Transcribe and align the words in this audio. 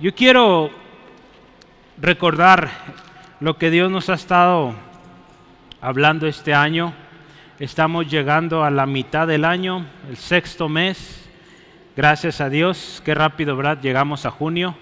Yo 0.00 0.12
quiero 0.12 0.70
recordar 2.00 2.68
lo 3.38 3.56
que 3.56 3.70
Dios 3.70 3.92
nos 3.92 4.10
ha 4.10 4.14
estado 4.14 4.74
hablando 5.80 6.26
este 6.26 6.52
año. 6.52 6.92
Estamos 7.60 8.10
llegando 8.10 8.64
a 8.64 8.72
la 8.72 8.86
mitad 8.86 9.28
del 9.28 9.44
año, 9.44 9.86
el 10.10 10.16
sexto 10.16 10.68
mes. 10.68 11.30
Gracias 11.96 12.40
a 12.40 12.50
Dios, 12.50 13.02
qué 13.04 13.14
rápido, 13.14 13.56
¿verdad? 13.56 13.80
Llegamos 13.80 14.26
a 14.26 14.32
junio. 14.32 14.74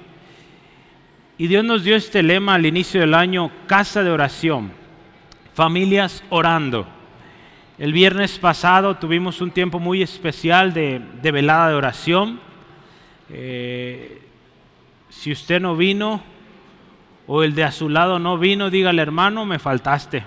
Y 1.37 1.47
Dios 1.47 1.63
nos 1.63 1.85
dio 1.85 1.95
este 1.95 2.23
lema 2.23 2.55
al 2.55 2.65
inicio 2.65 3.03
del 3.03 3.13
año, 3.13 3.51
casa 3.67 4.03
de 4.03 4.11
oración, 4.11 4.73
familias 5.53 6.25
orando. 6.31 6.87
El 7.77 7.93
viernes 7.93 8.39
pasado 8.39 8.97
tuvimos 8.97 9.43
un 9.43 9.51
tiempo 9.51 9.79
muy 9.79 10.01
especial 10.01 10.73
de, 10.73 11.03
velada 11.23 11.69
de 11.69 11.75
oración. 11.75 12.41
Eh, 13.29 14.23
si 15.13 15.33
usted 15.33 15.61
no 15.61 15.77
vino 15.77 16.23
o 17.27 17.43
el 17.43 17.55
de 17.55 17.65
a 17.65 17.71
su 17.71 17.89
lado 17.89 18.19
no 18.19 18.39
vino, 18.39 18.71
dígale 18.71 19.03
hermano, 19.03 19.45
me 19.45 19.59
faltaste. 19.59 20.25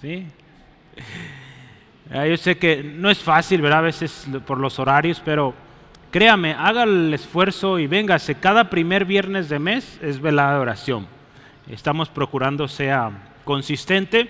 ¿Sí? 0.00 0.26
Yo 2.10 2.36
sé 2.36 2.58
que 2.58 2.82
no 2.82 3.10
es 3.10 3.18
fácil, 3.18 3.60
¿verdad? 3.60 3.80
A 3.80 3.82
veces 3.82 4.26
por 4.46 4.58
los 4.58 4.78
horarios, 4.78 5.20
pero 5.24 5.54
créame, 6.10 6.54
haga 6.54 6.84
el 6.84 7.12
esfuerzo 7.12 7.78
y 7.78 7.86
véngase. 7.86 8.36
Cada 8.36 8.70
primer 8.70 9.04
viernes 9.04 9.48
de 9.48 9.58
mes 9.58 10.00
es 10.02 10.20
velada 10.20 10.54
de 10.54 10.60
oración. 10.60 11.06
Estamos 11.68 12.08
procurando 12.08 12.66
sea 12.66 13.10
consistente 13.44 14.28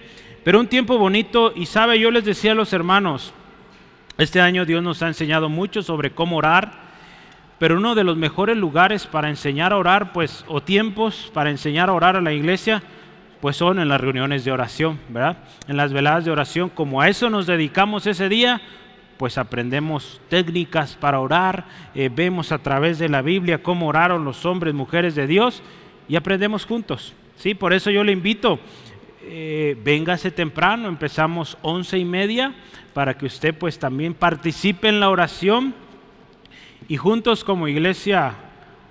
pero 0.49 0.61
un 0.61 0.67
tiempo 0.67 0.97
bonito 0.97 1.53
y 1.55 1.67
sabe, 1.67 1.99
yo 1.99 2.11
les 2.11 2.25
decía 2.25 2.53
a 2.53 2.55
los 2.55 2.73
hermanos, 2.73 3.35
este 4.17 4.41
año 4.41 4.65
Dios 4.65 4.83
nos 4.83 5.03
ha 5.03 5.09
enseñado 5.09 5.51
mucho 5.51 5.83
sobre 5.83 6.13
cómo 6.13 6.39
orar, 6.39 6.88
pero 7.59 7.77
uno 7.77 7.95
de 7.95 8.05
los 8.05 8.17
mejores 8.17 8.57
lugares 8.57 9.07
para 9.07 9.29
enseñar 9.29 9.73
a 9.73 9.77
orar, 9.77 10.13
pues, 10.13 10.45
o 10.49 10.61
tiempos 10.61 11.31
para 11.35 11.51
enseñar 11.51 11.89
a 11.89 11.93
orar 11.93 12.17
a 12.17 12.21
la 12.21 12.33
iglesia, 12.33 12.83
pues 13.41 13.57
son 13.57 13.79
en 13.79 13.89
las 13.89 14.01
reuniones 14.01 14.45
de 14.45 14.53
oración, 14.53 14.99
¿verdad? 15.09 15.39
En 15.69 15.77
las 15.77 15.93
veladas 15.93 16.25
de 16.25 16.31
oración, 16.31 16.71
como 16.71 17.01
a 17.01 17.09
eso 17.09 17.31
nos 17.31 17.47
dedicamos 17.47 18.07
ese 18.07 18.29
día, 18.29 18.61
pues 19.17 19.39
aprendemos 19.39 20.21
técnicas 20.29 20.97
para 20.97 21.21
orar, 21.21 21.65
eh, 21.95 22.11
vemos 22.15 22.53
a 22.53 22.59
través 22.59 22.99
de 22.99 23.09
la 23.09 23.23
Biblia 23.23 23.63
cómo 23.63 23.89
oraron 23.89 24.25
los 24.25 24.45
hombres, 24.47 24.75
mujeres 24.75 25.15
de 25.15 25.27
Dios 25.27 25.63
y 26.09 26.17
aprendemos 26.17 26.67
juntos. 26.67 27.15
Sí, 27.37 27.55
por 27.55 27.73
eso 27.73 27.91
yo 27.91 28.03
le 28.05 28.13
invito 28.13 28.59
eh, 29.31 29.77
véngase 29.85 30.31
temprano, 30.31 30.89
empezamos 30.89 31.59
once 31.61 31.99
y 31.99 32.05
media 32.05 32.55
para 32.95 33.19
que 33.19 33.27
usted 33.27 33.55
pues 33.55 33.79
también 33.79 34.15
participe 34.15 34.89
en 34.89 35.01
la 35.01 35.11
oración 35.11 35.75
y 36.89 36.97
juntos 36.97 37.45
como 37.45 37.69
iglesia 37.69 38.35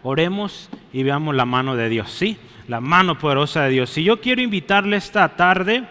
oremos 0.04 0.70
y 0.94 1.02
veamos 1.02 1.36
la 1.36 1.46
mano 1.46 1.76
de 1.76 1.90
Dios, 1.90 2.12
sí, 2.12 2.38
la 2.68 2.80
mano 2.80 3.18
poderosa 3.18 3.64
de 3.64 3.72
Dios. 3.72 3.98
Y 3.98 4.04
yo 4.04 4.22
quiero 4.22 4.42
invitarle 4.42 4.98
esta 4.98 5.28
tarde 5.36 5.84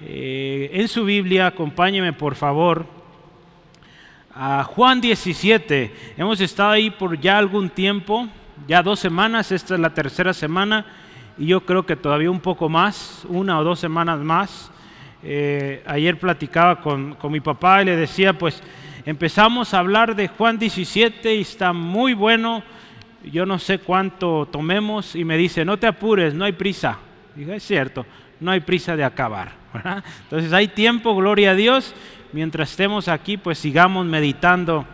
eh, 0.00 0.70
en 0.72 0.88
su 0.88 1.04
Biblia, 1.04 1.46
acompáñeme 1.46 2.12
por 2.12 2.34
favor 2.34 2.86
a 4.34 4.64
Juan 4.64 5.00
17. 5.00 5.94
Hemos 6.16 6.40
estado 6.40 6.72
ahí 6.72 6.90
por 6.90 7.20
ya 7.20 7.38
algún 7.38 7.70
tiempo, 7.70 8.28
ya 8.66 8.82
dos 8.82 8.98
semanas, 8.98 9.52
esta 9.52 9.74
es 9.74 9.80
la 9.80 9.94
tercera 9.94 10.34
semana 10.34 10.84
y 11.38 11.46
yo 11.46 11.64
creo 11.64 11.86
que 11.86 11.94
todavía 11.94 12.32
un 12.32 12.40
poco 12.40 12.68
más, 12.68 13.24
una 13.28 13.60
o 13.60 13.64
dos 13.64 13.78
semanas 13.78 14.18
más. 14.18 14.72
Eh, 15.22 15.82
ayer 15.86 16.18
platicaba 16.18 16.80
con, 16.80 17.14
con 17.14 17.30
mi 17.30 17.40
papá 17.40 17.80
y 17.80 17.84
le 17.86 17.96
decía, 17.96 18.32
pues 18.36 18.60
empezamos 19.04 19.74
a 19.74 19.78
hablar 19.78 20.16
de 20.16 20.28
Juan 20.28 20.58
17 20.58 21.34
y 21.34 21.40
está 21.42 21.72
muy 21.72 22.14
bueno, 22.14 22.62
yo 23.24 23.46
no 23.46 23.58
sé 23.58 23.78
cuánto 23.78 24.48
tomemos 24.50 25.14
y 25.14 25.24
me 25.24 25.36
dice, 25.36 25.64
no 25.64 25.78
te 25.78 25.86
apures, 25.86 26.34
no 26.34 26.44
hay 26.44 26.52
prisa. 26.52 26.98
Dije, 27.34 27.56
es 27.56 27.62
cierto, 27.62 28.06
no 28.40 28.50
hay 28.50 28.60
prisa 28.60 28.96
de 28.96 29.04
acabar. 29.04 29.52
Entonces 30.22 30.52
hay 30.52 30.68
tiempo, 30.68 31.14
gloria 31.14 31.50
a 31.50 31.54
Dios, 31.54 31.94
mientras 32.32 32.70
estemos 32.70 33.08
aquí, 33.08 33.36
pues 33.36 33.58
sigamos 33.58 34.06
meditando 34.06 34.86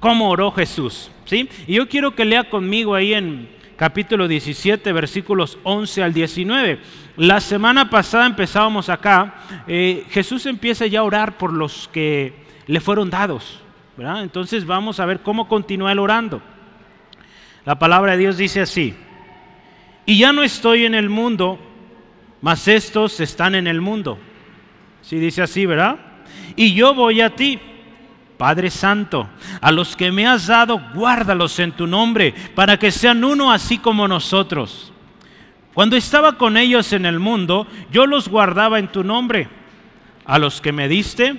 cómo 0.00 0.30
oró 0.30 0.50
Jesús. 0.50 1.10
¿sí? 1.24 1.48
Y 1.66 1.74
yo 1.74 1.88
quiero 1.88 2.14
que 2.14 2.24
lea 2.24 2.48
conmigo 2.48 2.94
ahí 2.94 3.14
en 3.14 3.48
capítulo 3.76 4.28
17, 4.28 4.92
versículos 4.92 5.58
11 5.62 6.02
al 6.02 6.12
19. 6.12 6.80
La 7.16 7.40
semana 7.40 7.90
pasada 7.90 8.26
empezábamos 8.26 8.88
acá, 8.88 9.34
eh, 9.66 10.04
Jesús 10.10 10.46
empieza 10.46 10.86
ya 10.86 11.00
a 11.00 11.04
orar 11.04 11.36
por 11.36 11.52
los 11.52 11.88
que 11.92 12.41
le 12.66 12.80
fueron 12.80 13.10
dados. 13.10 13.60
Entonces 13.96 14.66
vamos 14.66 15.00
a 15.00 15.06
ver 15.06 15.20
cómo 15.20 15.48
continúa 15.48 15.92
él 15.92 15.98
orando. 15.98 16.42
La 17.64 17.78
palabra 17.78 18.12
de 18.12 18.18
Dios 18.18 18.36
dice 18.36 18.60
así, 18.60 18.94
y 20.04 20.18
ya 20.18 20.32
no 20.32 20.42
estoy 20.42 20.84
en 20.84 20.94
el 20.94 21.08
mundo, 21.08 21.58
mas 22.40 22.66
estos 22.66 23.20
están 23.20 23.54
en 23.54 23.66
el 23.66 23.80
mundo. 23.80 24.18
Si 25.02 25.16
dice 25.16 25.42
así, 25.42 25.66
¿verdad? 25.66 25.98
Y 26.56 26.74
yo 26.74 26.94
voy 26.94 27.20
a 27.20 27.36
ti. 27.36 27.60
Padre 28.36 28.70
Santo, 28.70 29.28
a 29.60 29.70
los 29.70 29.94
que 29.94 30.10
me 30.10 30.26
has 30.26 30.48
dado, 30.48 30.82
guárdalos 30.94 31.60
en 31.60 31.70
tu 31.70 31.86
nombre, 31.86 32.34
para 32.56 32.76
que 32.76 32.90
sean 32.90 33.22
uno 33.22 33.52
así 33.52 33.78
como 33.78 34.08
nosotros. 34.08 34.92
Cuando 35.74 35.94
estaba 35.94 36.36
con 36.36 36.56
ellos 36.56 36.92
en 36.92 37.06
el 37.06 37.20
mundo, 37.20 37.68
yo 37.92 38.04
los 38.06 38.28
guardaba 38.28 38.80
en 38.80 38.88
tu 38.88 39.04
nombre. 39.04 39.48
A 40.24 40.40
los 40.40 40.60
que 40.60 40.72
me 40.72 40.88
diste, 40.88 41.38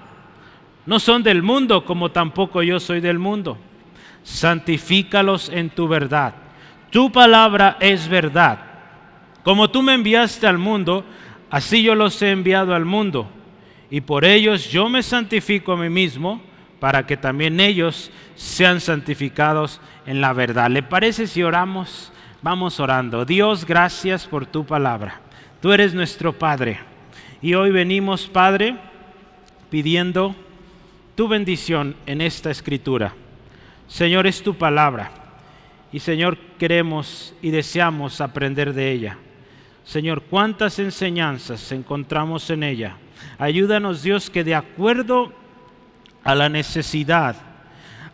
No 0.91 0.99
son 0.99 1.23
del 1.23 1.41
mundo, 1.41 1.85
como 1.85 2.11
tampoco 2.11 2.61
yo 2.61 2.77
soy 2.77 2.99
del 2.99 3.17
mundo. 3.17 3.57
Santifícalos 4.23 5.47
en 5.47 5.69
tu 5.69 5.87
verdad. 5.87 6.33
Tu 6.89 7.09
palabra 7.13 7.77
es 7.79 8.09
verdad. 8.09 8.59
Como 9.41 9.69
tú 9.69 9.83
me 9.83 9.93
enviaste 9.93 10.47
al 10.47 10.57
mundo, 10.57 11.05
así 11.49 11.81
yo 11.81 11.95
los 11.95 12.21
he 12.21 12.31
enviado 12.31 12.75
al 12.75 12.83
mundo. 12.83 13.31
Y 13.89 14.01
por 14.01 14.25
ellos 14.25 14.69
yo 14.69 14.89
me 14.89 15.01
santifico 15.01 15.71
a 15.71 15.77
mí 15.77 15.87
mismo 15.87 16.41
para 16.81 17.07
que 17.07 17.15
también 17.15 17.61
ellos 17.61 18.11
sean 18.35 18.81
santificados 18.81 19.79
en 20.05 20.19
la 20.19 20.33
verdad. 20.33 20.69
¿Le 20.69 20.83
parece 20.83 21.25
si 21.25 21.41
oramos? 21.41 22.11
Vamos 22.41 22.81
orando. 22.81 23.23
Dios, 23.23 23.63
gracias 23.63 24.27
por 24.27 24.45
tu 24.45 24.65
palabra. 24.65 25.21
Tú 25.61 25.71
eres 25.71 25.93
nuestro 25.93 26.37
Padre. 26.37 26.81
Y 27.41 27.53
hoy 27.53 27.71
venimos, 27.71 28.27
Padre, 28.27 28.75
pidiendo 29.69 30.35
tu 31.21 31.27
bendición 31.27 31.95
en 32.07 32.19
esta 32.19 32.49
escritura. 32.49 33.13
Señor, 33.87 34.25
es 34.25 34.41
tu 34.41 34.55
palabra. 34.55 35.11
Y 35.91 35.99
Señor, 35.99 36.35
queremos 36.57 37.35
y 37.43 37.51
deseamos 37.51 38.21
aprender 38.21 38.73
de 38.73 38.91
ella. 38.91 39.19
Señor, 39.83 40.23
cuántas 40.23 40.79
enseñanzas 40.79 41.71
encontramos 41.73 42.49
en 42.49 42.63
ella. 42.63 42.97
Ayúdanos, 43.37 44.01
Dios, 44.01 44.31
que 44.31 44.43
de 44.43 44.55
acuerdo 44.55 45.31
a 46.23 46.33
la 46.33 46.49
necesidad, 46.49 47.35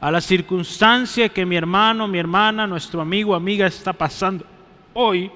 a 0.01 0.11
la 0.11 0.19
circunstancia 0.19 1.29
que 1.29 1.45
mi 1.45 1.55
hermano, 1.55 2.09
mi 2.09 2.19
hermana, 2.19 2.67
nuestro 2.67 2.99
amigo, 2.99 3.35
amiga 3.35 3.67
está 3.67 3.93
pasando 3.93 4.45
hoy, 4.93 5.31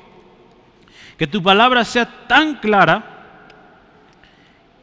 que 1.17 1.25
tu 1.25 1.41
palabra 1.41 1.85
sea 1.85 2.27
tan 2.27 2.55
clara 2.55 3.47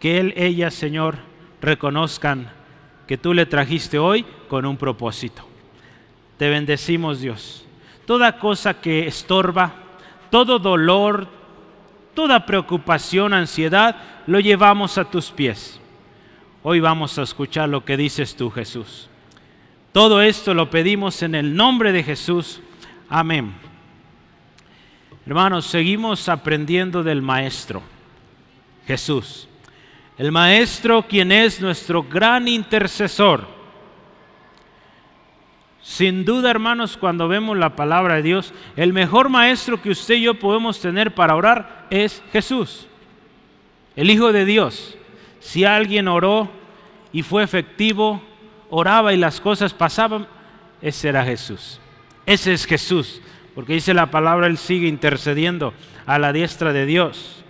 que 0.00 0.16
él, 0.20 0.32
ella, 0.38 0.70
Señor, 0.70 1.18
reconozcan 1.60 2.56
que 3.08 3.16
tú 3.16 3.32
le 3.32 3.46
trajiste 3.46 3.98
hoy 3.98 4.24
con 4.48 4.66
un 4.66 4.76
propósito. 4.76 5.42
Te 6.36 6.50
bendecimos, 6.50 7.20
Dios. 7.20 7.64
Toda 8.04 8.38
cosa 8.38 8.80
que 8.80 9.06
estorba, 9.06 9.72
todo 10.30 10.58
dolor, 10.58 11.26
toda 12.14 12.44
preocupación, 12.44 13.32
ansiedad, 13.32 13.96
lo 14.26 14.40
llevamos 14.40 14.98
a 14.98 15.04
tus 15.06 15.30
pies. 15.30 15.80
Hoy 16.62 16.80
vamos 16.80 17.18
a 17.18 17.22
escuchar 17.22 17.70
lo 17.70 17.82
que 17.82 17.96
dices 17.96 18.36
tú, 18.36 18.50
Jesús. 18.50 19.08
Todo 19.92 20.20
esto 20.20 20.52
lo 20.52 20.68
pedimos 20.68 21.22
en 21.22 21.34
el 21.34 21.56
nombre 21.56 21.92
de 21.92 22.04
Jesús. 22.04 22.60
Amén. 23.08 23.54
Hermanos, 25.24 25.64
seguimos 25.64 26.28
aprendiendo 26.28 27.02
del 27.02 27.22
Maestro, 27.22 27.82
Jesús. 28.86 29.48
El 30.18 30.32
Maestro 30.32 31.06
quien 31.06 31.30
es 31.30 31.60
nuestro 31.60 32.02
gran 32.02 32.48
intercesor. 32.48 33.46
Sin 35.80 36.24
duda, 36.24 36.50
hermanos, 36.50 36.96
cuando 36.96 37.28
vemos 37.28 37.56
la 37.56 37.76
palabra 37.76 38.16
de 38.16 38.22
Dios, 38.22 38.52
el 38.76 38.92
mejor 38.92 39.28
maestro 39.28 39.80
que 39.80 39.90
usted 39.90 40.16
y 40.16 40.22
yo 40.22 40.34
podemos 40.34 40.80
tener 40.80 41.14
para 41.14 41.36
orar 41.36 41.86
es 41.88 42.22
Jesús, 42.32 42.88
el 43.94 44.10
Hijo 44.10 44.32
de 44.32 44.44
Dios. 44.44 44.98
Si 45.38 45.64
alguien 45.64 46.08
oró 46.08 46.50
y 47.12 47.22
fue 47.22 47.44
efectivo, 47.44 48.20
oraba 48.70 49.14
y 49.14 49.16
las 49.16 49.40
cosas 49.40 49.72
pasaban, 49.72 50.26
ese 50.82 51.08
era 51.08 51.24
Jesús. 51.24 51.80
Ese 52.26 52.52
es 52.52 52.66
Jesús, 52.66 53.22
porque 53.54 53.74
dice 53.74 53.94
la 53.94 54.10
palabra, 54.10 54.48
Él 54.48 54.58
sigue 54.58 54.88
intercediendo 54.88 55.72
a 56.06 56.18
la 56.18 56.32
diestra 56.32 56.72
de 56.72 56.86
Dios. 56.86 57.44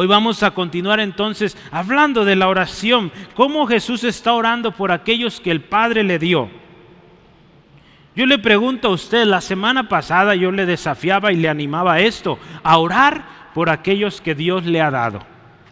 Hoy 0.00 0.06
vamos 0.06 0.44
a 0.44 0.52
continuar 0.52 1.00
entonces 1.00 1.56
hablando 1.72 2.24
de 2.24 2.36
la 2.36 2.46
oración, 2.46 3.10
cómo 3.34 3.66
Jesús 3.66 4.04
está 4.04 4.32
orando 4.32 4.70
por 4.70 4.92
aquellos 4.92 5.40
que 5.40 5.50
el 5.50 5.60
Padre 5.60 6.04
le 6.04 6.20
dio. 6.20 6.48
Yo 8.14 8.24
le 8.24 8.38
pregunto 8.38 8.86
a 8.86 8.90
usted, 8.92 9.24
la 9.24 9.40
semana 9.40 9.88
pasada 9.88 10.36
yo 10.36 10.52
le 10.52 10.66
desafiaba 10.66 11.32
y 11.32 11.36
le 11.36 11.48
animaba 11.48 11.94
a 11.94 11.98
esto, 11.98 12.38
a 12.62 12.78
orar 12.78 13.50
por 13.54 13.70
aquellos 13.70 14.20
que 14.20 14.36
Dios 14.36 14.66
le 14.66 14.80
ha 14.80 14.92
dado. 14.92 15.18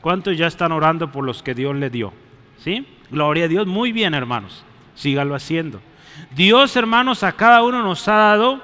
¿Cuántos 0.01 0.37
ya 0.37 0.49
están 0.49 0.73
orando 0.73 1.13
por 1.13 1.23
los 1.23 1.41
que 1.41 1.55
Dios 1.55 1.77
le 1.77 1.89
dio? 1.89 2.13
¿Sí? 2.59 2.85
Gloria 3.13 3.45
a 3.45 3.49
Dios. 3.49 3.69
Muy 3.69 3.93
bien, 3.93 4.13
hermanos. 4.13 4.65
Sígalo 4.97 5.37
haciendo. 5.37 5.81
Dios, 6.35 6.75
hermanos, 6.75 7.23
a 7.23 7.31
cada 7.31 7.63
uno 7.63 7.81
nos 7.81 8.09
ha 8.09 8.17
dado, 8.17 8.61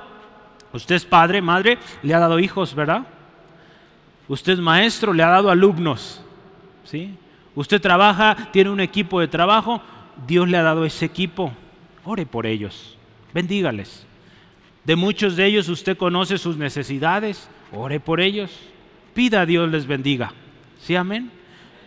usted 0.73 0.97
es 0.97 1.05
padre, 1.05 1.41
madre, 1.41 1.79
le 2.03 2.15
ha 2.15 2.19
dado 2.19 2.41
hijos, 2.41 2.75
¿verdad? 2.75 3.07
Usted 4.33 4.55
es 4.55 4.61
maestro, 4.61 5.13
le 5.13 5.23
ha 5.23 5.29
dado 5.29 5.51
alumnos. 5.51 6.23
¿sí? 6.85 7.15
Usted 7.55 7.83
trabaja, 7.83 8.49
tiene 8.51 8.71
un 8.71 8.81
equipo 8.81 9.21
de 9.21 9.29
trabajo, 9.29 9.83
Dios 10.27 10.49
le 10.49 10.57
ha 10.57 10.63
dado 10.63 10.87
ese 10.87 11.05
equipo. 11.05 11.53
Ore 12.03 12.25
por 12.25 12.47
ellos, 12.47 12.97
bendígales. 13.35 14.07
De 14.85 14.97
muchos 14.97 15.37
de 15.37 15.45
ellos 15.45 15.69
usted 15.69 15.99
conoce 15.99 16.39
sus 16.39 16.57
necesidades, 16.57 17.51
ore 17.73 18.01
por 18.01 18.23
ellos. 18.23 18.51
Pida 19.13 19.43
a 19.43 19.47
Dios 19.47 19.71
les 19.71 19.87
bendiga. 19.87 20.33
¿Sí, 20.81 20.97
amén? 20.97 21.31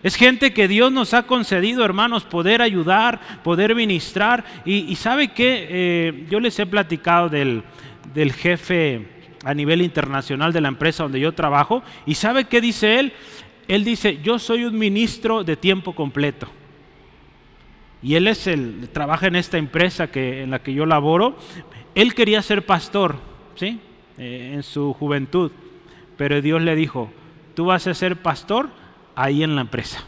Es 0.03 0.15
gente 0.15 0.53
que 0.53 0.67
Dios 0.67 0.91
nos 0.91 1.15
ha 1.15 1.23
concedido, 1.23 1.83
hermanos, 1.83 2.25
poder 2.25 2.61
ayudar, 2.61 3.41
poder 3.43 3.73
ministrar. 3.73 4.45
Y, 4.65 4.95
sabe 4.97 5.29
que 5.29 5.65
eh, 5.67 6.27
yo 6.29 6.39
les 6.39 6.59
he 6.59 6.67
platicado 6.67 7.27
del, 7.27 7.63
del 8.13 8.33
jefe 8.33 9.14
a 9.45 9.53
nivel 9.53 9.81
internacional 9.83 10.51
de 10.51 10.59
la 10.59 10.67
empresa 10.67 11.03
donde 11.03 11.19
yo 11.19 11.33
trabajo. 11.33 11.83
¿Y 12.05 12.15
sabe 12.15 12.45
qué 12.45 12.59
dice 12.59 12.99
él? 12.99 13.13
Él 13.67 13.83
dice, 13.83 14.19
yo 14.21 14.39
soy 14.39 14.65
un 14.65 14.77
ministro 14.77 15.43
de 15.43 15.55
tiempo 15.55 15.93
completo. 15.93 16.47
Y 18.01 18.15
él 18.15 18.27
es 18.27 18.47
el, 18.47 18.89
trabaja 18.91 19.27
en 19.27 19.35
esta 19.35 19.57
empresa 19.57 20.07
que, 20.07 20.41
en 20.41 20.51
la 20.51 20.59
que 20.59 20.73
yo 20.73 20.85
laboro. 20.85 21.37
Él 21.93 22.13
quería 22.15 22.41
ser 22.41 22.65
pastor, 22.65 23.17
¿sí? 23.55 23.79
Eh, 24.17 24.51
en 24.55 24.63
su 24.63 24.93
juventud. 24.93 25.51
Pero 26.17 26.41
Dios 26.41 26.61
le 26.61 26.75
dijo, 26.75 27.11
tú 27.53 27.65
vas 27.65 27.85
a 27.85 27.93
ser 27.93 28.17
pastor 28.17 28.69
ahí 29.15 29.43
en 29.43 29.55
la 29.55 29.61
empresa. 29.61 30.03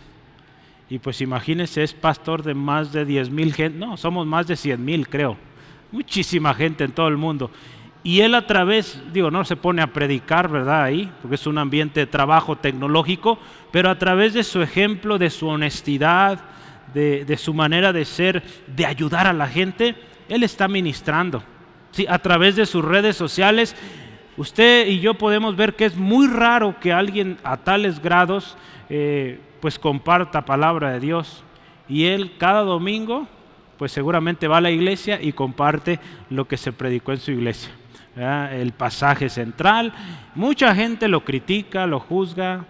Y 0.89 0.99
pues 0.99 1.21
imagínese, 1.21 1.83
es 1.83 1.93
pastor 1.93 2.41
de 2.41 2.55
más 2.55 2.91
de 2.91 3.05
10 3.05 3.29
mil 3.29 3.53
gente, 3.53 3.77
no, 3.77 3.97
somos 3.97 4.25
más 4.25 4.47
de 4.47 4.55
100 4.55 4.83
mil 4.83 5.07
creo. 5.07 5.37
Muchísima 5.91 6.53
gente 6.53 6.83
en 6.83 6.91
todo 6.91 7.07
el 7.07 7.17
mundo. 7.17 7.51
Y 8.03 8.21
él 8.21 8.35
a 8.35 8.47
través, 8.47 9.01
digo, 9.11 9.31
no 9.31 9.43
se 9.43 9.55
pone 9.55 9.81
a 9.81 9.87
predicar, 9.87 10.49
¿verdad? 10.49 10.83
Ahí, 10.83 11.11
porque 11.21 11.35
es 11.35 11.47
un 11.47 11.57
ambiente 11.57 12.01
de 12.01 12.07
trabajo 12.07 12.55
tecnológico, 12.55 13.37
pero 13.71 13.89
a 13.89 13.97
través 13.97 14.33
de 14.33 14.43
su 14.43 14.61
ejemplo, 14.61 15.17
de 15.17 15.29
su 15.29 15.47
honestidad, 15.47 16.39
de, 16.93 17.37
su 17.37 17.53
manera 17.53 17.93
de 17.93 18.05
ser, 18.05 18.43
de 18.67 18.85
ayudar 18.85 19.27
a 19.27 19.33
la 19.33 19.47
gente, 19.47 19.95
él 20.29 20.43
está 20.43 20.67
ministrando. 20.67 21.43
Sí, 21.91 22.05
a 22.07 22.19
través 22.19 22.55
de 22.55 22.65
sus 22.65 22.83
redes 22.83 23.15
sociales, 23.15 23.75
usted 24.37 24.87
y 24.87 24.99
yo 24.99 25.15
podemos 25.15 25.55
ver 25.55 25.75
que 25.75 25.85
es 25.85 25.95
muy 25.95 26.27
raro 26.27 26.79
que 26.79 26.93
alguien 26.93 27.37
a 27.43 27.57
tales 27.57 28.01
grados 28.01 28.57
eh, 28.89 29.39
pues 29.59 29.77
comparta 29.77 30.45
palabra 30.45 30.93
de 30.93 30.99
Dios. 30.99 31.43
Y 31.89 32.05
él 32.05 32.33
cada 32.37 32.61
domingo, 32.61 33.27
pues 33.77 33.91
seguramente 33.91 34.47
va 34.47 34.57
a 34.57 34.61
la 34.61 34.71
iglesia 34.71 35.19
y 35.21 35.33
comparte 35.33 35.99
lo 36.29 36.47
que 36.47 36.57
se 36.57 36.71
predicó 36.71 37.11
en 37.11 37.19
su 37.19 37.31
iglesia 37.31 37.71
el 38.17 38.71
pasaje 38.71 39.29
central. 39.29 39.93
Mucha 40.35 40.73
gente 40.73 41.07
lo 41.07 41.23
critica, 41.23 41.85
lo 41.85 41.99
juzga, 41.99 42.65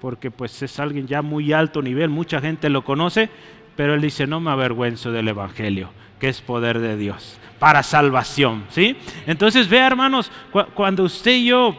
porque 0.00 0.30
pues 0.30 0.62
es 0.62 0.78
alguien 0.78 1.06
ya 1.06 1.22
muy 1.22 1.52
alto 1.52 1.82
nivel, 1.82 2.08
mucha 2.10 2.40
gente 2.40 2.68
lo 2.68 2.84
conoce, 2.84 3.30
pero 3.76 3.94
él 3.94 4.00
dice, 4.00 4.26
no 4.26 4.40
me 4.40 4.50
avergüenzo 4.50 5.12
del 5.12 5.28
Evangelio, 5.28 5.90
que 6.18 6.28
es 6.28 6.40
poder 6.40 6.78
de 6.78 6.96
Dios, 6.96 7.38
para 7.58 7.82
salvación, 7.82 8.64
¿sí? 8.70 8.96
Entonces, 9.26 9.68
vea 9.68 9.86
hermanos, 9.86 10.30
cuando 10.74 11.04
usted 11.04 11.32
y 11.32 11.46
yo 11.46 11.76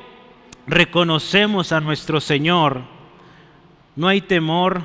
reconocemos 0.67 1.71
a 1.71 1.81
nuestro 1.81 2.19
Señor, 2.19 2.81
no 3.95 4.07
hay 4.07 4.21
temor 4.21 4.83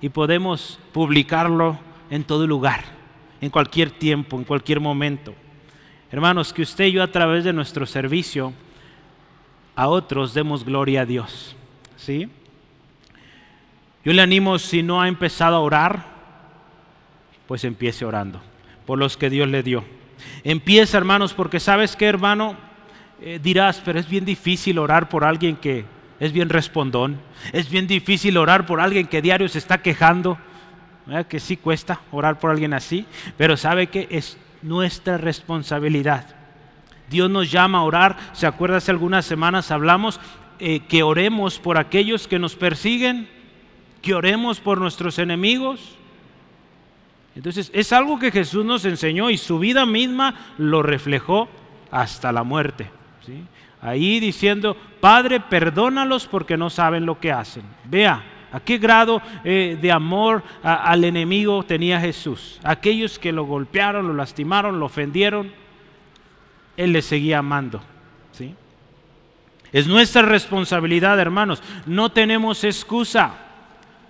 y 0.00 0.08
podemos 0.08 0.80
publicarlo 0.92 1.78
en 2.10 2.24
todo 2.24 2.46
lugar, 2.46 2.82
en 3.40 3.50
cualquier 3.50 3.90
tiempo, 3.90 4.36
en 4.36 4.44
cualquier 4.44 4.80
momento. 4.80 5.34
Hermanos, 6.12 6.52
que 6.52 6.62
usted 6.62 6.86
y 6.86 6.92
yo 6.92 7.02
a 7.02 7.12
través 7.12 7.44
de 7.44 7.52
nuestro 7.52 7.86
servicio 7.86 8.52
a 9.76 9.86
otros 9.86 10.34
demos 10.34 10.64
gloria 10.64 11.02
a 11.02 11.06
Dios. 11.06 11.54
¿Sí? 11.96 12.28
Yo 14.04 14.12
le 14.12 14.20
animo, 14.20 14.58
si 14.58 14.82
no 14.82 15.00
ha 15.00 15.08
empezado 15.08 15.56
a 15.56 15.60
orar, 15.60 16.04
pues 17.46 17.64
empiece 17.64 18.04
orando 18.04 18.40
por 18.86 18.98
los 18.98 19.16
que 19.16 19.30
Dios 19.30 19.46
le 19.48 19.62
dio. 19.62 19.84
Empieza, 20.42 20.98
hermanos, 20.98 21.32
porque 21.32 21.60
sabes 21.60 21.94
que, 21.94 22.06
hermano, 22.06 22.56
eh, 23.20 23.38
dirás, 23.40 23.80
pero 23.84 24.00
es 24.00 24.08
bien 24.08 24.24
difícil 24.24 24.78
orar 24.78 25.08
por 25.08 25.24
alguien 25.24 25.56
que 25.56 25.84
es 26.18 26.32
bien 26.32 26.48
respondón. 26.48 27.20
Es 27.52 27.70
bien 27.70 27.86
difícil 27.86 28.36
orar 28.36 28.66
por 28.66 28.80
alguien 28.80 29.06
que 29.06 29.22
diario 29.22 29.48
se 29.48 29.58
está 29.58 29.80
quejando. 29.80 30.38
Que 31.28 31.40
sí 31.40 31.56
cuesta 31.56 32.00
orar 32.12 32.38
por 32.38 32.50
alguien 32.50 32.72
así, 32.72 33.04
pero 33.36 33.56
sabe 33.56 33.88
que 33.88 34.06
es 34.10 34.38
nuestra 34.62 35.18
responsabilidad. 35.18 36.26
Dios 37.08 37.28
nos 37.28 37.50
llama 37.50 37.78
a 37.78 37.82
orar. 37.82 38.16
¿Se 38.32 38.46
acuerda? 38.46 38.76
Hace 38.76 38.90
algunas 38.90 39.26
semanas 39.26 39.70
hablamos 39.70 40.20
eh, 40.58 40.80
que 40.80 41.02
oremos 41.02 41.58
por 41.58 41.78
aquellos 41.78 42.28
que 42.28 42.38
nos 42.38 42.54
persiguen, 42.54 43.28
que 44.02 44.14
oremos 44.14 44.60
por 44.60 44.78
nuestros 44.78 45.18
enemigos. 45.18 45.96
Entonces 47.34 47.70
es 47.74 47.92
algo 47.92 48.18
que 48.18 48.30
Jesús 48.30 48.64
nos 48.64 48.84
enseñó 48.84 49.30
y 49.30 49.38
su 49.38 49.58
vida 49.58 49.86
misma 49.86 50.34
lo 50.58 50.82
reflejó 50.82 51.48
hasta 51.90 52.32
la 52.32 52.42
muerte. 52.42 52.90
Ahí 53.82 54.20
diciendo, 54.20 54.76
Padre, 55.00 55.40
perdónalos 55.40 56.26
porque 56.26 56.56
no 56.56 56.68
saben 56.70 57.06
lo 57.06 57.18
que 57.18 57.32
hacen. 57.32 57.62
Vea, 57.84 58.22
¿A 58.52 58.60
qué 58.60 58.78
grado 58.78 59.22
eh, 59.44 59.78
de 59.80 59.92
amor 59.92 60.42
al 60.62 61.04
enemigo 61.04 61.62
tenía 61.62 62.00
Jesús? 62.00 62.58
Aquellos 62.64 63.18
que 63.18 63.32
lo 63.32 63.44
golpearon, 63.44 64.08
lo 64.08 64.14
lastimaron, 64.14 64.80
lo 64.80 64.86
ofendieron, 64.86 65.52
Él 66.76 66.92
les 66.92 67.04
seguía 67.04 67.38
amando. 67.38 67.80
¿sí? 68.32 68.54
Es 69.72 69.86
nuestra 69.86 70.22
responsabilidad, 70.22 71.18
hermanos. 71.20 71.62
No 71.86 72.10
tenemos 72.10 72.64
excusa. 72.64 73.34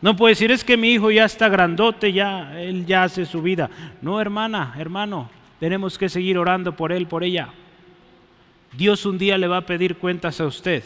No 0.00 0.16
puede 0.16 0.32
decir, 0.32 0.50
es 0.50 0.64
que 0.64 0.78
mi 0.78 0.92
hijo 0.92 1.10
ya 1.10 1.26
está 1.26 1.50
grandote, 1.50 2.12
ya, 2.12 2.58
él 2.58 2.86
ya 2.86 3.02
hace 3.02 3.26
su 3.26 3.42
vida. 3.42 3.68
No, 4.00 4.18
hermana, 4.18 4.74
hermano, 4.78 5.28
tenemos 5.58 5.98
que 5.98 6.08
seguir 6.08 6.38
orando 6.38 6.74
por 6.74 6.90
él, 6.90 7.06
por 7.06 7.22
ella. 7.22 7.50
Dios 8.72 9.04
un 9.04 9.18
día 9.18 9.36
le 9.36 9.48
va 9.48 9.58
a 9.58 9.66
pedir 9.66 9.98
cuentas 9.98 10.40
a 10.40 10.46
usted. 10.46 10.84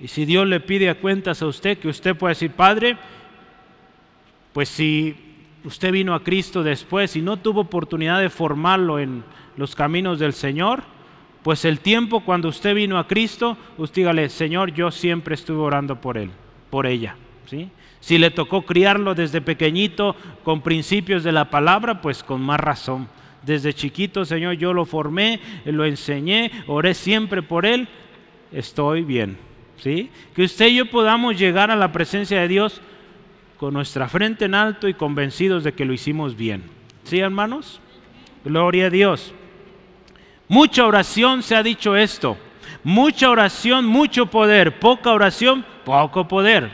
Y 0.00 0.08
si 0.08 0.24
Dios 0.24 0.46
le 0.46 0.60
pide 0.60 0.90
a 0.90 1.00
cuentas 1.00 1.42
a 1.42 1.46
usted, 1.46 1.78
que 1.78 1.88
usted 1.88 2.16
pueda 2.16 2.30
decir, 2.30 2.52
Padre, 2.52 2.96
pues 4.52 4.68
si 4.68 5.16
usted 5.64 5.90
vino 5.92 6.14
a 6.14 6.22
Cristo 6.22 6.62
después 6.62 7.16
y 7.16 7.22
no 7.22 7.36
tuvo 7.36 7.62
oportunidad 7.62 8.20
de 8.20 8.30
formarlo 8.30 8.98
en 8.98 9.24
los 9.56 9.74
caminos 9.74 10.18
del 10.18 10.32
Señor, 10.32 10.82
pues 11.42 11.64
el 11.64 11.80
tiempo 11.80 12.20
cuando 12.20 12.48
usted 12.48 12.74
vino 12.74 12.98
a 12.98 13.06
Cristo, 13.06 13.56
usted 13.76 14.02
dígale, 14.02 14.28
Señor, 14.28 14.72
yo 14.72 14.90
siempre 14.90 15.34
estuve 15.34 15.58
orando 15.58 16.00
por 16.00 16.16
él, 16.16 16.30
por 16.70 16.86
ella. 16.86 17.16
¿sí? 17.46 17.70
Si 18.00 18.18
le 18.18 18.30
tocó 18.30 18.62
criarlo 18.62 19.14
desde 19.14 19.40
pequeñito 19.40 20.14
con 20.44 20.62
principios 20.62 21.24
de 21.24 21.32
la 21.32 21.50
palabra, 21.50 22.00
pues 22.00 22.22
con 22.22 22.40
más 22.40 22.60
razón. 22.60 23.08
Desde 23.42 23.72
chiquito, 23.72 24.24
Señor, 24.24 24.54
yo 24.54 24.72
lo 24.72 24.84
formé, 24.84 25.40
lo 25.64 25.84
enseñé, 25.84 26.50
oré 26.66 26.94
siempre 26.94 27.42
por 27.42 27.66
él, 27.66 27.88
estoy 28.52 29.02
bien. 29.02 29.47
Que 29.82 30.42
usted 30.42 30.66
y 30.68 30.76
yo 30.76 30.90
podamos 30.90 31.38
llegar 31.38 31.70
a 31.70 31.76
la 31.76 31.92
presencia 31.92 32.40
de 32.40 32.48
Dios 32.48 32.80
con 33.58 33.74
nuestra 33.74 34.08
frente 34.08 34.44
en 34.44 34.54
alto 34.54 34.88
y 34.88 34.94
convencidos 34.94 35.64
de 35.64 35.72
que 35.72 35.84
lo 35.84 35.92
hicimos 35.92 36.36
bien. 36.36 36.64
¿Sí, 37.04 37.18
hermanos? 37.18 37.80
Gloria 38.44 38.86
a 38.86 38.90
Dios. 38.90 39.32
Mucha 40.48 40.86
oración 40.86 41.42
se 41.42 41.56
ha 41.56 41.62
dicho 41.62 41.96
esto. 41.96 42.36
Mucha 42.84 43.30
oración, 43.30 43.86
mucho 43.86 44.26
poder. 44.26 44.78
Poca 44.78 45.12
oración, 45.12 45.64
poco 45.84 46.28
poder. 46.28 46.70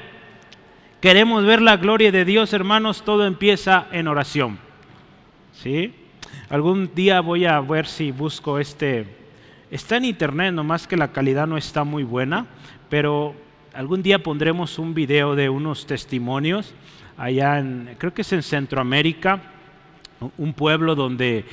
Queremos 1.00 1.44
ver 1.44 1.60
la 1.60 1.76
gloria 1.76 2.10
de 2.10 2.24
Dios, 2.24 2.52
hermanos, 2.52 3.02
todo 3.04 3.26
empieza 3.26 3.88
en 3.92 4.08
oración. 4.08 4.58
¿Sí? 5.52 5.94
Algún 6.48 6.94
día 6.94 7.20
voy 7.20 7.44
a 7.44 7.60
ver 7.60 7.86
si 7.86 8.10
busco 8.10 8.58
este. 8.58 9.06
Está 9.70 9.96
en 9.96 10.04
internet, 10.04 10.54
nomás 10.54 10.86
que 10.86 10.96
la 10.96 11.12
calidad 11.12 11.46
no 11.46 11.56
está 11.56 11.84
muy 11.84 12.04
buena, 12.04 12.46
pero 12.88 13.34
algún 13.72 14.02
día 14.02 14.22
pondremos 14.22 14.78
un 14.78 14.94
video 14.94 15.34
de 15.34 15.48
unos 15.48 15.86
testimonios 15.86 16.74
allá 17.16 17.58
en, 17.58 17.94
creo 17.98 18.14
que 18.14 18.22
es 18.22 18.32
en 18.32 18.42
Centroamérica, 18.42 19.40
un 20.38 20.52
pueblo 20.52 20.94
donde 20.94 21.44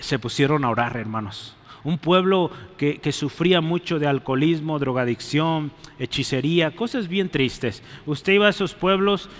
se 0.00 0.18
pusieron 0.18 0.64
a 0.64 0.70
orar, 0.70 0.96
hermanos. 0.96 1.56
Un 1.84 1.98
pueblo 1.98 2.50
que, 2.76 2.98
que, 2.98 3.12
sufría 3.12 3.60
mucho 3.60 3.98
de 3.98 4.06
alcoholismo, 4.06 4.78
drogadicción, 4.78 5.70
hechicería, 5.98 6.74
cosas 6.74 7.08
bien 7.08 7.28
tristes. 7.28 7.82
Usted 8.04 8.34
iba 8.34 8.46
a 8.46 8.50
esos 8.50 8.74
pueblos 8.74 9.30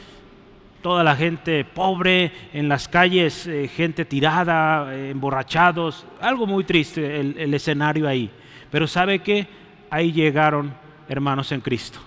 toda 0.82 1.02
la 1.02 1.16
gente 1.16 1.64
pobre, 1.64 2.32
en 2.52 2.68
las 2.68 2.88
calles 2.88 3.46
eh, 3.46 3.68
gente 3.68 4.04
tirada, 4.04 4.94
emborrachados, 4.94 6.06
algo 6.20 6.46
muy 6.46 6.64
triste 6.64 7.20
el, 7.20 7.52
escenario 7.54 8.08
ahí. 8.08 8.30
Pero 8.70 8.86
¿sabe 8.86 9.18
qué? 9.20 9.46
Ahí 9.90 10.12
llegaron 10.12 10.72
hermanos 11.08 11.52
en 11.52 11.60
Cristo. 11.60 11.98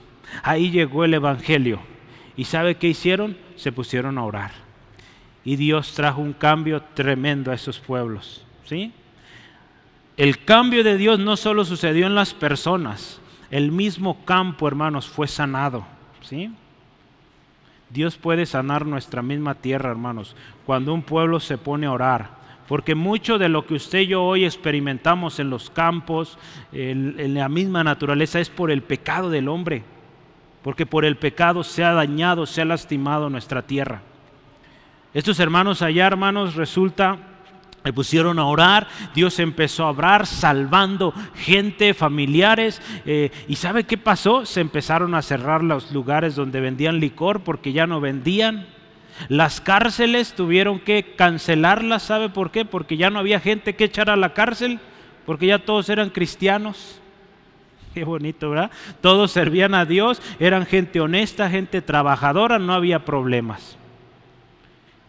Ahí 0.44 0.72
llegó 0.72 1.04
el 1.04 1.14
Evangelio. 1.14 1.80
¿Y 2.36 2.46
sabe 2.46 2.76
qué 2.76 2.88
hicieron? 2.88 3.38
Se 3.56 3.72
pusieron 3.72 4.18
a 4.18 4.24
orar. 4.24 4.52
Y 5.44 5.56
Dios 5.56 5.94
trajo 5.94 6.22
un 6.22 6.34
cambio 6.34 6.82
tremendo 6.94 7.52
a 7.52 7.56
esos 7.56 7.80
pueblos. 7.80 8.46
¿sí? 8.66 8.94
El 10.18 10.44
cambio 10.44 10.84
de 10.84 10.98
Dios 10.98 11.20
no 11.20 11.36
solo 11.36 11.66
sucedió 11.66 12.06
en 12.06 12.16
las 12.16 12.34
personas, 12.34 13.20
el 13.50 13.72
mismo 13.72 14.24
campo, 14.24 14.68
hermanos, 14.68 15.08
fue 15.08 15.28
sanado. 15.28 15.86
¿sí? 16.22 16.54
Dios 17.90 18.18
puede 18.18 18.46
sanar 18.46 18.86
nuestra 18.86 19.22
misma 19.22 19.56
tierra, 19.56 19.92
hermanos, 19.92 20.36
cuando 20.66 20.94
un 20.94 21.02
pueblo 21.02 21.40
se 21.40 21.58
pone 21.58 21.88
a 21.88 21.92
orar. 21.92 22.41
Porque 22.72 22.96
mucho 22.96 23.38
de 23.38 23.50
lo 23.50 23.66
que 23.66 23.74
usted 23.74 24.00
y 24.00 24.08
yo 24.08 24.24
hoy 24.24 24.46
experimentamos 24.46 25.42
en 25.42 25.50
los 25.50 25.70
campos, 25.70 26.38
en, 26.72 27.34
la 27.34 27.50
misma 27.50 27.84
naturaleza, 27.84 28.40
es 28.40 28.50
por 28.50 28.72
el 28.72 28.82
pecado 28.82 29.30
del 29.30 29.50
hombre. 29.50 29.84
Porque 30.62 30.86
por 30.86 31.04
el 31.04 31.18
pecado 31.18 31.66
se 31.66 31.84
ha 31.84 31.92
dañado, 31.92 32.46
se 32.46 32.62
ha 32.62 32.66
lastimado 32.66 33.30
nuestra 33.30 33.64
tierra. 33.64 34.02
Estos 35.14 35.42
hermanos 35.42 35.82
allá, 35.82 36.08
hermanos, 36.08 36.56
resulta 36.56 37.18
me 37.84 37.92
pusieron 37.92 38.40
a 38.40 38.46
orar, 38.46 38.88
Dios 39.14 39.40
empezó 39.40 39.84
a 39.84 39.90
obrar, 39.90 40.26
salvando 40.26 41.14
gente, 41.36 41.94
familiares. 41.94 42.82
Eh, 43.06 43.32
¿Y 43.50 43.58
sabe 43.58 43.84
qué 43.84 43.98
pasó? 43.98 44.46
Se 44.46 44.62
empezaron 44.62 45.14
a 45.14 45.22
cerrar 45.22 45.62
los 45.62 45.92
lugares 45.92 46.38
donde 46.38 46.62
vendían 46.62 47.02
licor 47.02 47.42
porque 47.42 47.74
ya 47.74 47.86
no 47.86 48.00
vendían. 48.00 48.66
Las 49.28 49.62
cárceles 49.62 50.34
tuvieron 50.34 50.80
que 50.80 51.16
cancelarlas, 51.16 52.04
¿sabe 52.04 52.30
por 52.30 52.52
qué? 52.52 52.66
Porque 52.66 52.98
ya 52.98 53.10
no 53.10 53.20
había 53.20 53.40
gente 53.40 53.76
que 53.76 53.86
echar 53.86 54.10
a 54.10 54.16
la 54.16 54.34
cárcel, 54.34 54.80
porque 55.26 55.48
ya 55.48 55.60
todos 55.60 55.90
eran 55.90 56.10
cristianos. 56.10 57.00
Qué 57.94 58.04
bonito, 58.04 58.50
¿verdad? 58.50 58.72
Todos 59.02 59.32
servían 59.32 59.74
a 59.76 59.86
Dios, 59.86 60.22
eran 60.40 60.66
gente 60.66 61.02
honesta, 61.02 61.50
gente 61.50 61.82
trabajadora, 61.82 62.58
no 62.58 62.74
había 62.74 63.04
problemas. 63.04 63.78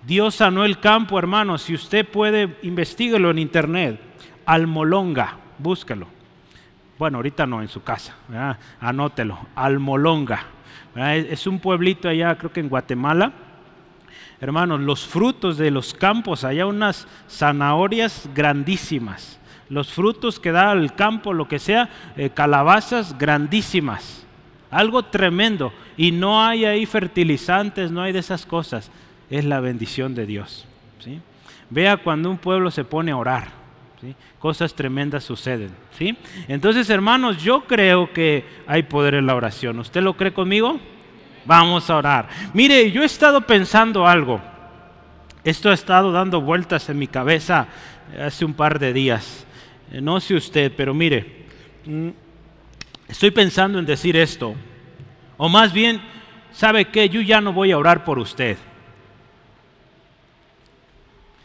Dios 0.04 0.34
sanó 0.34 0.64
el 0.64 0.80
campo, 0.80 1.18
hermano. 1.18 1.58
Si 1.58 1.74
usted 1.74 2.06
puede, 2.06 2.56
investiguelo 2.62 3.30
en 3.30 3.38
internet. 3.38 4.00
Almolonga, 4.44 5.36
búsquelo. 5.58 6.08
Bueno, 6.98 7.18
ahorita 7.18 7.46
no, 7.46 7.62
en 7.62 7.68
su 7.68 7.82
casa. 7.82 8.14
Anótelo. 8.80 9.38
Almolonga. 9.54 10.44
Es 10.96 11.46
un 11.46 11.58
pueblito 11.60 12.08
allá, 12.08 12.36
creo 12.36 12.52
que 12.52 12.60
en 12.60 12.68
Guatemala. 12.68 13.32
Hermanos, 14.42 14.80
los 14.80 15.06
frutos 15.06 15.56
de 15.56 15.70
los 15.70 15.94
campos, 15.94 16.44
allá 16.44 16.66
unas 16.66 17.08
zanahorias 17.30 18.28
grandísimas. 18.34 19.38
Los 19.70 19.90
frutos 19.90 20.38
que 20.38 20.52
da 20.52 20.72
el 20.72 20.92
campo, 20.94 21.32
lo 21.32 21.48
que 21.48 21.58
sea, 21.58 21.88
eh, 22.16 22.28
calabazas 22.28 23.16
grandísimas. 23.16 24.26
Algo 24.70 25.04
tremendo. 25.04 25.72
Y 25.96 26.12
no 26.12 26.44
hay 26.44 26.66
ahí 26.66 26.84
fertilizantes, 26.84 27.90
no 27.90 28.02
hay 28.02 28.12
de 28.12 28.18
esas 28.18 28.44
cosas 28.44 28.90
es 29.32 29.46
la 29.46 29.60
bendición 29.60 30.14
de 30.14 30.26
Dios. 30.26 30.66
¿sí? 30.98 31.20
Vea 31.70 31.96
cuando 31.96 32.30
un 32.30 32.36
pueblo 32.36 32.70
se 32.70 32.84
pone 32.84 33.12
a 33.12 33.16
orar, 33.16 33.48
cosas 34.38 34.74
tremendas 34.74 35.24
suceden. 35.24 35.70
¿sí? 35.98 36.16
Entonces, 36.48 36.90
hermanos, 36.90 37.42
yo 37.42 37.64
creo 37.64 38.12
que 38.12 38.44
hay 38.66 38.82
poder 38.82 39.14
en 39.14 39.26
la 39.26 39.34
oración. 39.34 39.78
¿Usted 39.78 40.02
lo 40.02 40.18
cree 40.18 40.34
conmigo? 40.34 40.78
Vamos 41.44 41.88
a 41.90 41.96
orar. 41.96 42.28
Mire, 42.52 42.90
yo 42.90 43.02
he 43.02 43.06
estado 43.06 43.40
pensando 43.42 44.06
algo. 44.06 44.40
Esto 45.44 45.70
ha 45.70 45.74
estado 45.74 46.12
dando 46.12 46.40
vueltas 46.40 46.88
en 46.88 46.98
mi 46.98 47.08
cabeza 47.08 47.66
hace 48.20 48.44
un 48.44 48.54
par 48.54 48.78
de 48.78 48.92
días. 48.92 49.44
Eh, 49.92 50.00
no 50.00 50.20
sé 50.20 50.34
usted, 50.34 50.72
pero 50.76 50.94
mire, 50.94 51.46
mm, 51.84 52.08
estoy 53.08 53.30
pensando 53.30 53.78
en 53.78 53.86
decir 53.86 54.16
esto. 54.16 54.54
O 55.36 55.48
más 55.48 55.72
bien, 55.72 56.00
¿sabe 56.52 56.86
qué? 56.86 57.08
Yo 57.08 57.20
ya 57.20 57.40
no 57.40 57.52
voy 57.52 57.72
a 57.72 57.78
orar 57.78 58.04
por 58.04 58.18
usted. 58.18 58.56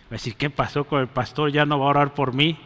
Decir, 0.09 0.35
¿qué 0.35 0.49
pasó 0.49 0.85
con 0.85 1.01
el 1.01 1.07
pastor? 1.07 1.51
Ya 1.51 1.65
no 1.65 1.79
va 1.79 1.87
a 1.87 1.89
orar 1.89 2.13
por 2.13 2.33
mí. 2.33 2.57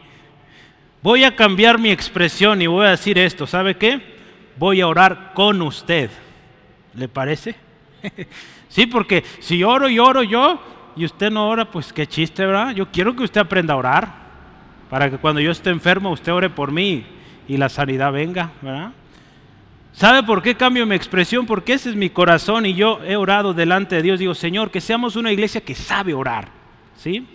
Voy 1.02 1.24
a 1.24 1.34
cambiar 1.34 1.78
mi 1.78 1.90
expresión 1.90 2.62
y 2.62 2.68
voy 2.68 2.86
a 2.86 2.90
decir 2.90 3.18
esto. 3.18 3.46
¿Sabe 3.46 3.76
qué? 3.76 4.00
Voy 4.56 4.80
a 4.80 4.86
orar 4.86 5.32
con 5.34 5.60
usted. 5.62 6.10
¿Le 6.94 7.08
parece? 7.08 7.54
sí, 8.68 8.86
porque 8.86 9.24
si 9.40 9.62
oro 9.64 9.88
y 9.88 9.98
oro 9.98 10.22
yo 10.22 10.60
y 10.96 11.04
usted 11.04 11.30
no 11.30 11.48
ora, 11.48 11.70
pues 11.70 11.92
qué 11.92 12.06
chiste, 12.06 12.44
¿verdad? 12.44 12.74
Yo 12.74 12.90
quiero 12.90 13.16
que 13.16 13.24
usted 13.24 13.40
aprenda 13.40 13.74
a 13.74 13.78
orar 13.78 14.22
para 14.90 15.10
que 15.10 15.18
cuando 15.18 15.40
yo 15.40 15.50
esté 15.50 15.70
enfermo 15.70 16.10
usted 16.10 16.32
ore 16.32 16.50
por 16.50 16.70
mí 16.70 17.04
y 17.48 17.56
la 17.56 17.68
sanidad 17.68 18.12
venga, 18.12 18.50
¿verdad? 18.60 18.92
¿Sabe 19.92 20.22
por 20.22 20.42
qué 20.42 20.54
cambio 20.54 20.86
mi 20.86 20.94
expresión? 20.94 21.44
Porque 21.44 21.74
ese 21.74 21.90
es 21.90 21.96
mi 21.96 22.08
corazón 22.08 22.64
y 22.64 22.74
yo 22.74 23.00
he 23.04 23.16
orado 23.16 23.52
delante 23.52 23.96
de 23.96 24.02
Dios. 24.02 24.18
Digo, 24.18 24.34
Señor, 24.34 24.70
que 24.70 24.80
seamos 24.80 25.16
una 25.16 25.30
iglesia 25.32 25.60
que 25.60 25.74
sabe 25.74 26.14
orar 26.14 26.62
¿sí? 27.02 27.26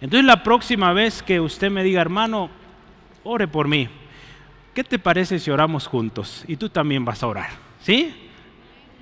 Entonces 0.00 0.26
la 0.26 0.42
próxima 0.42 0.92
vez 0.92 1.22
que 1.22 1.40
usted 1.40 1.70
me 1.70 1.82
diga, 1.82 2.00
hermano, 2.00 2.50
ore 3.24 3.48
por 3.48 3.68
mí, 3.68 3.88
¿qué 4.74 4.84
te 4.84 4.98
parece 4.98 5.38
si 5.38 5.50
oramos 5.50 5.86
juntos? 5.86 6.44
Y 6.48 6.56
tú 6.56 6.68
también 6.68 7.04
vas 7.04 7.22
a 7.22 7.26
orar, 7.28 7.50
¿sí? 7.80 8.14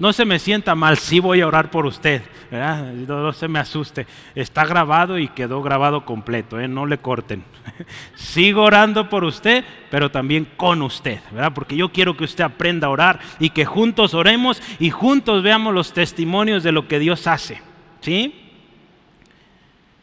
No 0.01 0.15
se 0.15 0.25
me 0.25 0.39
sienta 0.39 0.75
mal, 0.75 0.97
sí 0.97 1.21
voy 1.21 1.43
a 1.43 1.47
orar 1.47 1.71
por 1.71 1.85
usted, 1.85 2.23
No, 2.51 3.33
se 3.35 3.49
me 3.49 3.59
asuste. 3.59 4.07
Está 4.35 4.65
grabado 4.65 5.19
y 5.19 5.29
quedó 5.29 5.63
grabado 5.63 6.07
completo, 6.07 6.59
¿eh? 6.59 6.67
no 6.67 6.87
le 6.87 6.97
corten. 6.97 7.45
Sigo 8.15 8.63
orando 8.63 9.11
por 9.11 9.25
usted, 9.25 9.63
pero 9.91 10.11
también 10.11 10.49
con 10.57 10.81
usted, 10.81 11.21
¿verdad? 11.31 11.53
Porque 11.55 11.77
yo 11.77 11.93
quiero 11.93 12.17
que 12.17 12.25
usted 12.25 12.45
aprenda 12.45 12.87
a 12.87 12.91
orar 12.91 13.21
y 13.39 13.51
que 13.51 13.67
juntos 13.67 14.15
oremos 14.15 14.63
y 14.79 14.89
juntos 14.89 15.43
veamos 15.43 15.75
los 15.75 15.93
testimonios 15.93 16.63
de 16.63 16.73
lo 16.73 16.89
que 16.89 16.99
Dios 16.99 17.27
hace, 17.27 17.61
¿sí? 18.01 18.50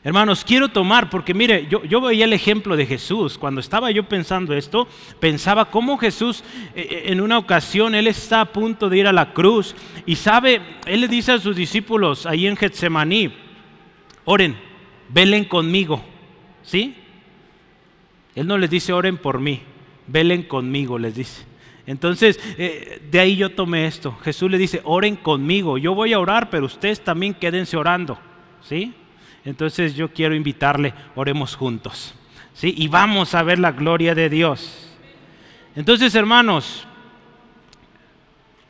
Hermanos, 0.07 0.45
quiero 0.45 0.69
tomar, 0.69 1.09
porque 1.09 1.33
mire, 1.33 1.67
yo, 1.69 1.83
yo, 1.83 1.99
veía 1.99 2.23
el 2.23 2.31
ejemplo 2.31 2.77
de 2.77 2.85
Jesús. 2.85 3.37
Cuando 3.37 3.59
estaba 3.59 3.91
yo 3.91 4.03
pensando 4.03 4.53
esto, 4.53 4.87
pensaba 5.19 5.69
cómo 5.69 5.97
Jesús 5.97 6.45
eh, 6.73 6.87
eh, 6.89 7.01
en 7.07 7.19
una 7.19 7.37
ocasión, 7.37 7.93
Él 7.93 8.07
está 8.07 8.39
a 8.39 8.53
punto 8.53 8.87
de 8.87 8.99
ir 8.99 9.07
a 9.07 9.11
la 9.11 9.33
cruz 9.33 9.75
y 10.05 10.15
sabe, 10.15 10.61
Él 10.85 11.01
le 11.01 11.09
dice 11.09 11.33
a 11.33 11.39
sus 11.39 11.57
discípulos 11.57 12.25
ahí 12.25 12.47
en 12.47 12.55
Getsemaní, 12.55 13.33
oren, 14.23 14.55
velen 15.09 15.43
conmigo, 15.43 16.01
¿sí? 16.63 16.95
Él 18.33 18.47
no 18.47 18.57
les 18.57 18.69
dice 18.69 18.93
oren 18.93 19.17
por 19.17 19.41
mí, 19.41 19.59
velen 20.07 20.43
conmigo, 20.43 20.97
les 20.97 21.15
dice. 21.15 21.43
Entonces, 21.85 22.39
eh, 22.57 23.01
de 23.11 23.19
ahí 23.19 23.35
yo 23.35 23.49
tomé 23.49 23.87
esto. 23.87 24.17
Jesús 24.23 24.49
le 24.49 24.57
dice, 24.57 24.79
oren 24.85 25.17
conmigo, 25.17 25.77
yo 25.77 25.93
voy 25.93 26.13
a 26.13 26.19
orar, 26.19 26.49
pero 26.49 26.65
ustedes 26.65 27.03
también 27.03 27.33
quédense 27.33 27.75
orando, 27.75 28.17
¿sí? 28.61 28.93
Entonces 29.47 29.95
yo 29.95 30.11
quiero 30.11 30.35
invitarle, 30.35 30.93
oremos 31.15 31.55
juntos. 31.55 32.13
¿sí? 32.53 32.73
Y 32.77 32.89
vamos 32.89 33.33
a 33.33 33.43
ver 33.43 33.59
la 33.59 33.71
gloria 33.71 34.13
de 34.13 34.29
Dios. 34.29 34.93
Entonces, 35.73 36.13
hermanos, 36.15 36.85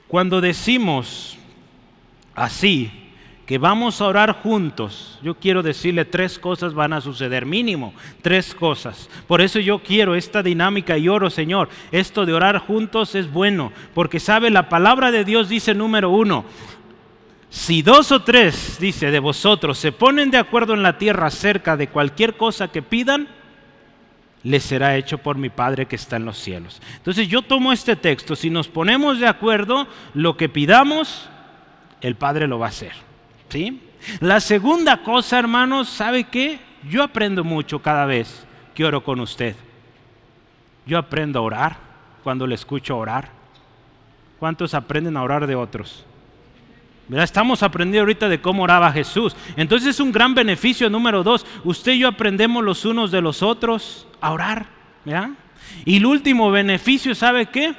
cuando 0.07 0.39
decimos 0.39 1.35
así, 2.35 2.91
que 3.47 3.57
vamos 3.57 4.01
a 4.01 4.05
orar 4.07 4.33
juntos, 4.43 5.17
yo 5.23 5.33
quiero 5.33 5.63
decirle 5.63 6.03
tres 6.03 6.37
cosas 6.37 6.73
van 6.73 6.91
a 6.91 6.99
suceder, 6.99 7.45
mínimo, 7.45 7.93
tres 8.21 8.53
cosas. 8.53 9.09
Por 9.25 9.39
eso 9.39 9.59
yo 9.61 9.79
quiero 9.79 10.15
esta 10.15 10.43
dinámica 10.43 10.97
y 10.97 11.07
oro, 11.07 11.29
Señor, 11.29 11.69
esto 11.93 12.25
de 12.25 12.33
orar 12.33 12.59
juntos 12.59 13.15
es 13.15 13.31
bueno, 13.31 13.71
porque 13.93 14.19
sabe, 14.19 14.49
la 14.49 14.67
palabra 14.67 15.11
de 15.11 15.23
Dios 15.23 15.47
dice 15.47 15.73
número 15.73 16.09
uno, 16.09 16.43
si 17.67 17.81
dos 17.81 18.13
o 18.13 18.21
tres, 18.21 18.77
dice, 18.79 19.11
de 19.11 19.19
vosotros 19.19 19.77
se 19.77 19.91
ponen 19.91 20.31
de 20.31 20.37
acuerdo 20.37 20.73
en 20.73 20.83
la 20.83 20.97
tierra 20.97 21.27
acerca 21.27 21.75
de 21.75 21.89
cualquier 21.89 22.37
cosa 22.37 22.69
que 22.69 22.81
pidan, 22.81 23.27
les 24.41 24.63
será 24.63 24.95
hecho 24.95 25.17
por 25.17 25.37
mi 25.37 25.49
Padre 25.49 25.85
que 25.85 25.97
está 25.97 26.15
en 26.15 26.23
los 26.23 26.37
cielos. 26.37 26.81
Entonces 26.95 27.27
yo 27.27 27.41
tomo 27.41 27.73
este 27.73 27.97
texto, 27.97 28.37
si 28.37 28.49
nos 28.49 28.69
ponemos 28.69 29.19
de 29.19 29.27
acuerdo, 29.27 29.85
lo 30.13 30.37
que 30.37 30.47
pidamos, 30.47 31.27
el 31.99 32.15
Padre 32.15 32.47
lo 32.47 32.57
va 32.57 32.67
a 32.67 32.69
hacer. 32.69 32.93
¿sí? 33.49 33.81
La 34.21 34.39
segunda 34.39 35.03
cosa, 35.03 35.37
hermanos, 35.37 35.89
¿sabe 35.89 36.23
qué? 36.23 36.61
yo 36.89 37.03
aprendo 37.03 37.43
mucho 37.43 37.81
cada 37.81 38.05
vez 38.05 38.47
que 38.75 38.85
oro 38.85 39.03
con 39.03 39.19
usted. 39.19 39.57
Yo 40.85 40.97
aprendo 40.97 41.39
a 41.39 41.41
orar 41.41 41.77
cuando 42.23 42.47
le 42.47 42.55
escucho 42.55 42.97
orar. 42.97 43.27
¿Cuántos 44.39 44.73
aprenden 44.73 45.17
a 45.17 45.23
orar 45.23 45.47
de 45.47 45.55
otros? 45.55 46.05
Estamos 47.11 47.63
aprendiendo 47.63 48.01
ahorita 48.01 48.27
de 48.27 48.41
cómo 48.41 48.63
oraba 48.63 48.91
Jesús. 48.91 49.35
Entonces 49.55 49.89
es 49.89 49.99
un 49.99 50.11
gran 50.11 50.35
beneficio 50.35 50.89
número 50.89 51.23
dos. 51.23 51.45
Usted 51.63 51.93
y 51.93 51.99
yo 51.99 52.09
aprendemos 52.09 52.63
los 52.63 52.83
unos 52.83 53.11
de 53.11 53.21
los 53.21 53.41
otros 53.41 54.07
a 54.19 54.33
orar. 54.33 54.67
Y 55.85 55.97
el 55.97 56.05
último 56.05 56.51
beneficio, 56.51 57.15
¿sabe 57.15 57.45
qué? 57.45 57.73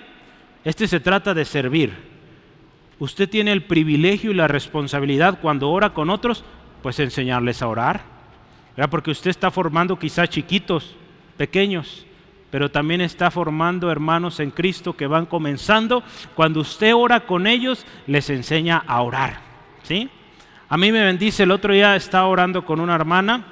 Este 0.64 0.88
se 0.88 0.98
trata 0.98 1.34
de 1.34 1.44
servir. 1.44 1.92
Usted 2.98 3.28
tiene 3.28 3.52
el 3.52 3.64
privilegio 3.64 4.30
y 4.30 4.34
la 4.34 4.48
responsabilidad 4.48 5.40
cuando 5.40 5.70
ora 5.70 5.90
con 5.90 6.10
otros, 6.10 6.42
pues 6.82 6.98
enseñarles 6.98 7.60
a 7.60 7.68
orar. 7.68 8.02
Porque 8.90 9.10
usted 9.10 9.30
está 9.30 9.50
formando 9.50 9.98
quizás 9.98 10.30
chiquitos, 10.30 10.96
pequeños, 11.36 12.06
pero 12.50 12.70
también 12.70 13.00
está 13.00 13.30
formando 13.30 13.90
hermanos 13.90 14.40
en 14.40 14.50
Cristo 14.50 14.94
que 14.94 15.06
van 15.06 15.26
comenzando. 15.26 16.02
Cuando 16.34 16.60
usted 16.60 16.94
ora 16.94 17.20
con 17.20 17.46
ellos, 17.46 17.84
les 18.06 18.30
enseña 18.30 18.82
a 18.86 19.02
orar. 19.02 19.40
¿sí? 19.82 20.08
A 20.68 20.76
mí 20.76 20.92
me 20.92 21.04
bendice, 21.04 21.42
el 21.42 21.50
otro 21.50 21.72
día 21.72 21.96
estaba 21.96 22.26
orando 22.26 22.64
con 22.64 22.80
una 22.80 22.94
hermana 22.94 23.44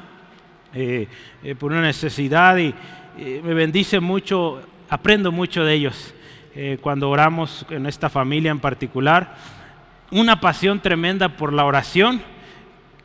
eh, 0.75 1.09
eh, 1.43 1.55
por 1.55 1.73
una 1.73 1.83
necesidad 1.83 2.57
y 2.59 2.75
me 3.17 3.55
bendice 3.55 3.99
mucho, 3.99 4.61
aprendo 4.91 5.33
mucho 5.33 5.65
de 5.65 5.73
ellos 5.73 6.15
eh, 6.55 6.79
cuando 6.81 7.11
oramos 7.11 7.67
en 7.69 7.85
esta 7.85 8.09
familia 8.09 8.51
en 8.51 8.61
particular. 8.61 9.37
Una 10.11 10.41
pasión 10.41 10.81
tremenda 10.81 11.37
por 11.37 11.53
la 11.53 11.67
oración 11.67 12.23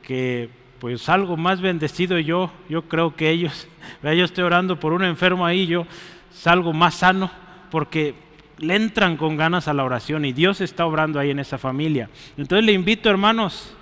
que 0.04 0.50
pues 0.82 1.10
algo 1.10 1.38
más 1.38 1.62
bendecido 1.62 2.18
yo, 2.18 2.52
yo 2.68 2.82
creo 2.82 3.16
que 3.16 3.30
ellos. 3.30 3.68
Yo 4.02 4.26
estoy 4.26 4.44
orando 4.44 4.80
por 4.80 4.94
un 4.94 5.04
enfermo 5.04 5.46
ahí, 5.46 5.68
yo 5.68 5.86
salgo 6.32 6.74
más 6.74 6.96
sano 6.96 7.30
porque 7.70 8.16
le 8.58 8.76
entran 8.76 9.16
con 9.16 9.38
ganas 9.38 9.68
a 9.68 9.76
la 9.76 9.84
oración 9.84 10.26
y 10.26 10.34
Dios 10.34 10.60
está 10.60 10.88
obrando 10.88 11.20
ahí 11.20 11.30
en 11.30 11.38
esa 11.38 11.60
familia. 11.60 12.10
Entonces 12.36 12.66
le 12.66 12.72
invito, 12.72 13.12
hermanos, 13.12 13.76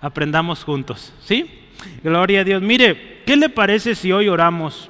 aprendamos 0.00 0.62
juntos, 0.62 1.12
¿sí? 1.20 1.50
Gloria 2.04 2.42
a 2.42 2.44
Dios. 2.44 2.62
Mire, 2.62 3.22
¿qué 3.26 3.36
le 3.36 3.48
parece 3.48 3.96
si 3.96 4.12
hoy 4.12 4.28
oramos 4.28 4.88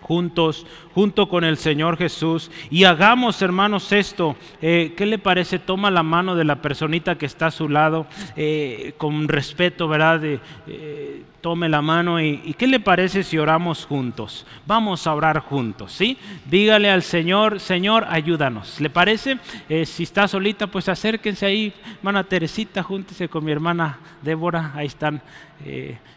juntos, 0.00 0.66
junto 0.94 1.28
con 1.28 1.44
el 1.44 1.56
Señor 1.56 1.96
Jesús. 1.96 2.50
Y 2.70 2.84
hagamos, 2.84 3.40
hermanos, 3.42 3.92
esto. 3.92 4.36
Eh, 4.60 4.94
¿Qué 4.96 5.06
le 5.06 5.18
parece? 5.18 5.58
Toma 5.58 5.90
la 5.90 6.02
mano 6.02 6.34
de 6.34 6.44
la 6.44 6.56
personita 6.56 7.16
que 7.16 7.26
está 7.26 7.46
a 7.46 7.50
su 7.50 7.68
lado, 7.68 8.06
eh, 8.36 8.94
con 8.96 9.28
respeto, 9.28 9.88
¿verdad? 9.88 10.20
Eh, 10.24 11.22
tome 11.40 11.68
la 11.68 11.80
mano 11.80 12.20
y, 12.20 12.42
y, 12.44 12.54
¿qué 12.54 12.66
le 12.66 12.80
parece 12.80 13.22
si 13.22 13.38
oramos 13.38 13.86
juntos? 13.86 14.46
Vamos 14.66 15.06
a 15.06 15.14
orar 15.14 15.38
juntos, 15.40 15.92
¿sí? 15.92 16.18
Dígale 16.46 16.90
al 16.90 17.02
Señor, 17.02 17.60
Señor, 17.60 18.04
ayúdanos. 18.08 18.80
¿Le 18.80 18.90
parece? 18.90 19.38
si 19.84 20.02
está 20.02 20.28
solita, 20.28 20.66
pues 20.66 20.88
acérquense 20.88 21.46
ahí, 21.46 21.72
hermana 21.96 22.24
Teresita, 22.24 22.82
júntese 22.82 23.28
con 23.28 23.44
mi 23.44 23.52
hermana 23.52 23.98
Débora, 24.22 24.72
ahí 24.74 24.86
están. 24.86 25.22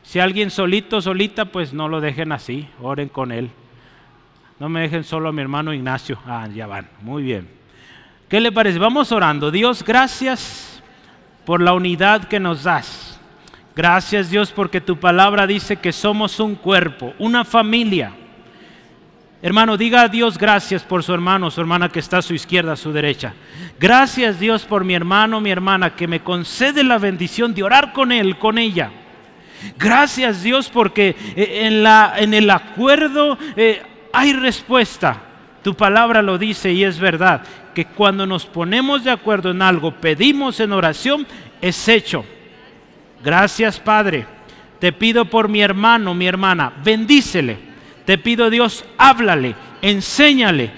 si 0.02 0.20
alguien 0.20 0.50
solito, 0.50 1.02
solita, 1.02 1.46
pues 1.46 1.74
no 1.74 1.88
lo 1.88 2.02
dejen 2.02 2.32
así, 2.32 2.68
oren 2.82 3.08
con 3.08 3.32
él. 3.32 3.50
No 4.60 4.70
me 4.70 4.82
dejen 4.82 5.04
solo 5.04 5.30
a 5.30 5.32
mi 5.32 5.42
hermano 5.42 5.74
Ignacio. 5.74 6.18
Ah, 6.26 6.48
ya 6.54 6.68
van. 6.68 6.88
Muy 7.02 7.24
bien. 7.24 7.48
¿Qué 8.30 8.40
le 8.40 8.52
parece? 8.52 8.80
Vamos 8.80 9.12
orando. 9.12 9.52
Dios, 9.52 9.84
gracias 9.84 10.82
por 11.46 11.62
la 11.62 11.74
unidad 11.74 12.26
que 12.26 12.40
nos 12.40 12.64
das. 12.64 13.20
Gracias 13.76 14.30
Dios 14.30 14.52
porque 14.52 14.82
tu 14.82 15.00
palabra 15.00 15.48
dice 15.48 15.78
que 15.78 15.92
somos 15.92 16.40
un 16.40 16.56
cuerpo, 16.56 17.14
una 17.18 17.44
familia. 17.44 18.12
Hermano, 19.42 19.76
diga 19.76 20.04
a 20.04 20.08
Dios 20.08 20.38
gracias 20.38 20.84
por 20.84 21.04
su 21.04 21.14
hermano, 21.14 21.52
su 21.52 21.60
hermana 21.60 21.90
que 21.90 22.00
está 22.00 22.20
a 22.20 22.22
su 22.22 22.34
izquierda, 22.34 22.74
a 22.74 22.78
su 22.78 22.94
derecha. 22.94 23.34
Gracias 23.80 24.40
Dios 24.40 24.64
por 24.64 24.86
mi 24.86 24.94
hermano, 24.94 25.42
mi 25.42 25.50
hermana, 25.50 25.96
que 25.96 26.08
me 26.08 26.22
concede 26.22 26.84
la 26.84 26.98
bendición 26.98 27.54
de 27.54 27.64
orar 27.64 27.94
con 27.94 28.12
él, 28.12 28.38
con 28.38 28.58
ella. 28.58 28.92
Gracias 29.78 30.44
Dios 30.44 30.70
porque 30.70 31.16
eh, 31.36 31.62
en, 31.64 31.84
la, 31.84 32.14
en 32.18 32.34
el 32.34 32.50
acuerdo 32.50 33.38
eh, 33.56 33.82
hay 34.14 34.32
respuesta. 34.34 35.22
Tu 35.64 35.74
palabra 35.74 36.22
lo 36.22 36.38
dice 36.38 36.72
y 36.72 36.84
es 36.84 37.00
verdad, 37.00 37.42
que 37.74 37.86
cuando 37.86 38.26
nos 38.26 38.46
ponemos 38.46 39.04
de 39.04 39.12
acuerdo 39.12 39.52
en 39.52 39.62
algo, 39.62 39.92
pedimos 39.92 40.60
en 40.60 40.72
oración, 40.72 41.26
es 41.62 41.88
hecho. 41.90 42.24
Gracias 43.24 43.80
Padre. 43.80 44.28
Te 44.80 44.92
pido 44.92 45.26
por 45.26 45.48
mi 45.48 45.62
hermano, 45.62 46.14
mi 46.14 46.28
hermana, 46.28 46.74
bendícele. 46.84 47.58
Te 48.06 48.18
pido 48.18 48.50
Dios, 48.50 48.86
háblale, 48.98 49.56
enséñale. 49.82 50.72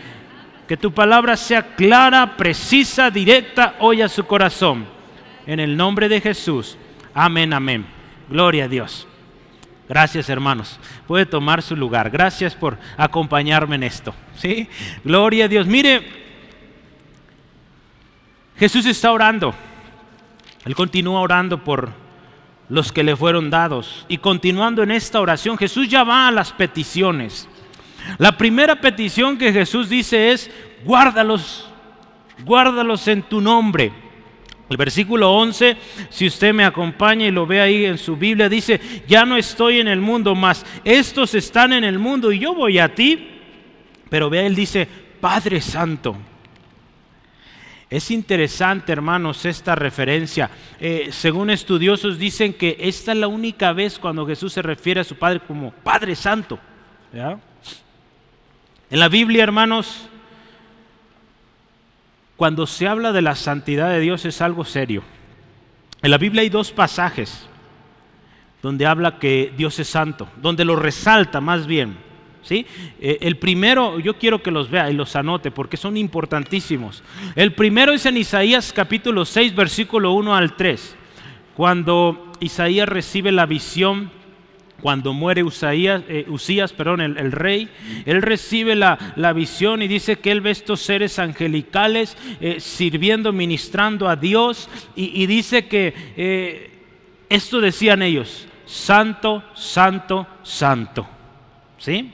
Que 0.67 0.77
tu 0.77 0.91
palabra 0.91 1.35
sea 1.37 1.75
clara, 1.75 2.37
precisa, 2.37 3.09
directa 3.09 3.75
hoy 3.79 4.01
a 4.01 4.09
su 4.09 4.25
corazón. 4.25 4.85
En 5.45 5.59
el 5.59 5.75
nombre 5.75 6.07
de 6.07 6.21
Jesús. 6.21 6.77
Amén, 7.13 7.53
amén. 7.53 7.85
Gloria 8.29 8.65
a 8.65 8.67
Dios. 8.67 9.07
Gracias, 9.87 10.29
hermanos. 10.29 10.79
Puede 11.07 11.25
tomar 11.25 11.61
su 11.61 11.75
lugar. 11.75 12.09
Gracias 12.09 12.55
por 12.55 12.77
acompañarme 12.97 13.75
en 13.75 13.83
esto. 13.83 14.13
¿sí? 14.35 14.67
Gloria 15.03 15.45
a 15.45 15.47
Dios. 15.47 15.67
Mire, 15.67 16.01
Jesús 18.57 18.85
está 18.85 19.11
orando. 19.11 19.53
Él 20.65 20.75
continúa 20.75 21.19
orando 21.19 21.63
por 21.63 21.91
los 22.69 22.91
que 22.91 23.03
le 23.03 23.15
fueron 23.15 23.49
dados. 23.49 24.05
Y 24.07 24.17
continuando 24.17 24.81
en 24.81 24.91
esta 24.91 25.21
oración, 25.21 25.57
Jesús 25.57 25.87
ya 25.87 26.03
va 26.03 26.27
a 26.27 26.31
las 26.31 26.51
peticiones. 26.51 27.47
La 28.17 28.37
primera 28.37 28.79
petición 28.79 29.37
que 29.37 29.53
Jesús 29.53 29.89
dice 29.89 30.31
es, 30.31 30.49
guárdalos, 30.83 31.69
guárdalos 32.43 33.07
en 33.07 33.21
tu 33.23 33.41
nombre. 33.41 33.91
El 34.69 34.77
versículo 34.77 35.31
11, 35.31 35.77
si 36.09 36.25
usted 36.25 36.53
me 36.53 36.65
acompaña 36.65 37.27
y 37.27 37.31
lo 37.31 37.45
ve 37.45 37.61
ahí 37.61 37.85
en 37.85 37.99
su 37.99 38.15
Biblia, 38.15 38.49
dice, 38.49 38.79
ya 39.07 39.23
no 39.23 39.37
estoy 39.37 39.79
en 39.79 39.87
el 39.87 40.01
mundo 40.01 40.33
más, 40.33 40.65
estos 40.83 41.35
están 41.35 41.73
en 41.73 41.83
el 41.83 41.99
mundo 41.99 42.31
y 42.31 42.39
yo 42.39 42.55
voy 42.55 42.79
a 42.79 42.93
ti. 42.93 43.29
Pero 44.09 44.29
vea, 44.29 44.45
él 44.45 44.55
dice, 44.55 44.87
Padre 45.21 45.61
Santo. 45.61 46.15
Es 47.89 48.09
interesante, 48.09 48.91
hermanos, 48.91 49.45
esta 49.45 49.75
referencia. 49.75 50.49
Eh, 50.79 51.09
según 51.11 51.51
estudiosos 51.51 52.17
dicen 52.17 52.53
que 52.53 52.75
esta 52.79 53.11
es 53.11 53.17
la 53.19 53.27
única 53.27 53.71
vez 53.71 53.99
cuando 53.99 54.25
Jesús 54.25 54.53
se 54.53 54.63
refiere 54.63 55.01
a 55.01 55.03
su 55.03 55.15
Padre 55.15 55.41
como 55.41 55.71
Padre 55.71 56.15
Santo. 56.15 56.59
En 57.13 58.99
la 58.99 59.07
Biblia, 59.07 59.43
hermanos, 59.43 60.09
cuando 62.37 62.67
se 62.67 62.87
habla 62.87 63.11
de 63.11 63.21
la 63.21 63.35
santidad 63.35 63.89
de 63.89 63.99
Dios 63.99 64.25
es 64.25 64.41
algo 64.41 64.65
serio. 64.65 65.03
En 66.01 66.11
la 66.11 66.17
Biblia 66.17 66.41
hay 66.41 66.49
dos 66.49 66.71
pasajes 66.71 67.47
donde 68.61 68.85
habla 68.85 69.19
que 69.19 69.53
Dios 69.55 69.79
es 69.79 69.87
santo, 69.87 70.27
donde 70.41 70.65
lo 70.65 70.75
resalta 70.75 71.39
más 71.39 71.67
bien. 71.67 71.97
¿sí? 72.41 72.65
Eh, 72.99 73.19
el 73.21 73.37
primero, 73.37 73.99
yo 73.99 74.17
quiero 74.17 74.41
que 74.41 74.51
los 74.51 74.69
vea 74.69 74.89
y 74.89 74.93
los 74.93 75.15
anote 75.15 75.51
porque 75.51 75.77
son 75.77 75.97
importantísimos. 75.97 77.03
El 77.35 77.53
primero 77.53 77.91
es 77.91 78.05
en 78.05 78.17
Isaías 78.17 78.73
capítulo 78.73 79.25
6, 79.25 79.55
versículo 79.55 80.11
1 80.13 80.35
al 80.35 80.55
3, 80.55 80.95
cuando 81.55 82.31
Isaías 82.39 82.89
recibe 82.89 83.31
la 83.31 83.45
visión 83.45 84.11
cuando 84.81 85.13
muere 85.13 85.43
Usaías, 85.43 86.03
eh, 86.07 86.25
Usías, 86.27 86.73
perdón, 86.73 87.01
el, 87.01 87.31
rey, 87.31 87.69
él 88.05 88.21
recibe 88.21 88.75
la, 88.75 89.33
visión 89.33 89.81
y 89.81 89.87
dice 89.87 90.17
que 90.17 90.31
él 90.31 90.41
ve 90.41 90.51
estos 90.51 90.81
seres 90.81 91.17
angelicales 91.19 92.17
eh, 92.39 92.59
sirviendo, 92.59 93.33
ministrando 93.33 94.07
a 94.07 94.15
Dios 94.15 94.69
y, 94.95 95.25
dice 95.25 95.67
que 95.67 95.93
eh, 96.15 96.71
esto 97.29 97.59
decían 97.59 98.01
ellos, 98.01 98.47
santo, 98.65 99.43
santo, 99.53 100.27
santo. 100.43 101.07
¿Sí? 101.77 102.11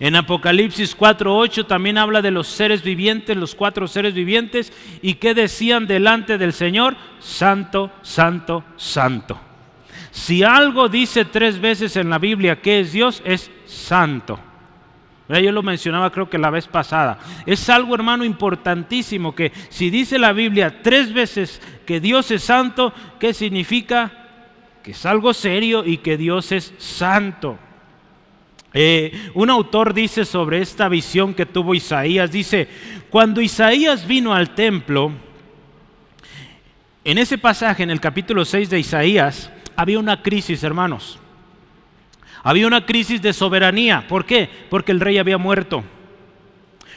En 0.00 0.16
Apocalipsis 0.16 0.96
4.8 0.96 1.66
también 1.66 1.98
habla 1.98 2.20
de 2.20 2.30
los 2.30 2.48
seres 2.48 2.82
vivientes, 2.82 3.36
los 3.36 3.54
cuatro 3.54 3.86
seres 3.86 4.14
vivientes, 4.14 4.72
y 5.02 5.14
que 5.14 5.34
decían 5.34 5.86
delante 5.86 6.38
del 6.38 6.52
Señor, 6.52 6.96
santo, 7.18 7.90
santo, 8.02 8.64
santo. 8.76 9.40
Si 10.16 10.42
algo 10.42 10.88
dice 10.88 11.26
tres 11.26 11.60
veces 11.60 11.94
en 11.94 12.08
la 12.08 12.18
Biblia 12.18 12.62
que 12.62 12.80
es 12.80 12.90
Dios, 12.90 13.20
es 13.22 13.50
santo. 13.66 14.40
Yo 15.28 15.52
lo 15.52 15.62
mencionaba 15.62 16.10
creo 16.10 16.30
que 16.30 16.38
la 16.38 16.48
vez 16.48 16.66
pasada. 16.66 17.18
Es 17.44 17.68
algo, 17.68 17.94
hermano, 17.94 18.24
importantísimo 18.24 19.34
que 19.34 19.52
si 19.68 19.90
dice 19.90 20.18
la 20.18 20.32
Biblia 20.32 20.80
tres 20.82 21.12
veces 21.12 21.60
que 21.84 22.00
Dios 22.00 22.30
es 22.30 22.42
santo, 22.42 22.94
¿qué 23.20 23.34
significa? 23.34 24.10
Que 24.82 24.92
es 24.92 25.04
algo 25.04 25.34
serio 25.34 25.84
y 25.84 25.98
que 25.98 26.16
Dios 26.16 26.50
es 26.50 26.72
santo. 26.78 27.58
Eh, 28.72 29.30
un 29.34 29.50
autor 29.50 29.92
dice 29.92 30.24
sobre 30.24 30.62
esta 30.62 30.88
visión 30.88 31.34
que 31.34 31.44
tuvo 31.44 31.74
Isaías, 31.74 32.32
dice, 32.32 32.68
cuando 33.10 33.42
Isaías 33.42 34.06
vino 34.06 34.32
al 34.32 34.54
templo, 34.54 35.12
en 37.04 37.18
ese 37.18 37.36
pasaje, 37.36 37.82
en 37.82 37.90
el 37.90 38.00
capítulo 38.00 38.46
6 38.46 38.70
de 38.70 38.78
Isaías, 38.78 39.52
había 39.76 39.98
una 39.98 40.22
crisis, 40.22 40.62
hermanos. 40.62 41.18
Había 42.42 42.66
una 42.66 42.86
crisis 42.86 43.20
de 43.20 43.32
soberanía. 43.32 44.06
¿Por 44.08 44.24
qué? 44.24 44.48
Porque 44.70 44.92
el 44.92 45.00
rey 45.00 45.18
había 45.18 45.38
muerto. 45.38 45.84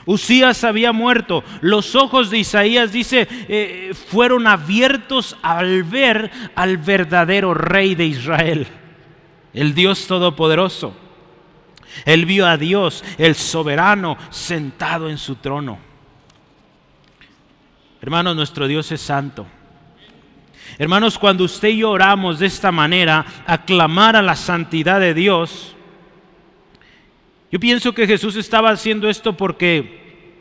Usías 0.05 0.63
había 0.63 0.91
muerto. 0.91 1.43
Los 1.61 1.95
ojos 1.95 2.29
de 2.29 2.39
Isaías, 2.39 2.91
dice, 2.91 3.27
eh, 3.47 3.93
fueron 3.93 4.47
abiertos 4.47 5.37
al 5.41 5.83
ver 5.83 6.31
al 6.55 6.77
verdadero 6.77 7.53
rey 7.53 7.95
de 7.95 8.05
Israel, 8.05 8.67
el 9.53 9.73
Dios 9.73 10.07
Todopoderoso. 10.07 10.95
Él 12.05 12.25
vio 12.25 12.47
a 12.47 12.57
Dios, 12.57 13.03
el 13.17 13.35
soberano, 13.35 14.17
sentado 14.29 15.09
en 15.09 15.17
su 15.17 15.35
trono. 15.35 15.79
Hermanos, 18.01 18.35
nuestro 18.35 18.67
Dios 18.67 18.91
es 18.91 19.01
santo. 19.01 19.45
Hermanos, 20.79 21.19
cuando 21.19 21.43
usted 21.43 21.67
y 21.67 21.79
yo 21.79 21.91
oramos 21.91 22.39
de 22.39 22.45
esta 22.45 22.71
manera, 22.71 23.25
aclamar 23.45 24.15
a 24.15 24.21
la 24.21 24.37
santidad 24.37 25.01
de 25.01 25.13
Dios, 25.13 25.75
yo 27.51 27.59
pienso 27.59 27.91
que 27.91 28.07
Jesús 28.07 28.37
estaba 28.37 28.69
haciendo 28.69 29.09
esto 29.09 29.35
porque 29.35 30.31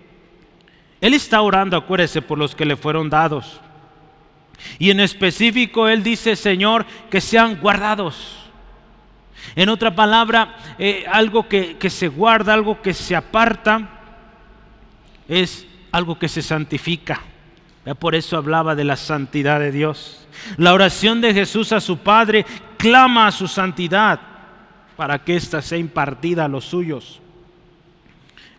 Él 1.01 1.13
está 1.13 1.41
orando, 1.41 1.77
acuérdese, 1.77 2.23
por 2.23 2.39
los 2.39 2.55
que 2.55 2.65
le 2.65 2.77
fueron 2.77 3.11
dados. 3.11 3.61
Y 4.79 4.91
en 4.91 5.01
específico 5.01 5.89
Él 5.89 6.05
dice, 6.05 6.37
Señor, 6.37 6.87
que 7.11 7.21
sean 7.21 7.57
guardados. 7.61 8.37
En 9.57 9.69
otra 9.69 9.97
palabra, 9.97 10.57
eh, 10.79 11.05
algo 11.11 11.49
que, 11.49 11.79
que 11.79 11.91
se 11.91 12.07
guarda, 12.07 12.55
algo 12.55 12.81
que 12.81 12.95
se 12.95 13.17
aparta, 13.17 13.89
es 15.27 15.67
algo 15.91 16.17
que 16.17 16.29
se 16.29 16.43
santifica. 16.43 17.23
Por 17.99 18.15
eso 18.15 18.37
hablaba 18.37 18.77
de 18.77 18.85
la 18.85 18.95
santidad 18.95 19.59
de 19.59 19.73
Dios. 19.73 20.18
La 20.57 20.75
oración 20.75 21.21
de 21.21 21.35
Jesús 21.35 21.73
a 21.73 21.81
su 21.81 21.99
Padre 21.99 22.45
clama 22.77 23.27
a 23.27 23.33
su 23.33 23.49
santidad 23.49 24.21
para 24.97 25.19
que 25.19 25.37
ésta 25.37 25.63
sea 25.63 25.79
impartida 25.79 26.45
a 26.45 26.49
los 26.49 26.65
suyos. 26.65 27.21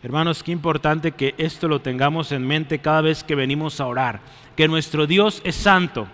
Hermanos, 0.02 0.44
qué 0.44 0.52
importante 0.52 1.12
que 1.12 1.36
esto 1.38 1.68
lo 1.68 1.82
tengamos 1.82 2.32
en 2.32 2.48
mente 2.48 2.80
cada 2.80 3.02
vez 3.02 3.24
que 3.24 3.36
venimos 3.36 3.82
a 3.82 3.86
orar, 3.88 4.22
que 4.56 4.68
nuestro 4.68 5.06
Dios 5.08 5.42
es 5.44 5.56
santo, 5.56 6.08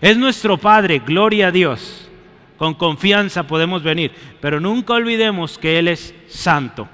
es 0.00 0.16
nuestro 0.16 0.58
Padre, 0.58 0.98
gloria 0.98 1.48
a 1.48 1.52
Dios. 1.52 2.08
Con 2.56 2.74
confianza 2.74 3.46
podemos 3.46 3.84
venir, 3.84 4.12
pero 4.40 4.58
nunca 4.58 4.94
olvidemos 4.94 5.58
que 5.58 5.78
Él 5.78 5.86
es 5.86 6.12
santo. 6.26 6.88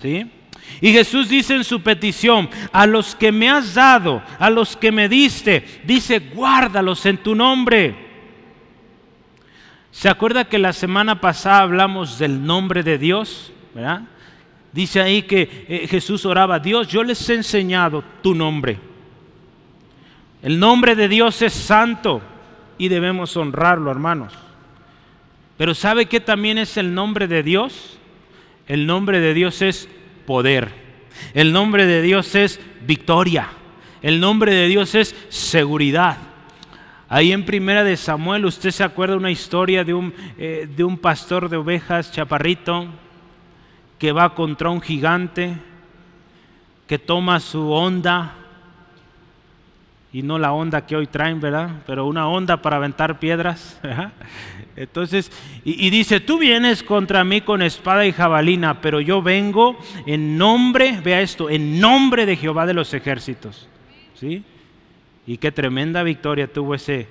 ¿Sí? 0.00 0.30
Y 0.80 0.92
Jesús 0.92 1.28
dice 1.28 1.54
en 1.54 1.64
su 1.64 1.82
petición, 1.82 2.48
a 2.72 2.86
los 2.86 3.14
que 3.14 3.30
me 3.30 3.50
has 3.50 3.74
dado, 3.74 4.22
a 4.38 4.50
los 4.50 4.76
que 4.76 4.90
me 4.90 5.08
diste, 5.08 5.64
dice, 5.84 6.18
guárdalos 6.18 7.04
en 7.06 7.18
tu 7.18 7.34
nombre. 7.34 7.94
¿Se 9.90 10.08
acuerda 10.08 10.44
que 10.44 10.58
la 10.58 10.72
semana 10.72 11.20
pasada 11.20 11.60
hablamos 11.60 12.18
del 12.18 12.44
nombre 12.44 12.82
de 12.82 12.98
Dios? 12.98 13.52
Dice 14.72 15.00
ahí 15.00 15.22
que 15.22 15.66
eh, 15.68 15.86
Jesús 15.88 16.24
oraba, 16.24 16.58
Dios, 16.58 16.88
yo 16.88 17.04
les 17.04 17.28
he 17.28 17.34
enseñado 17.34 18.02
tu 18.22 18.34
nombre. 18.34 18.78
El 20.42 20.58
nombre 20.58 20.96
de 20.96 21.08
Dios 21.08 21.40
es 21.42 21.52
santo 21.52 22.22
y 22.78 22.88
debemos 22.88 23.36
honrarlo, 23.36 23.90
hermanos. 23.90 24.32
Pero 25.56 25.74
¿sabe 25.74 26.06
qué 26.06 26.20
también 26.20 26.58
es 26.58 26.76
el 26.76 26.94
nombre 26.94 27.28
de 27.28 27.42
Dios? 27.42 27.98
El 28.66 28.86
nombre 28.86 29.20
de 29.20 29.34
Dios 29.34 29.62
es 29.62 29.88
El 31.34 31.52
nombre 31.52 31.86
de 31.86 32.00
Dios 32.00 32.34
es 32.34 32.60
victoria. 32.86 33.48
El 34.00 34.18
nombre 34.18 34.54
de 34.54 34.66
Dios 34.66 34.94
es 34.94 35.14
seguridad. 35.28 36.16
Ahí 37.08 37.32
en 37.32 37.44
Primera 37.44 37.84
de 37.84 37.96
Samuel, 37.98 38.46
usted 38.46 38.70
se 38.70 38.82
acuerda 38.82 39.16
una 39.16 39.30
historia 39.30 39.84
de 39.84 39.92
un, 39.92 40.14
eh, 40.38 40.66
de 40.74 40.82
un 40.82 40.96
pastor 40.96 41.50
de 41.50 41.58
ovejas 41.58 42.10
chaparrito 42.10 42.86
que 43.98 44.12
va 44.12 44.34
contra 44.34 44.70
un 44.70 44.80
gigante, 44.80 45.54
que 46.86 46.98
toma 46.98 47.38
su 47.38 47.70
onda, 47.70 48.34
y 50.12 50.22
no 50.22 50.38
la 50.38 50.52
onda 50.52 50.84
que 50.84 50.94
hoy 50.94 51.06
traen, 51.06 51.40
¿verdad? 51.40 51.70
Pero 51.86 52.06
una 52.06 52.28
onda 52.28 52.60
para 52.60 52.76
aventar 52.76 53.18
piedras. 53.18 53.80
Entonces, 54.76 55.30
y, 55.64 55.90
dice, 55.90 56.20
tú 56.20 56.38
vienes 56.38 56.82
contra 56.82 57.24
mí 57.24 57.40
con 57.40 57.62
espada 57.62 58.06
y 58.06 58.12
jabalina, 58.12 58.80
pero 58.80 59.00
yo 59.00 59.22
vengo 59.22 59.78
en 60.06 60.36
nombre, 60.38 61.00
vea 61.02 61.20
esto, 61.20 61.50
en 61.50 61.80
nombre 61.80 62.26
de 62.26 62.36
Jehová 62.36 62.66
de 62.66 62.74
los 62.74 62.92
ejércitos. 62.94 63.68
¿Sí? 64.14 64.44
Y 65.26 65.36
qué 65.38 65.52
tremenda 65.52 66.02
victoria 66.02 66.46
tuvo 66.46 66.74
ese 66.74 67.06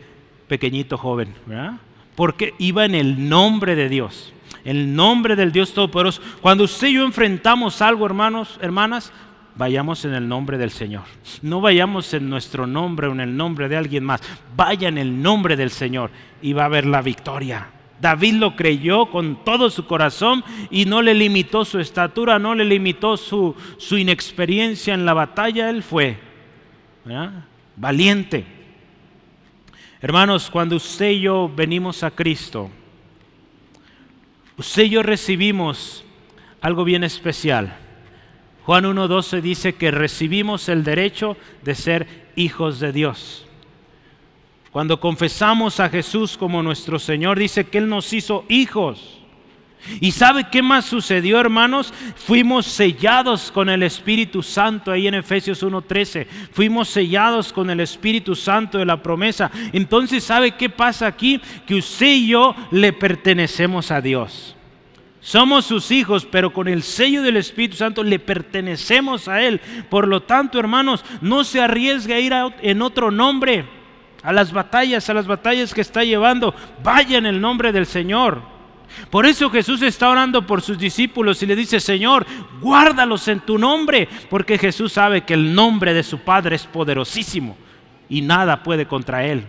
pequeñito 0.48 0.98
joven, 0.98 1.34
¿verdad? 1.46 1.74
Porque 2.16 2.54
iba 2.60 2.86
en 2.86 2.96
el 2.96 3.30
nombre 3.30 3.76
de 3.76 3.90
Dios, 3.90 4.34
el 4.64 4.96
nombre 4.96 5.36
del 5.36 5.52
Dios 5.52 5.74
Todopoderoso. 5.74 6.22
Cuando 6.42 6.66
usted 6.66 6.88
y 6.88 6.94
yo 6.94 7.06
enfrentamos 7.06 7.82
algo, 7.82 8.06
hermanos, 8.06 8.60
hermanas, 8.62 9.14
vayamos 9.62 10.06
en 10.06 10.16
el 10.16 10.28
nombre 10.28 10.58
del 10.58 10.72
Señor. 10.72 11.04
No 11.44 11.62
vayamos 11.62 12.16
en 12.16 12.28
nuestro 12.32 12.66
nombre 12.66 13.06
o 13.06 13.12
en 13.12 13.20
el 13.20 13.38
nombre 13.38 13.70
de 13.70 13.78
alguien 13.78 14.04
más. 14.04 14.20
Vaya 14.56 14.88
en 14.88 14.98
el 14.98 15.22
nombre 15.22 15.56
del 15.56 15.70
Señor 15.70 16.10
y 16.42 16.54
va 16.54 16.64
a 16.64 16.66
haber 16.66 16.88
la 16.88 17.04
victoria. 17.04 17.68
David 18.02 18.38
lo 18.38 18.56
creyó 18.56 19.06
con 19.12 19.46
todo 19.46 19.70
su 19.70 19.86
corazón 19.86 20.44
y 20.72 20.86
no 20.86 21.04
le 21.04 21.14
limitó 21.14 21.64
su 21.64 21.78
estatura, 21.78 22.40
no 22.40 22.56
le 22.56 22.66
limitó 22.66 23.18
su, 23.18 23.56
su 23.78 24.00
inexperiencia 24.00 24.96
en 24.96 25.06
la 25.06 25.14
batalla. 25.14 25.70
Él 25.70 25.84
fue 25.84 26.18
valiente. 27.76 28.44
Hermanos, 30.02 30.50
cuando 30.50 30.78
usted 30.78 31.12
y 31.12 31.20
yo 31.20 31.52
venimos 31.56 32.02
a 32.02 32.10
Cristo, 32.10 32.72
usted 34.58 34.86
y 34.86 34.90
yo 34.90 35.04
recibimos 35.04 36.04
algo 36.62 36.84
bien 36.84 37.04
especial. 37.04 37.78
Juan 38.66 38.86
1.12 38.86 39.42
dice 39.42 39.74
que 39.74 39.92
recibimos 39.92 40.70
el 40.70 40.84
derecho 40.84 41.36
de 41.64 41.76
ser 41.76 42.08
hijos 42.36 42.80
de 42.80 42.92
Dios. 42.92 43.46
Cuando 44.72 45.00
confesamos 45.00 45.80
a 45.80 45.90
Jesús 45.90 46.38
como 46.38 46.64
nuestro 46.64 46.98
Señor, 46.98 47.38
dice 47.38 47.66
que 47.66 47.80
Él 47.80 47.90
nos 47.90 48.14
hizo 48.14 48.46
hijos. 48.48 49.22
¿Y 50.00 50.12
sabe 50.12 50.48
qué 50.52 50.62
más 50.62 50.86
sucedió, 50.86 51.40
hermanos? 51.40 51.92
Fuimos 52.16 52.68
sellados 52.68 53.52
con 53.52 53.68
el 53.68 53.84
Espíritu 53.84 54.44
Santo 54.44 54.92
ahí 54.92 55.08
en 55.08 55.16
Efesios 55.16 55.64
1:13. 55.64 56.28
Fuimos 56.52 56.88
sellados 56.90 57.52
con 57.52 57.70
el 57.70 57.80
Espíritu 57.80 58.36
Santo 58.36 58.78
de 58.78 58.86
la 58.86 59.02
promesa. 59.02 59.50
Entonces, 59.74 60.24
¿sabe 60.24 60.52
qué 60.52 60.70
pasa 60.70 61.08
aquí? 61.08 61.42
Que 61.66 61.76
usted 61.76 62.14
y 62.14 62.28
yo 62.28 62.56
le 62.70 62.94
pertenecemos 62.94 63.90
a 63.92 64.02
Dios. 64.02 64.56
Somos 65.22 65.66
sus 65.66 65.92
hijos, 65.92 66.26
pero 66.26 66.52
con 66.52 66.68
el 66.68 66.82
sello 66.82 67.22
del 67.22 67.38
Espíritu 67.38 67.78
Santo 67.78 68.04
le 68.04 68.18
pertenecemos 68.18 69.28
a 69.28 69.42
Él. 69.42 69.62
Por 69.90 70.08
lo 70.08 70.24
tanto, 70.24 70.60
hermanos, 70.60 71.06
no 71.22 71.44
se 71.44 71.62
arriesgue 71.62 72.16
a 72.16 72.20
ir 72.20 72.34
en 72.62 72.82
otro 72.82 73.12
nombre 73.12 73.66
a 74.24 74.34
las 74.34 74.52
batallas, 74.52 75.10
a 75.10 75.14
las 75.14 75.28
batallas 75.28 75.74
que 75.74 75.82
está 75.82 76.04
llevando. 76.04 76.56
Vaya 76.84 77.20
en 77.20 77.28
el 77.28 77.40
nombre 77.40 77.72
del 77.72 77.86
Señor. 77.86 78.42
Por 79.10 79.26
eso 79.26 79.50
Jesús 79.50 79.82
está 79.84 80.10
orando 80.10 80.46
por 80.46 80.62
sus 80.62 80.78
discípulos 80.78 81.42
y 81.42 81.46
le 81.46 81.56
dice, 81.56 81.80
Señor, 81.80 82.26
guárdalos 82.60 83.28
en 83.28 83.40
tu 83.42 83.58
nombre, 83.58 84.10
porque 84.30 84.58
Jesús 84.58 84.92
sabe 84.94 85.22
que 85.22 85.36
el 85.36 85.54
nombre 85.54 85.94
de 85.94 86.04
su 86.04 86.20
Padre 86.20 86.56
es 86.56 86.66
poderosísimo 86.66 87.56
y 88.10 88.22
nada 88.22 88.64
puede 88.64 88.88
contra 88.88 89.26
Él. 89.26 89.46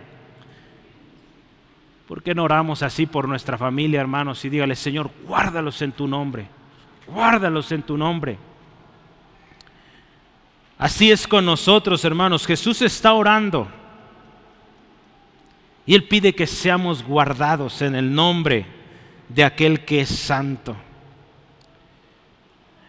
¿Por 2.13 2.23
qué 2.23 2.35
no 2.35 2.45
oramos 2.45 2.83
así 2.83 3.07
por 3.07 3.27
nuestra 3.27 3.57
familia, 3.57 3.99
hermanos? 3.99 4.45
Y 4.45 4.51
dígale, 4.51 4.77
Señor, 4.77 5.11
guárdalos 5.27 5.81
en 5.81 5.93
tu 5.93 6.07
nombre. 6.07 6.47
Guárdalos 7.07 7.73
en 7.73 7.83
tu 7.83 7.97
nombre. 7.97 8.37
Así 10.77 11.11
es 11.11 11.27
con 11.27 11.47
nosotros, 11.47 12.05
hermanos. 12.05 12.47
Jesús 12.47 12.83
está 12.83 13.15
orando. 13.15 13.67
Y 15.87 15.95
Él 15.95 16.07
pide 16.07 16.35
que 16.35 16.47
seamos 16.47 17.03
guardados 17.03 17.81
en 17.81 17.95
el 17.95 18.15
nombre 18.15 18.67
de 19.31 19.45
aquel 19.45 19.87
que 19.87 20.03
es 20.03 20.11
santo. 20.11 20.77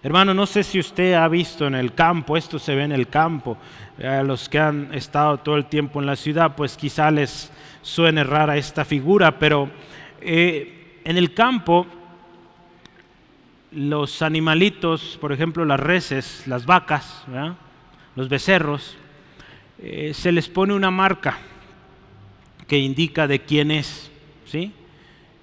Hermano, 0.05 0.33
no 0.33 0.45
sé 0.45 0.63
si 0.63 0.79
usted 0.79 1.13
ha 1.13 1.29
visto 1.29 1.65
en 1.65 1.75
el 1.75 1.93
campo, 1.93 2.35
esto 2.35 2.59
se 2.59 2.75
ve 2.75 2.83
en 2.83 2.91
el 2.91 3.07
campo, 3.07 3.57
a 4.03 4.21
los 4.21 4.49
que 4.49 4.59
han 4.59 4.93
estado 4.93 5.37
todo 5.37 5.55
el 5.55 5.67
tiempo 5.67 6.01
en 6.01 6.05
la 6.05 6.17
ciudad, 6.17 6.57
pues 6.57 6.75
quizá 6.75 7.09
les 7.09 7.53
suene 7.81 8.25
rara 8.25 8.57
esta 8.57 8.83
figura, 8.83 9.39
pero 9.39 9.69
eh, 10.19 10.99
en 11.05 11.15
el 11.15 11.33
campo 11.33 11.87
los 13.71 14.21
animalitos, 14.21 15.17
por 15.21 15.31
ejemplo 15.31 15.63
las 15.63 15.79
reses, 15.79 16.43
las 16.47 16.65
vacas, 16.65 17.23
los 18.17 18.27
becerros, 18.27 18.97
eh, 19.81 20.11
se 20.13 20.33
les 20.33 20.49
pone 20.49 20.73
una 20.73 20.91
marca 20.91 21.37
que 22.67 22.77
indica 22.77 23.25
de 23.25 23.39
quién 23.39 23.71
es. 23.71 24.11
¿sí? 24.43 24.73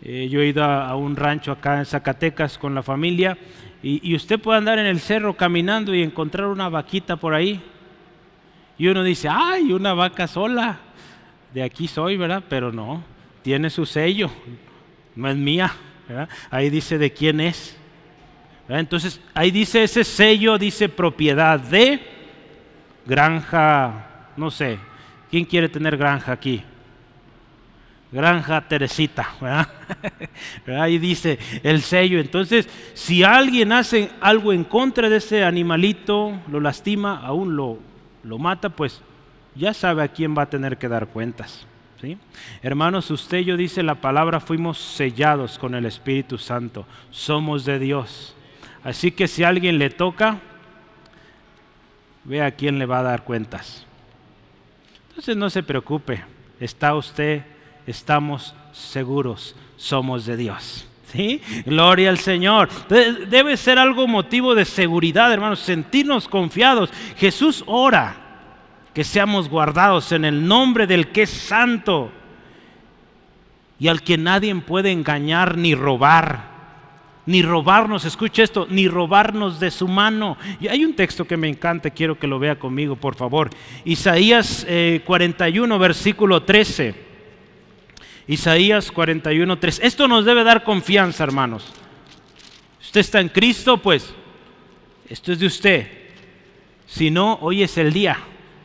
Eh, 0.02 0.28
yo 0.30 0.42
he 0.42 0.48
ido 0.48 0.64
a, 0.64 0.94
un 0.96 1.16
rancho 1.16 1.50
acá 1.50 1.78
en 1.78 1.86
Zacatecas 1.86 2.58
con 2.58 2.74
la 2.74 2.82
familia 2.82 3.38
y, 3.82 4.14
usted 4.14 4.38
puede 4.38 4.58
andar 4.58 4.78
en 4.78 4.86
el 4.86 5.00
cerro 5.00 5.36
caminando 5.36 5.94
y 5.94 6.02
encontrar 6.02 6.48
una 6.48 6.68
vaquita 6.68 7.16
por 7.16 7.34
ahí. 7.34 7.62
Y 8.76 8.88
uno 8.88 9.02
dice, 9.02 9.28
ay, 9.30 9.72
una 9.72 9.94
vaca 9.94 10.26
sola 10.26 10.78
de 11.54 11.62
aquí 11.62 11.88
soy, 11.88 12.16
¿verdad? 12.16 12.42
Pero 12.48 12.72
no, 12.72 13.02
tiene 13.42 13.70
su 13.70 13.86
sello, 13.86 14.30
no 15.16 15.28
es 15.28 15.36
mía, 15.36 15.72
Ahí 16.50 16.70
dice 16.70 16.98
de 16.98 17.12
quién 17.12 17.40
es. 17.40 17.76
Entonces, 18.68 19.20
ahí 19.34 19.50
dice 19.50 19.82
ese 19.82 20.04
sello, 20.04 20.58
dice 20.58 20.88
propiedad 20.88 21.58
de 21.58 22.00
granja, 23.06 24.30
no 24.36 24.50
sé, 24.50 24.78
¿quién 25.30 25.44
quiere 25.44 25.68
tener 25.68 25.96
granja 25.96 26.32
aquí? 26.32 26.62
Granja 28.12 28.60
Teresita, 28.66 29.34
¿verdad? 29.40 29.68
Ahí 30.82 30.98
dice 30.98 31.38
el 31.62 31.82
sello. 31.82 32.18
Entonces, 32.18 32.68
si 32.94 33.22
alguien 33.22 33.72
hace 33.72 34.10
algo 34.20 34.52
en 34.52 34.64
contra 34.64 35.08
de 35.08 35.18
ese 35.18 35.44
animalito, 35.44 36.32
lo 36.50 36.60
lastima, 36.60 37.18
aún 37.18 37.56
lo, 37.56 37.78
lo 38.24 38.38
mata, 38.38 38.68
pues 38.68 39.00
ya 39.54 39.72
sabe 39.74 40.02
a 40.02 40.08
quién 40.08 40.36
va 40.36 40.42
a 40.42 40.50
tener 40.50 40.76
que 40.76 40.88
dar 40.88 41.06
cuentas. 41.06 41.66
¿sí? 42.00 42.18
Hermanos, 42.62 43.10
usted 43.10 43.40
yo 43.40 43.56
dice 43.56 43.82
la 43.82 43.96
palabra, 43.96 44.40
fuimos 44.40 44.78
sellados 44.78 45.58
con 45.58 45.74
el 45.74 45.86
Espíritu 45.86 46.38
Santo, 46.38 46.86
somos 47.10 47.64
de 47.64 47.78
Dios. 47.78 48.34
Así 48.82 49.12
que 49.12 49.28
si 49.28 49.44
alguien 49.44 49.78
le 49.78 49.90
toca, 49.90 50.40
ve 52.24 52.42
a 52.42 52.50
quién 52.50 52.78
le 52.78 52.86
va 52.86 53.00
a 53.00 53.04
dar 53.04 53.24
cuentas. 53.24 53.86
Entonces 55.10 55.36
no 55.36 55.50
se 55.50 55.62
preocupe, 55.62 56.24
está 56.58 56.94
usted, 56.94 57.42
estamos 57.90 58.54
seguros, 58.72 59.54
somos 59.76 60.26
de 60.26 60.36
Dios. 60.36 60.86
¿Sí? 61.12 61.42
Gloria 61.66 62.10
al 62.10 62.18
Señor. 62.18 62.68
Debe 62.88 63.56
ser 63.56 63.78
algo 63.78 64.06
motivo 64.06 64.54
de 64.54 64.64
seguridad, 64.64 65.32
hermanos, 65.32 65.58
sentirnos 65.58 66.28
confiados. 66.28 66.90
Jesús 67.16 67.64
ora 67.66 68.16
que 68.94 69.02
seamos 69.02 69.48
guardados 69.48 70.12
en 70.12 70.24
el 70.24 70.46
nombre 70.46 70.86
del 70.86 71.08
que 71.08 71.22
es 71.22 71.30
santo 71.30 72.12
y 73.78 73.88
al 73.88 74.02
que 74.02 74.18
nadie 74.18 74.54
puede 74.54 74.92
engañar 74.92 75.56
ni 75.56 75.74
robar 75.74 76.50
ni 77.26 77.42
robarnos, 77.42 78.04
escuche 78.04 78.42
esto, 78.42 78.66
ni 78.68 78.88
robarnos 78.88 79.60
de 79.60 79.70
su 79.70 79.86
mano. 79.86 80.36
Y 80.60 80.66
hay 80.66 80.84
un 80.84 80.94
texto 80.94 81.24
que 81.24 81.36
me 81.36 81.48
encanta, 81.48 81.90
quiero 81.90 82.18
que 82.18 82.26
lo 82.26 82.40
vea 82.40 82.58
conmigo, 82.58 82.96
por 82.96 83.14
favor. 83.14 83.50
Isaías 83.84 84.66
41, 85.04 85.74
eh, 85.74 85.78
versículo 85.78 86.42
13. 86.42 87.09
Isaías 88.30 88.92
41, 88.92 89.58
13. 89.58 89.84
Esto 89.84 90.06
nos 90.06 90.24
debe 90.24 90.44
dar 90.44 90.62
confianza, 90.62 91.24
hermanos. 91.24 91.64
Usted 92.80 93.00
está 93.00 93.20
en 93.20 93.28
Cristo, 93.28 93.78
pues 93.78 94.14
esto 95.08 95.32
es 95.32 95.40
de 95.40 95.46
usted. 95.46 95.88
Si 96.86 97.10
no, 97.10 97.40
hoy 97.42 97.64
es 97.64 97.76
el 97.76 97.92
día 97.92 98.16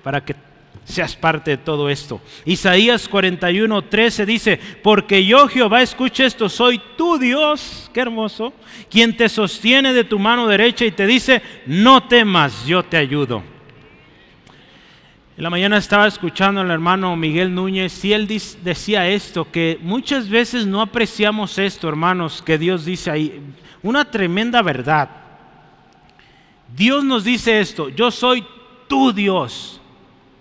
para 0.04 0.23
que 0.23 0.36
seas 0.84 1.15
parte 1.15 1.49
de 1.49 1.58
todo 1.58 1.89
esto. 1.89 2.21
Isaías 2.45 3.08
41, 3.08 3.86
13 3.86 4.25
dice, 4.28 4.60
porque 4.84 5.25
yo 5.25 5.47
Jehová, 5.47 5.82
escucha 5.82 6.28
esto, 6.28 6.47
soy 6.47 6.80
tu 6.95 7.17
Dios, 7.17 7.89
qué 7.91 8.01
hermoso, 8.01 8.54
quien 8.88 9.17
te 9.17 9.28
sostiene 9.28 9.93
de 9.93 10.04
tu 10.04 10.19
mano 10.19 10.47
derecha 10.47 10.86
y 10.86 10.91
te 10.91 11.08
dice, 11.08 11.41
no 11.65 12.08
temas, 12.08 12.67
yo 12.67 12.84
te 12.84 12.97
ayudo. 12.97 13.55
En 15.38 15.43
la 15.43 15.50
mañana 15.50 15.76
estaba 15.76 16.08
escuchando 16.08 16.62
al 16.62 16.71
hermano 16.71 17.13
Miguel 17.17 17.54
Núñez 17.54 18.06
y 18.06 18.13
él 18.13 18.26
decía 18.26 19.10
esto, 19.10 19.52
que 19.52 19.78
muchas 19.82 20.30
veces 20.30 20.65
no 20.65 20.82
apreciamos 20.82 21.58
esto, 21.58 21.89
hermanos, 21.89 22.41
que 22.41 22.58
Dios 22.58 22.86
dice 22.86 23.12
ahí, 23.12 23.41
una 23.84 24.10
tremenda 24.10 24.62
verdad. 24.62 25.10
Dios 26.74 27.04
nos 27.04 27.26
dice 27.26 27.60
esto, 27.60 27.89
yo 27.89 28.12
soy 28.12 28.45
tu 28.88 29.12
Dios. 29.12 29.82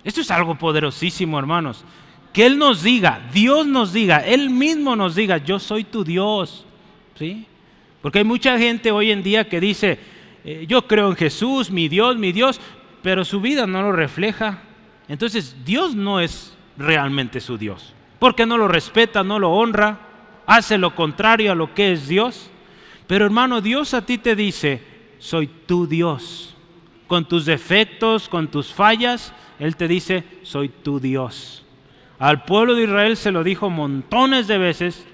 Esto 0.05 0.21
es 0.21 0.31
algo 0.31 0.55
poderosísimo, 0.55 1.41
hermanos. 1.41 1.85
Que 2.33 2.47
Él 2.47 2.57
nos 2.57 2.85
diga, 2.85 3.21
Dios 3.33 3.67
nos 3.67 3.93
diga, 3.93 4.19
Él 4.19 4.49
mismo 4.49 4.95
nos 4.95 5.17
diga, 5.17 5.39
yo 5.39 5.59
soy 5.59 5.83
tu 5.83 6.05
Dios. 6.05 6.65
¿Sí? 7.19 7.47
Porque 8.01 8.19
hay 8.19 8.25
mucha 8.25 8.57
gente 8.59 8.93
hoy 8.93 9.11
en 9.11 9.25
día 9.25 9.49
que 9.49 9.59
dice, 9.59 9.99
eh, 10.45 10.67
yo 10.69 10.87
creo 10.87 11.09
en 11.09 11.17
Jesús, 11.17 11.69
mi 11.69 11.89
Dios, 11.89 12.17
mi 12.17 12.31
Dios, 12.31 12.61
pero 13.03 13.25
su 13.25 13.41
vida 13.41 13.67
no 13.67 13.83
lo 13.83 13.91
refleja. 13.91 14.63
Entonces 15.09 15.57
Dios 15.65 15.95
no 15.95 16.21
es 16.21 16.55
realmente 16.77 17.41
su 17.41 17.59
Dios. 17.59 17.95
Porque 18.19 18.47
no 18.47 18.57
lo 18.57 18.69
respeta, 18.69 19.23
no 19.23 19.39
lo 19.39 19.51
honra, 19.51 19.99
hace 20.47 20.79
lo 20.79 20.95
contrario 20.95 21.53
a 21.53 21.55
lo 21.55 21.75
que 21.75 21.93
es 21.93 22.09
Dios. 22.09 22.51
Pero 23.07 23.25
hermano, 23.25 23.61
Dios 23.61 23.95
a 23.95 24.07
ti 24.07 24.19
te 24.19 24.35
dice, 24.35 24.83
soy 25.19 25.47
tu 25.47 25.87
Dios. 25.87 26.57
Con 27.07 27.27
tus 27.27 27.45
defectos, 27.45 28.29
con 28.29 28.49
tus 28.49 28.73
fallas, 28.73 29.35
él 29.59 29.77
te 29.77 29.89
dice, 29.89 30.25
soy 30.43 30.69
tu 30.69 31.01
Dios. 31.01 31.65
Al 32.19 32.45
pueblo 32.45 32.75
de 32.75 32.85
Israel 32.85 33.17
se 33.17 33.33
lo 33.33 33.45
dijo 33.45 33.69
montones 33.69 34.47
de 34.47 34.59
veces 34.59 35.07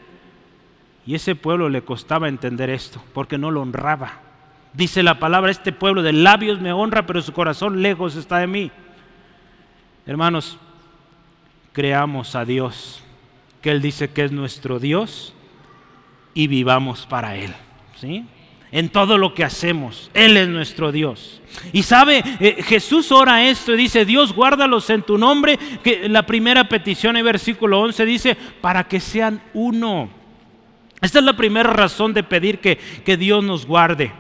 y 1.07 1.15
ese 1.15 1.35
pueblo 1.35 1.69
le 1.69 1.83
costaba 1.83 2.29
entender 2.29 2.71
esto 2.71 3.03
porque 3.13 3.39
no 3.39 3.51
lo 3.51 3.63
honraba. 3.63 4.21
Dice 4.73 5.03
la 5.03 5.19
palabra, 5.19 5.51
este 5.51 5.73
pueblo 5.73 6.03
de 6.03 6.13
labios 6.13 6.61
me 6.61 6.73
honra, 6.73 7.07
pero 7.07 7.23
su 7.23 7.33
corazón 7.33 7.83
lejos 7.83 8.15
está 8.15 8.39
de 8.39 8.47
mí. 8.47 8.71
Hermanos, 10.07 10.59
creamos 11.73 12.35
a 12.35 12.45
Dios, 12.45 13.03
que 13.63 13.71
Él 13.71 13.83
dice 13.83 14.11
que 14.11 14.25
es 14.25 14.33
nuestro 14.33 14.79
Dios 14.79 15.35
y 16.35 16.47
vivamos 16.47 17.07
para 17.07 17.37
Él. 17.37 17.55
¿Sí? 18.01 18.25
en 18.73 18.89
todo 18.89 19.19
lo 19.19 19.35
que 19.35 19.45
hacemos. 19.45 20.11
Él 20.15 20.37
es 20.37 20.49
nuestro 20.49 20.93
Dios. 20.93 21.41
Y 21.73 21.83
sabe, 21.83 22.23
eh, 22.39 22.63
Jesús 22.63 23.11
ora 23.11 23.49
esto 23.49 23.75
y 23.75 23.77
dice, 23.77 24.05
Dios 24.05 24.33
guárdalos 24.33 24.89
en 24.91 25.03
tu 25.03 25.19
nombre, 25.19 25.59
que 25.83 26.09
la 26.09 26.25
primera 26.25 26.69
petición 26.69 27.17
en 27.17 27.25
versículo 27.25 27.81
11 27.81 28.05
dice, 28.05 28.37
para 28.61 28.85
que 28.85 29.01
sean 29.01 29.43
uno. 29.55 30.09
Esta 31.01 31.19
es 31.19 31.25
la 31.25 31.37
primera 31.37 31.73
razón 31.73 32.13
de 32.13 32.23
pedir 32.23 32.59
que, 32.61 32.77
que 33.05 33.17
Dios 33.17 33.43
nos 33.43 33.67
guarde. 33.67 34.13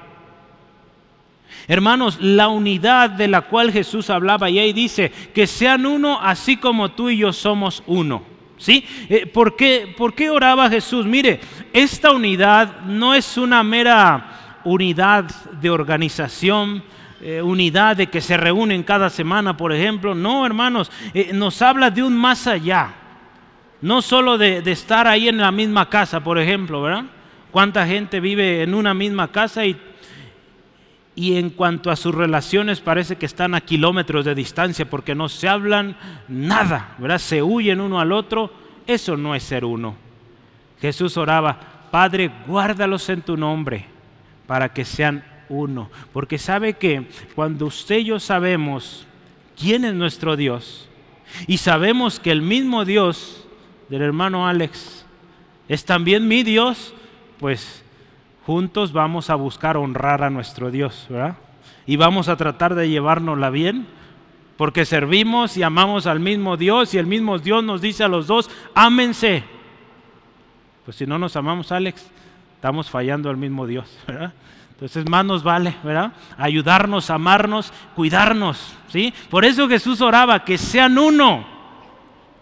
Hermanos, 1.69 2.19
la 2.21 2.49
unidad 2.49 3.11
de 3.11 3.29
la 3.29 3.43
cual 3.43 3.73
Jesús 3.73 4.11
hablaba 4.11 4.51
y 4.51 4.59
ahí 4.59 4.73
dice, 4.73 5.11
que 5.35 5.47
sean 5.47 5.87
uno 5.87 6.19
así 6.21 6.57
como 6.57 6.91
tú 6.91 7.11
y 7.11 7.19
yo 7.19 7.33
somos 7.33 7.83
uno. 7.87 8.23
¿Sí? 8.57 8.85
Eh, 9.09 9.25
¿por, 9.27 9.57
qué, 9.57 9.95
¿Por 9.97 10.15
qué 10.15 10.29
oraba 10.29 10.69
Jesús? 10.69 11.07
Mire, 11.07 11.41
esta 11.73 12.11
unidad 12.11 12.83
no 12.83 13.15
es 13.15 13.39
una 13.39 13.63
mera 13.63 14.59
unidad 14.65 15.25
de 15.61 15.71
organización, 15.71 16.83
eh, 17.23 17.43
unidad 17.43 17.97
de 17.97 18.09
que 18.09 18.21
se 18.21 18.37
reúnen 18.37 18.83
cada 18.83 19.11
semana, 19.11 19.57
por 19.57 19.73
ejemplo. 19.73 20.15
No, 20.15 20.45
hermanos, 20.45 20.91
eh, 21.15 21.31
nos 21.33 21.61
habla 21.63 21.91
de 21.91 22.03
un 22.03 22.17
más 22.17 22.47
allá. 22.47 22.95
No 23.81 24.03
solo 24.03 24.37
de, 24.37 24.59
estar 24.67 25.07
ahí 25.07 25.29
en 25.29 25.39
la 25.39 25.51
misma 25.51 25.89
casa, 25.89 26.23
por 26.23 26.39
ejemplo, 26.39 26.83
¿verdad? 26.83 27.05
¿Cuánta 27.51 27.87
gente 27.87 28.21
vive 28.21 28.63
en 28.63 28.75
una 28.75 28.93
misma 28.93 29.29
casa 29.29 29.65
y, 29.65 29.77
y 31.15 31.37
en 31.37 31.51
cuanto 31.51 31.91
a 31.91 31.97
sus 31.97 32.15
relaciones 32.15 32.81
parece 32.81 33.17
que 33.17 33.27
están 33.27 33.55
a 33.55 33.61
kilómetros 33.61 34.25
de 34.25 34.35
distancia 34.35 34.89
porque 34.89 35.15
no 35.15 35.29
se 35.29 35.49
hablan 35.49 35.97
nada, 36.29 36.95
¿verdad? 36.99 37.19
Se 37.19 37.43
huyen 37.43 37.81
uno 37.81 38.01
al 38.01 38.13
otro. 38.13 38.53
Eso 38.87 39.17
no 39.17 39.35
es 39.35 39.43
ser 39.43 39.65
uno. 39.65 39.97
Jesús 40.81 41.17
oraba, 41.17 41.61
Padre, 41.91 42.31
guárdalos 42.47 43.09
en 43.09 43.23
tu 43.23 43.37
nombre 43.37 43.87
para 44.47 44.73
que 44.73 44.85
sean 44.85 45.25
uno. 45.49 45.91
Porque 46.13 46.39
sabe 46.39 46.75
que 46.75 47.07
cuando 47.35 47.67
usted 47.67 47.99
y 47.99 48.05
yo 48.05 48.21
sabemos 48.21 49.07
quién 49.59 49.85
es 49.85 49.95
nuestro 49.95 50.37
Dios 50.37 50.89
y 51.47 51.59
sabemos 51.59 52.19
que 52.19 52.31
el 52.31 52.43
mismo 52.43 52.85
Dios 52.85 53.47
del 53.89 54.03
hermano 54.03 54.47
Alex 54.47 55.05
es 55.69 55.85
también 55.85 56.27
mi 56.27 56.43
Dios, 56.43 56.95
pues 57.39 57.85
juntos 58.47 58.93
vamos 58.93 59.31
a 59.31 59.35
buscar 59.35 59.77
honrar 59.77 60.23
a 60.23 60.31
nuestro 60.31 60.71
Dios, 60.71 61.07
¿verdad? 61.09 61.37
Y 61.87 61.97
vamos 61.97 62.29
a 62.29 62.37
tratar 62.37 62.75
de 62.75 62.89
llevárnosla 62.89 63.51
bien, 63.51 63.87
porque 64.57 64.85
servimos 64.85 65.57
y 65.57 65.63
amamos 65.63 66.07
al 66.07 66.21
mismo 66.21 66.57
Dios 66.57 66.95
y 66.95 66.99
el 66.99 67.07
mismo 67.07 67.39
Dios 67.39 67.65
nos 67.65 67.81
dice 67.81 68.05
a 68.05 68.09
los 68.09 68.27
dos, 68.27 68.51
ámense. 68.75 69.43
Pues 70.85 70.97
si 70.97 71.07
no 71.07 71.19
nos 71.19 71.37
amamos, 71.37 71.73
Alex, 71.73 72.11
estamos 72.57 72.91
fallando 72.91 73.31
al 73.31 73.37
mismo 73.37 73.67
Dios, 73.67 73.97
¿verdad? 74.07 74.33
Entonces 74.73 75.09
más 75.09 75.25
nos 75.25 75.43
vale, 75.43 75.75
¿verdad? 75.85 76.13
Ayudarnos, 76.39 77.11
amarnos, 77.11 77.73
cuidarnos, 77.95 78.75
¿sí? 78.89 79.13
Por 79.29 79.45
eso 79.45 79.69
Jesús 79.69 80.01
oraba, 80.01 80.43
que 80.45 80.57
sean 80.57 80.97
uno, 80.97 81.45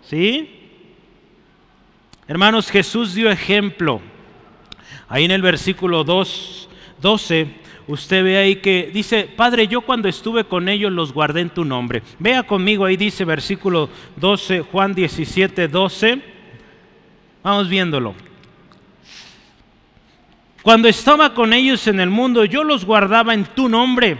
¿sí? 0.03 0.55
Hermanos, 2.29 2.71
Jesús 2.71 3.15
dio 3.15 3.31
ejemplo. 3.31 4.01
Ahí 5.09 5.25
en 5.25 5.31
el 5.31 5.43
versículo 5.43 6.05
2, 6.05 6.69
12, 7.01 7.49
usted 7.87 8.25
ve 8.25 8.37
ahí 8.37 8.57
que 8.57 8.91
dice, 8.93 9.29
Padre, 9.35 9.67
yo 9.67 9.81
cuando 9.81 10.09
estuve 10.09 10.45
con 10.45 10.69
ellos 10.69 10.93
los 10.93 11.13
guardé 11.13 11.41
en 11.41 11.51
tu 11.51 11.65
nombre. 11.65 12.03
Vea 12.19 12.43
conmigo, 12.43 12.85
ahí 12.85 12.97
dice 12.97 13.25
versículo 13.25 13.89
12, 14.17 14.61
Juan 14.61 14.95
17, 14.95 15.69
12. 15.69 16.23
Vamos 17.43 17.69
viéndolo. 17.69 18.15
Cuando 20.63 20.89
estaba 20.89 21.33
con 21.33 21.53
ellos 21.53 21.87
en 21.87 22.01
el 22.01 22.11
mundo, 22.11 22.45
yo 22.45 22.65
los 22.65 22.85
guardaba 22.85 23.33
en 23.33 23.45
tu 23.45 23.69
nombre. 23.69 24.19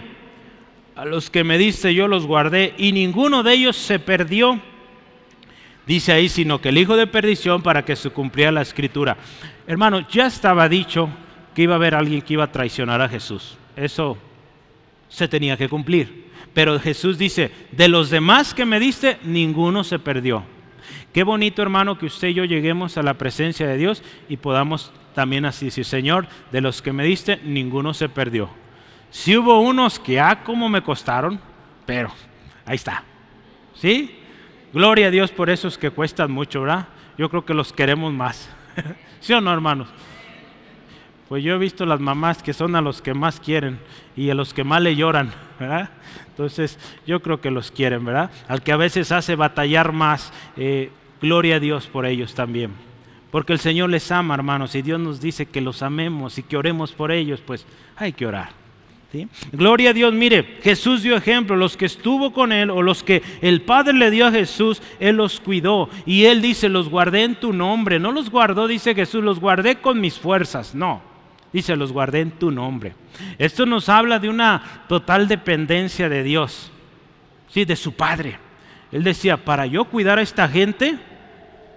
A 0.95 1.05
los 1.05 1.29
que 1.29 1.43
me 1.43 1.57
diste 1.57 1.93
yo 1.93 2.07
los 2.07 2.25
guardé 2.25 2.73
y 2.77 2.91
ninguno 2.91 3.43
de 3.43 3.53
ellos 3.53 3.77
se 3.77 3.99
perdió 3.99 4.59
Dice 5.89 6.11
ahí, 6.11 6.29
sino 6.29 6.61
que 6.61 6.69
el 6.69 6.77
hijo 6.77 6.95
de 6.95 7.07
perdición 7.07 7.63
para 7.63 7.83
que 7.83 7.95
se 7.95 8.11
cumpliera 8.11 8.51
la 8.51 8.61
escritura. 8.61 9.17
Hermano, 9.69 9.99
ya 10.09 10.25
estaba 10.25 10.67
dicho 10.67 11.09
que 11.53 11.61
iba 11.61 11.73
a 11.73 11.75
haber 11.75 11.93
alguien 11.93 12.23
que 12.23 12.33
iba 12.33 12.45
a 12.45 12.51
traicionar 12.51 13.03
a 13.03 13.07
Jesús. 13.07 13.55
Eso 13.75 14.17
se 15.07 15.27
tenía 15.27 15.57
que 15.57 15.69
cumplir. 15.69 16.31
Pero 16.55 16.79
Jesús 16.79 17.19
dice, 17.19 17.51
de 17.71 17.87
los 17.87 18.09
demás 18.09 18.55
que 18.55 18.65
me 18.65 18.79
diste, 18.79 19.19
ninguno 19.21 19.83
se 19.83 19.99
perdió. 19.99 20.43
Qué 21.13 21.21
bonito, 21.21 21.61
hermano, 21.61 21.99
que 21.99 22.07
usted 22.07 22.29
y 22.29 22.33
yo 22.33 22.45
lleguemos 22.45 22.97
a 22.97 23.03
la 23.03 23.13
presencia 23.13 23.67
de 23.67 23.77
Dios 23.77 24.01
y 24.27 24.37
podamos 24.37 24.91
también 25.13 25.45
así 25.45 25.65
decir, 25.65 25.85
Señor, 25.85 26.25
de 26.51 26.61
los 26.61 26.81
que 26.81 26.91
me 26.91 27.03
diste, 27.03 27.39
ninguno 27.43 27.93
se 27.93 28.09
perdió. 28.09 28.49
Si 29.11 29.37
hubo 29.37 29.59
unos 29.59 29.99
que, 29.99 30.19
ah, 30.19 30.43
como 30.43 30.67
me 30.67 30.81
costaron, 30.81 31.39
pero 31.85 32.11
ahí 32.65 32.77
está. 32.77 33.03
¿Sí? 33.75 34.15
Gloria 34.73 35.09
a 35.09 35.11
Dios 35.11 35.29
por 35.29 35.51
esos 35.51 35.77
que 35.77 35.91
cuestan 35.91 36.31
mucho, 36.31 36.61
¿verdad? 36.61 36.87
Yo 37.19 37.29
creo 37.29 37.45
que 37.45 37.53
los 37.53 37.71
queremos 37.71 38.11
más. 38.11 38.49
¿Sí 39.19 39.33
o 39.33 39.41
no, 39.41 39.51
hermanos? 39.51 39.87
Pues 41.27 41.43
yo 41.43 41.53
he 41.53 41.57
visto 41.59 41.85
las 41.85 41.99
mamás 41.99 42.41
que 42.41 42.53
son 42.53 42.75
a 42.75 42.81
los 42.81 43.01
que 43.01 43.13
más 43.13 43.39
quieren 43.39 43.79
y 44.15 44.29
a 44.29 44.33
los 44.33 44.53
que 44.53 44.63
más 44.63 44.81
le 44.81 44.95
lloran, 44.95 45.31
¿verdad? 45.59 45.89
Entonces 46.27 46.79
yo 47.05 47.21
creo 47.21 47.39
que 47.39 47.51
los 47.51 47.69
quieren, 47.69 48.03
¿verdad? 48.03 48.31
Al 48.47 48.63
que 48.63 48.71
a 48.71 48.77
veces 48.77 49.11
hace 49.11 49.35
batallar 49.35 49.91
más, 49.91 50.33
eh, 50.57 50.89
gloria 51.21 51.57
a 51.57 51.59
Dios 51.59 51.85
por 51.87 52.05
ellos 52.05 52.33
también. 52.33 52.71
Porque 53.29 53.53
el 53.53 53.59
Señor 53.59 53.91
les 53.91 54.11
ama, 54.11 54.33
hermanos, 54.33 54.73
y 54.73 54.81
Dios 54.81 54.99
nos 54.99 55.21
dice 55.21 55.45
que 55.45 55.61
los 55.61 55.83
amemos 55.83 56.39
y 56.39 56.43
que 56.43 56.57
oremos 56.57 56.93
por 56.93 57.11
ellos, 57.11 57.41
pues 57.45 57.65
hay 57.95 58.13
que 58.13 58.25
orar. 58.25 58.58
Gloria 59.51 59.89
a 59.89 59.93
Dios, 59.93 60.13
mire, 60.13 60.59
Jesús 60.61 61.01
dio 61.01 61.15
ejemplo, 61.15 61.55
los 61.55 61.75
que 61.75 61.85
estuvo 61.85 62.31
con 62.31 62.51
él 62.51 62.69
o 62.69 62.83
los 62.83 63.01
que 63.03 63.23
el 63.41 63.63
Padre 63.63 63.93
le 63.93 64.11
dio 64.11 64.27
a 64.27 64.31
Jesús, 64.31 64.83
Él 64.99 65.15
los 65.15 65.39
cuidó. 65.39 65.89
Y 66.05 66.25
Él 66.25 66.43
dice, 66.43 66.69
los 66.69 66.89
guardé 66.89 67.23
en 67.23 67.35
tu 67.35 67.51
nombre. 67.51 67.99
No 67.99 68.11
los 68.11 68.29
guardó, 68.29 68.67
dice 68.67 68.93
Jesús, 68.93 69.23
los 69.23 69.39
guardé 69.39 69.77
con 69.77 69.99
mis 69.99 70.19
fuerzas. 70.19 70.75
No, 70.75 71.01
dice, 71.51 71.75
los 71.75 71.91
guardé 71.91 72.21
en 72.21 72.31
tu 72.31 72.51
nombre. 72.51 72.93
Esto 73.39 73.65
nos 73.65 73.89
habla 73.89 74.19
de 74.19 74.29
una 74.29 74.83
total 74.87 75.27
dependencia 75.27 76.07
de 76.07 76.21
Dios, 76.21 76.71
¿sí? 77.47 77.65
de 77.65 77.75
su 77.75 77.93
Padre. 77.93 78.37
Él 78.91 79.03
decía, 79.03 79.37
para 79.37 79.65
yo 79.65 79.85
cuidar 79.85 80.19
a 80.19 80.23
esta 80.23 80.47
gente, 80.47 80.99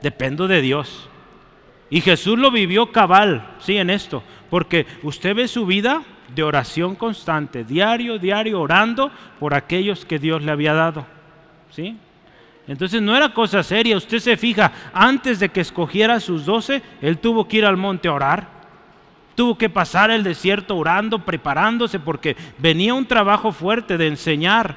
dependo 0.02 0.48
de 0.48 0.60
Dios. 0.60 1.08
Y 1.88 2.02
Jesús 2.02 2.38
lo 2.38 2.50
vivió 2.50 2.92
cabal, 2.92 3.56
sí, 3.58 3.78
en 3.78 3.88
esto, 3.88 4.22
porque 4.50 4.86
usted 5.02 5.34
ve 5.34 5.48
su 5.48 5.64
vida 5.64 6.02
de 6.34 6.42
oración 6.42 6.94
constante, 6.94 7.64
diario, 7.64 8.18
diario, 8.18 8.60
orando 8.60 9.10
por 9.38 9.54
aquellos 9.54 10.04
que 10.04 10.18
Dios 10.18 10.42
le 10.42 10.52
había 10.52 10.72
dado, 10.72 11.06
¿sí? 11.70 11.96
Entonces 12.66 13.02
no 13.02 13.16
era 13.16 13.34
cosa 13.34 13.62
seria, 13.62 13.96
usted 13.96 14.18
se 14.18 14.36
fija, 14.36 14.72
antes 14.92 15.40
de 15.40 15.48
que 15.48 15.60
escogiera 15.60 16.20
sus 16.20 16.44
doce, 16.44 16.82
él 17.00 17.18
tuvo 17.18 17.48
que 17.48 17.58
ir 17.58 17.64
al 17.64 17.76
monte 17.76 18.08
a 18.08 18.12
orar, 18.12 18.46
tuvo 19.34 19.58
que 19.58 19.68
pasar 19.68 20.10
el 20.10 20.22
desierto 20.22 20.76
orando, 20.76 21.18
preparándose, 21.18 21.98
porque 21.98 22.36
venía 22.58 22.94
un 22.94 23.06
trabajo 23.06 23.50
fuerte 23.52 23.98
de 23.98 24.06
enseñar 24.06 24.76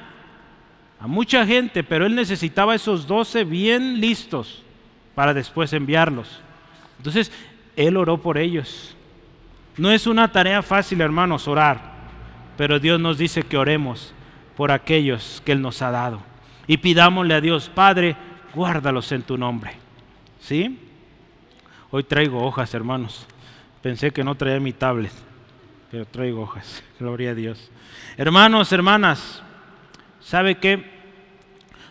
a 0.98 1.06
mucha 1.06 1.46
gente, 1.46 1.84
pero 1.84 2.06
él 2.06 2.14
necesitaba 2.14 2.74
esos 2.74 3.06
doce 3.06 3.44
bien 3.44 4.00
listos 4.00 4.62
para 5.14 5.34
después 5.34 5.72
enviarlos. 5.72 6.40
Entonces, 6.98 7.30
Él 7.76 7.96
oró 7.96 8.18
por 8.18 8.38
ellos. 8.38 8.95
No 9.76 9.90
es 9.90 10.06
una 10.06 10.32
tarea 10.32 10.62
fácil, 10.62 11.00
hermanos, 11.00 11.46
orar, 11.48 11.80
pero 12.56 12.80
Dios 12.80 12.98
nos 12.98 13.18
dice 13.18 13.42
que 13.42 13.58
oremos 13.58 14.14
por 14.56 14.72
aquellos 14.72 15.42
que 15.44 15.52
Él 15.52 15.60
nos 15.60 15.82
ha 15.82 15.90
dado. 15.90 16.20
Y 16.66 16.78
pidámosle 16.78 17.34
a 17.34 17.40
Dios, 17.40 17.68
Padre, 17.68 18.16
guárdalos 18.54 19.12
en 19.12 19.22
tu 19.22 19.36
nombre. 19.36 19.72
¿Sí? 20.40 20.80
Hoy 21.90 22.04
traigo 22.04 22.42
hojas, 22.42 22.72
hermanos. 22.74 23.26
Pensé 23.82 24.10
que 24.10 24.24
no 24.24 24.34
traía 24.34 24.58
mi 24.58 24.72
tablet, 24.72 25.12
pero 25.90 26.06
traigo 26.06 26.42
hojas. 26.42 26.82
Gloria 26.98 27.30
a 27.30 27.34
Dios. 27.34 27.70
Hermanos, 28.16 28.72
hermanas, 28.72 29.42
¿sabe 30.20 30.56
qué? 30.56 30.90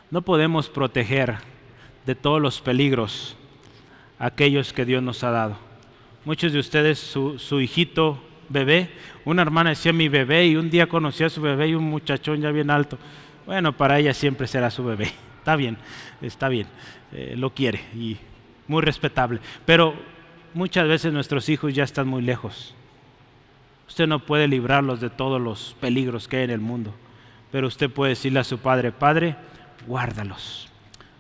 No 0.10 0.24
podemos 0.24 0.70
proteger 0.70 1.38
de 2.06 2.16
todos 2.16 2.42
los 2.42 2.62
peligros 2.62 3.38
aquellos 4.18 4.74
que 4.74 4.86
Dios 4.86 5.04
nos 5.04 5.24
ha 5.24 5.30
dado. 5.30 5.65
Muchos 6.26 6.52
de 6.52 6.60
ustedes, 6.60 7.00
su, 7.00 7.62
hijito 7.62 8.20
bebé, 8.50 8.90
una 9.24 9.44
hermana 9.44 9.72
decía 9.72 9.94
mi 9.94 10.10
bebé 10.10 10.48
y 10.48 10.56
un 10.56 10.70
día 10.70 10.88
conoció 10.88 11.28
a 11.28 11.30
su 11.30 11.42
bebé 11.42 11.70
y 11.70 11.76
un 11.76 11.84
muchachón 11.84 12.42
ya 12.42 12.52
bien 12.52 12.70
alto. 12.70 12.98
Bueno, 13.46 13.74
para 13.74 14.00
ella 14.00 14.14
siempre 14.14 14.48
será 14.48 14.70
su 14.72 14.84
bebé. 14.84 15.12
Está 15.38 15.56
bien, 15.56 15.78
está 16.24 16.50
bien, 16.50 16.66
eh, 17.12 17.36
lo 17.38 17.52
quiere 17.52 17.80
y 17.94 18.18
muy 18.68 18.82
respetable. 18.82 19.40
Pero 19.64 19.94
muchas 20.56 20.88
veces 20.88 21.14
nuestros 21.14 21.48
hijos 21.50 21.72
ya 21.72 21.84
están 21.84 22.08
muy 22.08 22.24
lejos. 22.24 22.74
Usted 23.88 24.08
no 24.08 24.26
puede 24.26 24.48
librarlos 24.48 25.02
de 25.02 25.12
todos 25.12 25.40
los 25.40 25.76
peligros 25.80 26.28
que 26.28 26.38
hay 26.38 26.46
en 26.46 26.50
el 26.50 26.62
mundo, 26.62 26.96
pero 27.52 27.68
usted 27.68 27.92
puede 27.92 28.10
decirle 28.10 28.40
a 28.40 28.44
su 28.44 28.58
padre, 28.58 28.92
Padre, 28.92 29.36
guárdalos, 29.86 30.68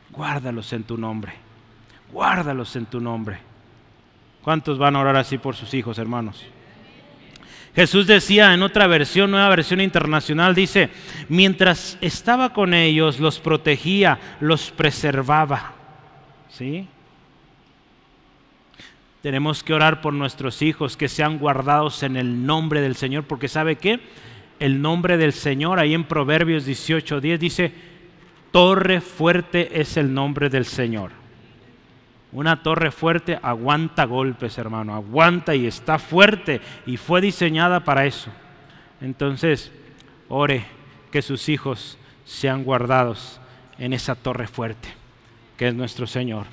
guárdalos 0.09 0.73
en 0.73 0.85
tu 0.85 0.97
nombre 0.97 1.45
guárdalos 2.11 2.75
en 2.75 2.85
tu 2.85 2.99
nombre. 2.99 3.39
¿Cuántos 4.45 4.77
van 4.77 4.95
a 4.95 4.99
orar 4.99 5.15
así 5.15 5.39
por 5.39 5.55
sus 5.55 5.73
hijos, 5.73 5.97
hermanos? 5.97 6.45
Jesús 7.73 8.05
decía 8.05 8.53
en 8.53 8.61
otra 8.61 8.85
versión, 8.85 9.31
nueva 9.31 9.49
versión 9.49 9.81
internacional, 9.81 10.53
dice, 10.53 10.91
mientras 11.29 11.97
estaba 11.99 12.53
con 12.53 12.75
ellos, 12.75 13.19
los 13.19 13.39
protegía, 13.39 14.19
los 14.39 14.69
preservaba. 14.69 15.73
¿Sí? 16.47 16.87
Tenemos 19.23 19.63
que 19.63 19.73
orar 19.73 19.99
por 19.99 20.13
nuestros 20.13 20.61
hijos 20.61 20.95
que 20.95 21.09
sean 21.09 21.39
guardados 21.39 22.03
en 22.03 22.15
el 22.15 22.45
nombre 22.45 22.81
del 22.81 22.95
Señor, 22.95 23.23
porque 23.23 23.47
¿sabe 23.47 23.77
qué? 23.77 23.99
El 24.59 24.79
nombre 24.79 25.17
del 25.17 25.33
Señor, 25.33 25.79
ahí 25.79 25.95
en 25.95 26.03
Proverbios 26.03 26.67
18:10 26.67 27.39
dice, 27.39 27.73
torre 28.51 29.01
fuerte 29.01 29.81
es 29.81 29.97
el 29.97 30.13
nombre 30.13 30.51
del 30.51 30.65
Señor. 30.65 31.24
Una 32.35 32.61
torre 32.61 32.91
fuerte 32.91 33.39
aguanta 33.41 34.03
golpes, 34.03 34.57
hermano, 34.57 34.93
aguanta 34.93 35.55
y 35.55 35.67
está 35.67 35.97
fuerte 35.97 36.59
y 36.85 36.97
fue 36.97 37.21
diseñada 37.21 37.85
para 37.85 38.05
eso. 38.05 38.29
Entonces, 38.99 39.71
ore 40.27 40.65
que 41.13 41.21
sus 41.21 41.47
hijos 41.47 41.97
sean 42.25 42.65
guardados 42.65 43.39
en 43.79 43.93
esa 43.93 44.15
torre 44.15 44.47
fuerte, 44.47 44.89
que 45.55 45.69
es 45.69 45.73
nuestro 45.73 46.07
Señor. 46.07 46.47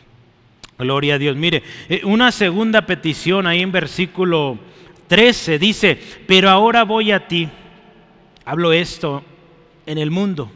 Gloria 0.78 1.16
a 1.16 1.18
Dios. 1.18 1.34
Mire, 1.36 1.64
eh, 1.88 2.02
una 2.04 2.30
segunda 2.30 2.86
petición 2.86 3.48
ahí 3.48 3.60
en 3.60 3.72
versículo 3.72 4.60
13 5.08 5.58
dice, 5.58 5.98
pero 6.28 6.48
ahora 6.48 6.84
voy 6.84 7.10
a 7.10 7.26
ti. 7.26 7.48
Hablo 8.44 8.72
esto 8.72 9.24
en 9.86 9.98
el 9.98 10.12
mundo, 10.12 10.48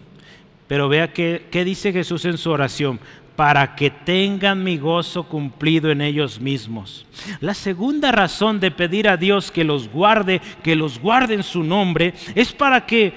pero 0.68 0.88
vea 0.88 1.12
qué, 1.12 1.46
qué 1.50 1.64
dice 1.64 1.92
Jesús 1.92 2.24
en 2.26 2.38
su 2.38 2.52
oración 2.52 3.00
para 3.37 3.77
que 3.77 3.90
tengan 3.90 4.64
mi 4.64 4.79
gozo 4.79 5.25
cumplido 5.25 5.90
en 5.90 6.01
ellos 6.01 6.40
mismos. 6.40 7.07
La 7.40 7.55
segunda 7.55 8.11
razón 8.11 8.59
de 8.59 8.70
pedir 8.70 9.09
a 9.09 9.18
Dios 9.18 9.51
que 9.51 9.62
los 9.62 9.88
guarde, 9.88 10.40
que 10.62 10.75
los 10.75 10.99
guarde 10.99 11.35
en 11.35 11.42
su 11.42 11.62
nombre, 11.62 12.14
es 12.35 12.53
para 12.53 12.87
que 12.87 13.12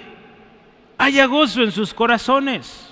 haya 0.97 1.25
gozo 1.25 1.63
en 1.63 1.71
sus 1.71 1.93
corazones. 1.93 2.89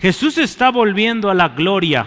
Jesús 0.00 0.38
está 0.38 0.70
volviendo 0.70 1.30
a 1.30 1.34
la 1.34 1.50
gloria. 1.50 2.06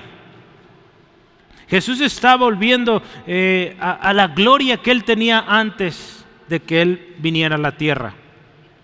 Jesús 1.70 2.02
está 2.02 2.36
volviendo 2.36 3.02
eh, 3.28 3.78
a 3.80 4.12
la 4.14 4.28
gloria 4.28 4.78
que 4.78 4.92
él 4.92 5.04
tenía 5.04 5.46
antes 5.48 6.26
de 6.50 6.60
que 6.60 6.82
él 6.82 7.16
viniera 7.20 7.56
a 7.56 7.60
la 7.60 7.78
tierra. 7.78 8.14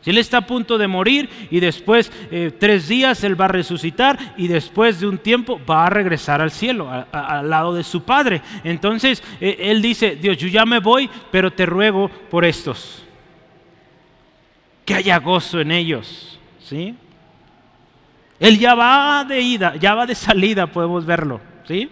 Él 0.07 0.17
está 0.17 0.37
a 0.37 0.47
punto 0.47 0.77
de 0.77 0.87
morir 0.87 1.29
y 1.51 1.59
después 1.59 2.11
eh, 2.31 2.51
tres 2.57 2.87
días 2.87 3.23
Él 3.25 3.39
va 3.39 3.45
a 3.45 3.49
resucitar 3.49 4.35
y 4.37 4.47
después 4.47 5.01
de 5.01 5.07
un 5.07 5.17
tiempo 5.17 5.59
va 5.69 5.85
a 5.85 5.89
regresar 5.89 6.41
al 6.41 6.51
cielo, 6.51 6.89
al 7.11 7.49
lado 7.49 7.73
de 7.73 7.83
su 7.83 8.03
Padre. 8.03 8.41
Entonces 8.63 9.21
eh, 9.41 9.57
Él 9.59 9.81
dice, 9.81 10.15
Dios, 10.15 10.37
yo 10.37 10.47
ya 10.47 10.65
me 10.65 10.79
voy, 10.79 11.09
pero 11.29 11.51
te 11.51 11.65
ruego 11.65 12.09
por 12.29 12.45
estos. 12.45 13.03
Que 14.85 14.95
haya 14.95 15.19
gozo 15.19 15.59
en 15.59 15.71
ellos. 15.71 16.39
¿sí? 16.59 16.95
Él 18.39 18.59
ya 18.59 18.75
va 18.75 19.25
de 19.25 19.41
ida, 19.41 19.75
ya 19.75 19.93
va 19.93 20.05
de 20.05 20.15
salida, 20.15 20.67
podemos 20.67 21.05
verlo. 21.05 21.41
¿sí? 21.67 21.89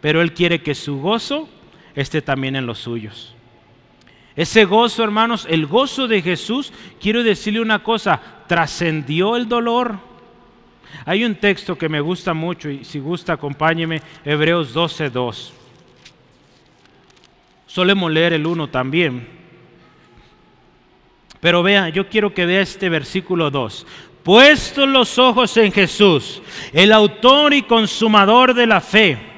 Pero 0.00 0.22
Él 0.22 0.32
quiere 0.32 0.62
que 0.62 0.74
su 0.74 0.98
gozo 0.98 1.48
esté 1.94 2.22
también 2.22 2.56
en 2.56 2.64
los 2.64 2.78
suyos. 2.78 3.34
Ese 4.36 4.64
gozo, 4.64 5.02
hermanos, 5.02 5.46
el 5.50 5.66
gozo 5.66 6.06
de 6.06 6.22
Jesús, 6.22 6.72
quiero 7.00 7.22
decirle 7.22 7.60
una 7.60 7.82
cosa, 7.82 8.20
trascendió 8.46 9.36
el 9.36 9.48
dolor. 9.48 9.98
Hay 11.04 11.24
un 11.24 11.34
texto 11.34 11.76
que 11.76 11.88
me 11.88 12.00
gusta 12.00 12.34
mucho 12.34 12.70
y 12.70 12.84
si 12.84 12.98
gusta 12.98 13.34
acompáñeme, 13.34 14.02
Hebreos 14.24 14.74
12.2. 14.74 15.50
Solemos 17.66 18.10
leer 18.10 18.32
el 18.32 18.46
1 18.46 18.68
también. 18.68 19.28
Pero 21.40 21.62
vea, 21.62 21.88
yo 21.88 22.08
quiero 22.08 22.34
que 22.34 22.46
vea 22.46 22.60
este 22.60 22.88
versículo 22.88 23.50
2. 23.50 23.86
Puestos 24.22 24.88
los 24.88 25.18
ojos 25.18 25.56
en 25.56 25.72
Jesús, 25.72 26.42
el 26.72 26.92
autor 26.92 27.54
y 27.54 27.62
consumador 27.62 28.52
de 28.52 28.66
la 28.66 28.80
fe. 28.80 29.29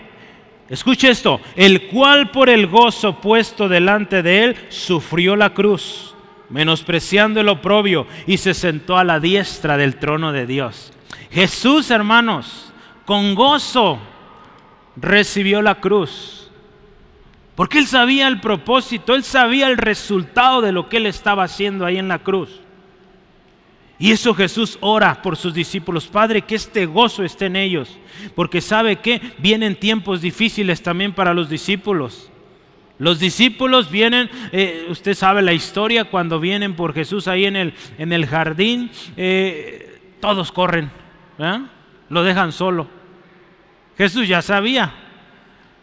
Escuche 0.73 1.11
esto, 1.11 1.39
el 1.55 1.89
cual 1.89 2.31
por 2.31 2.49
el 2.49 2.67
gozo 2.67 3.21
puesto 3.21 3.69
delante 3.69 4.23
de 4.23 4.43
él 4.43 4.57
sufrió 4.71 5.37
la 5.37 5.53
cruz, 5.53 6.15
menospreciando 6.49 7.43
el 7.43 7.51
oprobio 7.51 8.07
y 8.27 8.39
se 8.39 8.55
sentó 8.55 8.97
a 8.97 9.05
la 9.05 9.21
diestra 9.21 9.77
del 9.77 9.97
trono 9.97 10.33
de 10.33 10.47
Dios. 10.47 10.95
Jesús, 11.31 11.91
hermanos, 11.91 12.73
con 13.05 13.35
gozo 13.35 13.99
recibió 14.97 15.61
la 15.61 15.75
cruz. 15.75 16.51
Porque 17.55 17.77
él 17.77 17.87
sabía 17.87 18.27
el 18.27 18.41
propósito, 18.41 19.15
él 19.15 19.25
sabía 19.25 19.69
el 19.69 19.77
resultado 19.77 20.63
de 20.63 20.73
lo 20.73 20.89
que 20.89 20.97
él 20.97 21.05
estaba 21.05 21.45
haciendo 21.45 21.85
ahí 21.85 21.99
en 21.99 22.09
la 22.09 22.21
cruz. 22.21 22.63
Y 24.03 24.11
eso 24.11 24.35
Jesús 24.35 24.79
ora 24.81 25.23
por 25.23 25.37
sus 25.37 25.55
discípulos. 25.55 26.09
Padre, 26.09 26.43
que 26.43 26.57
este 26.57 26.87
gozo 26.87 27.23
esté 27.23 27.47
en 27.47 27.55
ellos. 27.55 28.01
Porque 28.35 28.61
sabe 28.61 28.97
que 28.97 29.21
vienen 29.39 29.77
tiempos 29.77 30.21
difíciles 30.21 30.83
también 30.83 31.13
para 31.13 31.33
los 31.33 31.49
discípulos. 31.49 32.29
Los 32.99 33.21
discípulos 33.21 33.93
vienen, 33.93 34.29
eh, 34.51 34.87
usted 34.89 35.15
sabe 35.15 35.41
la 35.41 35.53
historia, 35.53 36.03
cuando 36.03 36.41
vienen 36.41 36.75
por 36.75 36.95
Jesús 36.95 37.29
ahí 37.29 37.45
en 37.45 37.55
el, 37.55 37.75
en 37.97 38.13
el 38.13 38.27
jardín, 38.27 38.91
eh, 39.17 40.01
todos 40.19 40.51
corren, 40.51 40.91
lo 42.09 42.25
dejan 42.25 42.51
solo. 42.51 42.89
Jesús 43.97 44.27
ya 44.27 44.43
sabía 44.43 44.93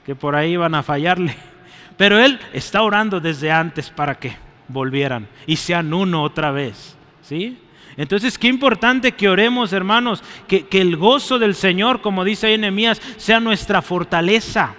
que 0.06 0.14
por 0.14 0.36
ahí 0.36 0.52
iban 0.52 0.76
a 0.76 0.84
fallarle. 0.84 1.38
Pero 1.96 2.20
Él 2.20 2.38
está 2.52 2.82
orando 2.84 3.22
desde 3.22 3.50
antes 3.50 3.90
para 3.90 4.16
que 4.16 4.36
volvieran 4.68 5.30
y 5.48 5.56
sean 5.56 5.94
uno 5.94 6.22
otra 6.22 6.52
vez. 6.52 6.98
¿Sí? 7.22 7.58
Entonces, 8.00 8.38
qué 8.38 8.48
importante 8.48 9.12
que 9.12 9.28
oremos, 9.28 9.74
hermanos, 9.74 10.24
que, 10.48 10.66
el 10.72 10.96
gozo 10.96 11.38
del 11.38 11.54
Señor, 11.54 12.00
como 12.00 12.24
dice 12.24 12.48
ahí 12.48 12.58
Nehemías, 12.58 13.02
sea 13.18 13.42
nuestra 13.42 13.82
fortaleza. 13.82 14.74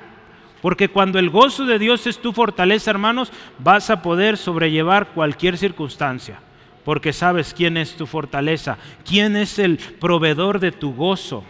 Porque 0.63 0.89
cuando 0.89 1.19
el 1.19 1.29
gozo 1.29 1.67
de 1.67 1.79
Dios 1.79 2.07
es 2.07 2.17
tu 2.17 2.33
fortaleza, 2.33 2.91
hermanos, 2.91 3.31
vas 3.59 3.91
a 3.91 4.01
poder 4.01 4.39
sobrellevar 4.39 5.09
cualquier 5.09 5.59
circunstancia. 5.59 6.41
Porque 6.83 7.13
sabes 7.13 7.53
quién 7.53 7.77
es 7.77 7.95
tu 7.95 8.07
fortaleza, 8.07 8.79
quién 9.07 9.37
es 9.37 9.59
el 9.59 9.77
proveedor 9.77 10.59
de 10.59 10.73
tu 10.73 10.95
gozo. 10.95 11.45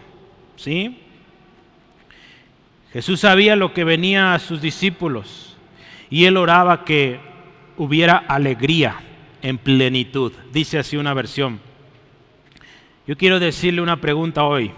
¿Sí? 0.57 0.99
Jesús 2.91 3.21
sabía 3.21 3.55
lo 3.55 3.73
que 3.73 3.85
venía 3.85 4.33
a 4.33 4.39
sus 4.39 4.59
discípulos 4.61 5.55
y 6.09 6.25
él 6.25 6.35
oraba 6.35 6.83
que 6.83 7.21
hubiera 7.77 8.17
alegría 8.17 8.97
en 9.41 9.57
plenitud. 9.57 10.31
Dice 10.51 10.79
así 10.79 10.97
una 10.97 11.13
versión. 11.13 11.59
Yo 13.07 13.17
quiero 13.17 13.39
decirle 13.39 13.81
una 13.81 13.99
pregunta 13.99 14.43
hoy. 14.43 14.71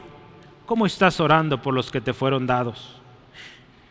¿Cómo 0.66 0.86
estás 0.86 1.20
orando 1.20 1.62
por 1.62 1.74
los 1.74 1.92
que 1.92 2.02
te 2.02 2.14
fueron 2.14 2.48
dados? 2.48 3.02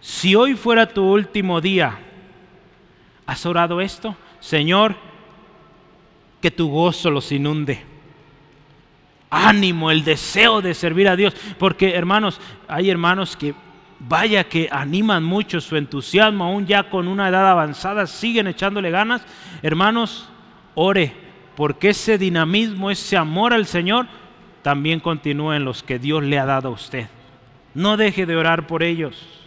Si 0.00 0.34
hoy 0.34 0.54
fuera 0.54 0.88
tu 0.88 1.04
último 1.04 1.60
día, 1.60 1.98
¿has 3.26 3.46
orado 3.46 3.80
esto? 3.80 4.16
Señor, 4.40 4.96
que 6.40 6.50
tu 6.50 6.68
gozo 6.68 7.10
los 7.10 7.30
inunde. 7.30 7.82
Ánimo, 9.30 9.90
el 9.90 10.02
deseo 10.02 10.60
de 10.60 10.74
servir 10.74 11.08
a 11.08 11.16
Dios. 11.16 11.34
Porque 11.58 11.94
hermanos, 11.94 12.40
hay 12.66 12.90
hermanos 12.90 13.36
que 13.36 13.54
vaya 14.00 14.44
que 14.44 14.68
animan 14.72 15.22
mucho 15.22 15.60
su 15.60 15.76
entusiasmo, 15.76 16.44
aún 16.44 16.66
ya 16.66 16.90
con 16.90 17.06
una 17.06 17.28
edad 17.28 17.48
avanzada, 17.48 18.06
siguen 18.06 18.48
echándole 18.48 18.90
ganas. 18.90 19.22
Hermanos, 19.62 20.28
ore, 20.74 21.12
porque 21.56 21.90
ese 21.90 22.18
dinamismo, 22.18 22.90
ese 22.90 23.16
amor 23.16 23.52
al 23.52 23.66
Señor, 23.66 24.06
también 24.62 25.00
continúa 25.00 25.56
en 25.56 25.64
los 25.64 25.82
que 25.82 25.98
Dios 25.98 26.22
le 26.22 26.38
ha 26.38 26.46
dado 26.46 26.68
a 26.68 26.72
usted. 26.72 27.08
No 27.74 27.96
deje 27.96 28.26
de 28.26 28.36
orar 28.36 28.66
por 28.66 28.82
ellos. 28.82 29.42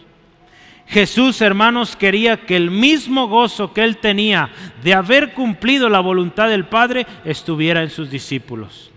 Jesús, 0.86 1.40
hermanos, 1.40 1.96
quería 1.96 2.46
que 2.46 2.54
el 2.54 2.70
mismo 2.70 3.26
gozo 3.26 3.72
que 3.72 3.82
él 3.82 3.96
tenía 3.96 4.50
de 4.84 4.94
haber 4.94 5.32
cumplido 5.32 5.88
la 5.88 6.00
voluntad 6.00 6.48
del 6.48 6.66
Padre 6.66 7.06
estuviera 7.24 7.82
en 7.82 7.90
sus 7.90 8.08
discípulos. 8.08 8.92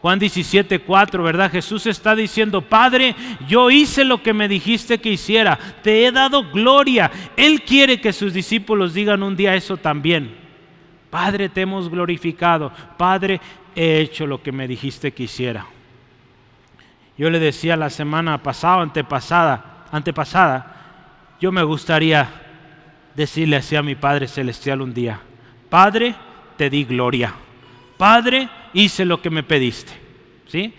Juan 0.00 0.18
17, 0.18 0.80
4, 0.80 1.22
¿verdad? 1.22 1.50
Jesús 1.50 1.86
está 1.86 2.14
diciendo, 2.14 2.60
Padre, 2.60 3.16
yo 3.48 3.70
hice 3.70 4.04
lo 4.04 4.22
que 4.22 4.34
me 4.34 4.48
dijiste 4.48 4.98
que 4.98 5.10
hiciera, 5.10 5.58
te 5.82 6.04
he 6.04 6.12
dado 6.12 6.50
gloria. 6.50 7.10
Él 7.36 7.62
quiere 7.62 8.00
que 8.00 8.12
sus 8.12 8.34
discípulos 8.34 8.92
digan 8.92 9.22
un 9.22 9.34
día 9.34 9.54
eso 9.54 9.78
también. 9.78 10.43
Padre, 11.14 11.48
te 11.48 11.60
hemos 11.60 11.88
glorificado. 11.88 12.72
Padre, 12.96 13.40
he 13.76 14.00
hecho 14.00 14.26
lo 14.26 14.42
que 14.42 14.50
me 14.50 14.66
dijiste 14.66 15.12
que 15.12 15.22
hiciera. 15.22 15.64
Yo 17.16 17.30
le 17.30 17.38
decía 17.38 17.76
la 17.76 17.88
semana 17.88 18.42
pasada, 18.42 18.82
antepasada, 18.82 19.86
antepasada, 19.92 21.36
yo 21.40 21.52
me 21.52 21.62
gustaría 21.62 22.28
decirle 23.14 23.54
así 23.54 23.76
a 23.76 23.82
mi 23.84 23.94
Padre 23.94 24.26
Celestial 24.26 24.82
un 24.82 24.92
día, 24.92 25.20
Padre, 25.68 26.16
te 26.56 26.68
di 26.68 26.82
gloria. 26.82 27.32
Padre, 27.96 28.48
hice 28.72 29.04
lo 29.04 29.22
que 29.22 29.30
me 29.30 29.44
pediste. 29.44 29.92
¿Sí? 30.48 30.74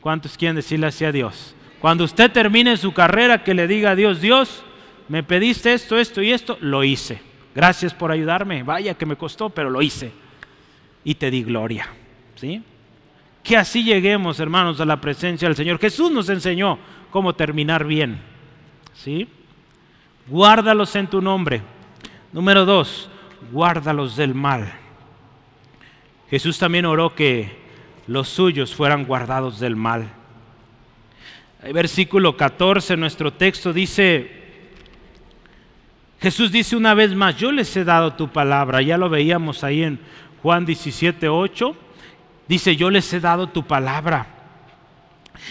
¿Cuántos 0.00 0.38
quieren 0.38 0.56
decirle 0.56 0.86
así 0.86 1.04
a 1.04 1.12
Dios? 1.12 1.54
Cuando 1.78 2.04
usted 2.04 2.32
termine 2.32 2.74
su 2.78 2.94
carrera, 2.94 3.44
que 3.44 3.52
le 3.52 3.68
diga 3.68 3.90
a 3.90 3.96
Dios, 3.96 4.22
Dios, 4.22 4.64
me 5.08 5.22
pediste 5.22 5.74
esto, 5.74 5.98
esto 5.98 6.22
y 6.22 6.32
esto, 6.32 6.56
lo 6.62 6.84
hice. 6.84 7.27
Gracias 7.58 7.92
por 7.92 8.12
ayudarme. 8.12 8.62
Vaya 8.62 8.94
que 8.94 9.04
me 9.04 9.16
costó, 9.16 9.50
pero 9.50 9.68
lo 9.68 9.82
hice. 9.82 10.12
Y 11.02 11.16
te 11.16 11.28
di 11.28 11.42
gloria. 11.42 11.88
¿Sí? 12.36 12.62
Que 13.42 13.56
así 13.56 13.82
lleguemos, 13.82 14.38
hermanos, 14.38 14.80
a 14.80 14.84
la 14.84 15.00
presencia 15.00 15.48
del 15.48 15.56
Señor. 15.56 15.80
Jesús 15.80 16.12
nos 16.12 16.28
enseñó 16.28 16.78
cómo 17.10 17.34
terminar 17.34 17.84
bien. 17.84 18.20
¿Sí? 18.94 19.26
Guárdalos 20.28 20.94
en 20.94 21.08
tu 21.08 21.20
nombre. 21.20 21.60
Número 22.32 22.64
dos, 22.64 23.10
guárdalos 23.50 24.14
del 24.14 24.36
mal. 24.36 24.72
Jesús 26.30 26.60
también 26.60 26.86
oró 26.86 27.12
que 27.12 27.58
los 28.06 28.28
suyos 28.28 28.72
fueran 28.72 29.04
guardados 29.04 29.58
del 29.58 29.74
mal. 29.74 30.08
El 31.64 31.72
versículo 31.72 32.36
14, 32.36 32.96
nuestro 32.96 33.32
texto 33.32 33.72
dice, 33.72 34.37
Jesús 36.20 36.50
dice 36.50 36.76
una 36.76 36.94
vez 36.94 37.14
más, 37.14 37.36
yo 37.36 37.52
les 37.52 37.76
he 37.76 37.84
dado 37.84 38.14
tu 38.14 38.28
palabra, 38.28 38.82
ya 38.82 38.98
lo 38.98 39.08
veíamos 39.08 39.62
ahí 39.62 39.82
en 39.82 40.00
Juan 40.42 40.66
17, 40.66 41.28
8, 41.28 41.76
dice, 42.48 42.76
yo 42.76 42.90
les 42.90 43.12
he 43.12 43.20
dado 43.20 43.48
tu 43.48 43.66
palabra. 43.66 44.34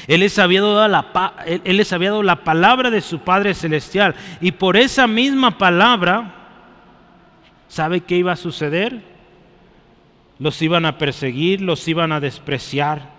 Él 0.07 0.19
les, 0.19 0.37
había 0.37 0.61
dado 0.61 0.87
la, 0.87 1.33
él 1.45 1.77
les 1.77 1.93
había 1.93 2.09
dado 2.09 2.23
la 2.23 2.43
palabra 2.43 2.89
de 2.89 2.99
su 2.99 3.19
Padre 3.19 3.53
Celestial 3.53 4.15
y 4.41 4.51
por 4.51 4.75
esa 4.75 5.07
misma 5.07 5.57
palabra, 5.57 6.33
¿sabe 7.69 8.01
qué 8.01 8.17
iba 8.17 8.33
a 8.33 8.35
suceder? 8.35 9.01
los 10.39 10.61
iban 10.61 10.85
a 10.85 10.97
perseguir, 10.97 11.61
los 11.61 11.87
iban 11.87 12.11
a 12.11 12.19
despreciar. 12.19 13.16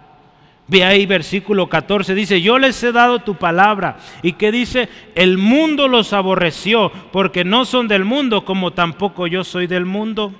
Ve 0.68 0.84
ahí 0.84 1.06
versículo 1.06 1.68
14, 1.68 2.14
dice, 2.14 2.40
yo 2.42 2.58
les 2.58 2.82
he 2.82 2.92
dado 2.92 3.20
tu 3.20 3.34
palabra. 3.34 3.98
¿Y 4.22 4.34
qué 4.34 4.52
dice? 4.52 4.88
El 5.14 5.38
mundo 5.38 5.88
los 5.88 6.12
aborreció 6.12 6.92
porque 7.10 7.44
no 7.44 7.64
son 7.64 7.88
del 7.88 8.04
mundo 8.04 8.44
como 8.44 8.72
tampoco 8.72 9.26
yo 9.26 9.44
soy 9.44 9.66
del 9.66 9.86
mundo. 9.86 10.34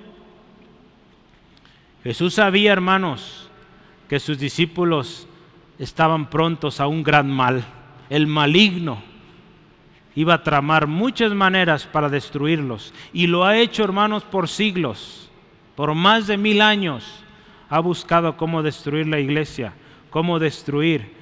Jesús 2.03 2.35
sabía, 2.35 2.71
hermanos, 2.71 3.49
que 4.07 4.19
sus 4.19 4.37
discípulos 4.37 5.27
estaban 5.79 6.29
prontos 6.29 6.79
a 6.79 6.87
un 6.87 7.03
gran 7.03 7.29
mal. 7.29 7.63
El 8.09 8.27
maligno 8.27 9.01
iba 10.15 10.35
a 10.35 10.43
tramar 10.43 10.87
muchas 10.87 11.33
maneras 11.33 11.87
para 11.87 12.07
destruirlos. 12.07 12.93
Y 13.13 13.27
lo 13.27 13.45
ha 13.45 13.57
hecho, 13.57 13.83
hermanos, 13.83 14.23
por 14.23 14.47
siglos 14.47 15.29
por 15.79 15.95
más 15.95 16.27
de 16.27 16.35
mil 16.35 16.59
años 16.59 17.23
ha 17.69 17.79
buscado 17.79 18.35
cómo 18.35 18.61
destruir 18.61 19.07
la 19.07 19.21
iglesia, 19.21 19.71
cómo 20.09 20.39
destruir 20.39 21.13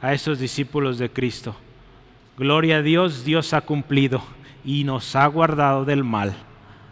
a 0.00 0.12
esos 0.12 0.38
discípulos 0.38 0.98
de 0.98 1.10
Cristo. 1.10 1.56
Gloria 2.36 2.78
a 2.78 2.82
Dios, 2.82 3.24
Dios 3.24 3.54
ha 3.54 3.60
cumplido 3.60 4.22
y 4.64 4.84
nos 4.84 5.14
ha 5.16 5.26
guardado 5.26 5.84
del 5.84 6.04
mal. 6.04 6.34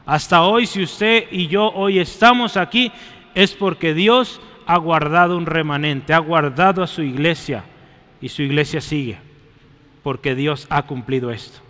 Hasta 0.07 0.43
hoy, 0.43 0.66
si 0.66 0.83
usted 0.83 1.27
y 1.31 1.47
yo 1.49 1.70
hoy 1.73 1.99
estamos 1.99 2.57
aquí, 2.57 2.93
es 3.35 3.53
porque 3.53 3.95
Dios 3.95 4.41
ha 4.66 4.77
guardado 4.79 5.37
un 5.37 5.47
remanente, 5.47 6.12
ha 6.12 6.18
guardado 6.18 6.83
a 6.83 6.87
su 6.87 7.03
iglesia 7.03 7.64
y 8.20 8.29
su 8.29 8.43
iglesia 8.43 8.81
sigue, 8.81 9.18
porque 10.03 10.35
Dios 10.35 10.66
ha 10.70 10.83
cumplido 10.83 11.31
esto. 11.31 11.61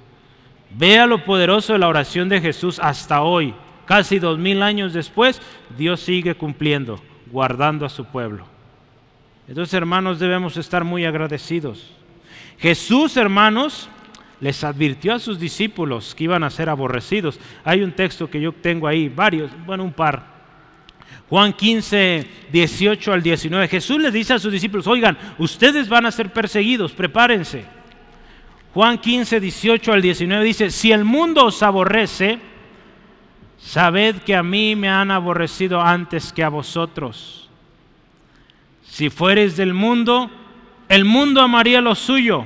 Vea 0.71 1.07
lo 1.07 1.25
poderoso 1.25 1.73
de 1.73 1.79
la 1.79 1.89
oración 1.89 2.29
de 2.29 2.41
Jesús 2.41 2.79
hasta 2.79 3.23
hoy. 3.23 3.55
Casi 3.85 4.19
dos 4.19 4.39
mil 4.39 4.63
años 4.63 4.93
después, 4.93 5.41
Dios 5.77 6.01
sigue 6.01 6.35
cumpliendo, 6.35 7.01
guardando 7.31 7.85
a 7.85 7.91
su 7.91 8.05
pueblo. 8.07 8.52
Entonces, 9.49 9.75
hermanos, 9.75 10.19
debemos 10.19 10.57
estar 10.57 10.85
muy 10.85 11.05
agradecidos. 11.05 11.91
Jesús, 12.59 13.17
hermanos, 13.17 13.89
les 14.41 14.65
advirtió 14.65 15.15
a 15.15 15.19
sus 15.19 15.39
discípulos 15.39 16.15
que 16.15 16.25
iban 16.25 16.43
a 16.43 16.51
ser 16.51 16.69
aborrecidos. 16.69 17.39
Hay 17.65 17.83
un 17.83 17.93
texto 17.93 18.29
que 18.29 18.41
yo 18.41 18.53
tengo 18.53 18.87
ahí, 18.87 19.09
varios, 19.09 19.51
bueno, 19.67 19.85
un 19.85 19.93
par. 19.93 20.33
Juan 21.29 21.53
15, 21.53 22.27
18 22.53 23.13
al 23.13 23.23
19. 23.23 23.69
Jesús 23.69 24.01
le 24.01 24.11
dice 24.11 24.35
a 24.35 24.39
sus 24.39 24.53
discípulos, 24.53 24.87
oigan, 24.87 25.17
ustedes 25.39 25.89
van 25.89 26.07
a 26.07 26.11
ser 26.11 26.33
perseguidos, 26.33 26.93
prepárense. 26.93 27.65
Juan 28.75 28.99
15, 28.99 29.41
18 29.41 29.93
al 29.93 30.03
19 30.03 30.45
dice, 30.45 30.71
si 30.71 30.93
el 30.93 31.05
mundo 31.05 31.47
os 31.47 31.63
aborrece, 31.63 32.39
sabed 33.59 34.17
que 34.23 34.35
a 34.35 34.43
mí 34.43 34.77
me 34.77 34.89
han 34.89 35.11
aborrecido 35.11 35.81
antes 35.81 36.33
que 36.33 36.43
a 36.43 36.49
vosotros. 36.49 37.42
Si 38.93 39.09
fueres 39.09 39.57
del 39.57 39.73
mundo, 39.73 40.31
el 40.87 41.07
mundo 41.07 41.41
amaría 41.41 41.81
lo 41.81 41.95
suyo, 41.95 42.45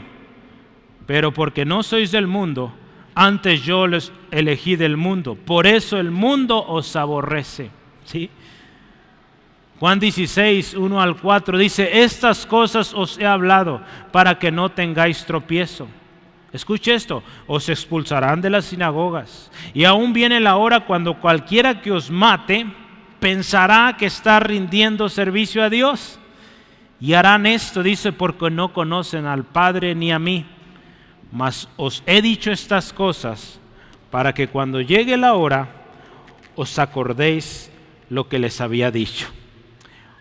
pero 1.05 1.35
porque 1.35 1.65
no 1.65 1.83
sois 1.83 2.13
del 2.13 2.29
mundo, 2.29 2.73
antes 3.17 3.65
yo 3.65 3.89
les 3.89 4.13
elegí 4.31 4.77
del 4.77 4.97
mundo. 4.97 5.35
Por 5.35 5.67
eso 5.67 5.99
el 5.99 6.13
mundo 6.13 6.65
os 6.65 6.95
aborrece. 6.95 7.73
¿Sí? 8.05 8.31
Juan 9.81 9.99
16, 9.99 10.75
1 10.75 11.01
al 11.01 11.21
4 11.21 11.59
dice, 11.59 12.03
estas 12.05 12.47
cosas 12.47 12.95
os 12.95 13.19
he 13.19 13.27
hablado 13.27 13.81
para 14.13 14.39
que 14.39 14.53
no 14.53 14.69
tengáis 14.69 15.25
tropiezo. 15.27 15.89
Escuche 16.53 16.95
esto, 16.95 17.25
os 17.49 17.69
expulsarán 17.69 18.41
de 18.41 18.51
las 18.51 18.67
sinagogas. 18.67 19.51
Y 19.75 19.83
aún 19.83 20.13
viene 20.13 20.39
la 20.39 20.55
hora 20.59 20.87
cuando 20.87 21.19
cualquiera 21.19 21.83
que 21.83 21.91
os 21.91 22.09
mate 22.09 22.69
pensará 23.19 23.97
que 23.99 24.07
está 24.07 24.39
rindiendo 24.39 25.09
servicio 25.09 25.65
a 25.65 25.71
Dios. 25.71 26.21
Y 27.01 27.13
harán 27.13 27.47
esto, 27.47 27.83
dice, 27.83 28.13
porque 28.13 28.51
no 28.51 28.73
conocen 28.73 29.27
al 29.27 29.45
Padre 29.45 29.95
ni 29.95 30.13
a 30.13 30.19
mí. 30.19 30.47
Mas 31.31 31.69
os 31.77 32.03
he 32.07 32.23
dicho 32.23 32.51
estas 32.51 32.93
cosas 32.93 33.61
para 34.11 34.33
que 34.33 34.49
cuando 34.49 34.81
llegue 34.81 35.17
la 35.17 35.35
hora 35.35 35.69
os 36.55 36.79
acordéis 36.79 37.71
lo 38.09 38.29
que 38.29 38.39
les 38.39 38.61
había 38.61 38.91
dicho. 38.91 39.29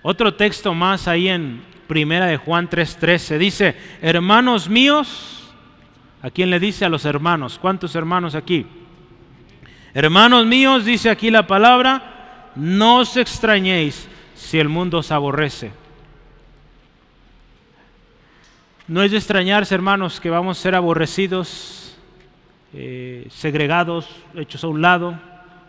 Otro 0.01 0.34
texto 0.34 0.73
más 0.73 1.07
ahí 1.07 1.30
en 1.30 1.63
Primera 1.88 2.26
de 2.26 2.38
Juan 2.38 2.67
3:13 2.67 3.38
dice, 3.38 3.76
"Hermanos 4.01 4.67
míos, 4.67 5.53
¿a 6.21 6.30
quién 6.30 6.49
le 6.49 6.59
dice 6.59 6.84
a 6.84 6.89
los 6.89 7.05
hermanos? 7.05 7.57
¿Cuántos 7.59 7.95
hermanos 7.95 8.36
aquí? 8.36 8.65
Hermanos 9.93 10.45
míos, 10.45 10.84
dice 10.84 11.09
aquí 11.09 11.32
la 11.32 11.47
palabra, 11.47 12.51
no 12.55 12.97
os 12.97 13.15
extrañéis 13.15 14.09
si 14.36 14.59
el 14.59 14.67
mundo 14.67 14.97
os 14.97 15.11
aborrece. 15.11 15.71
No 18.88 19.02
es 19.02 19.10
de 19.10 19.18
extrañarse, 19.18 19.74
hermanos, 19.74 20.20
que 20.20 20.30
vamos 20.30 20.60
a 20.60 20.62
ser 20.62 20.76
aborrecidos, 20.76 21.98
eh, 22.72 23.26
segregados, 23.32 24.08
hechos 24.36 24.64
a 24.64 24.68
un 24.68 24.80
lado, 24.80 25.20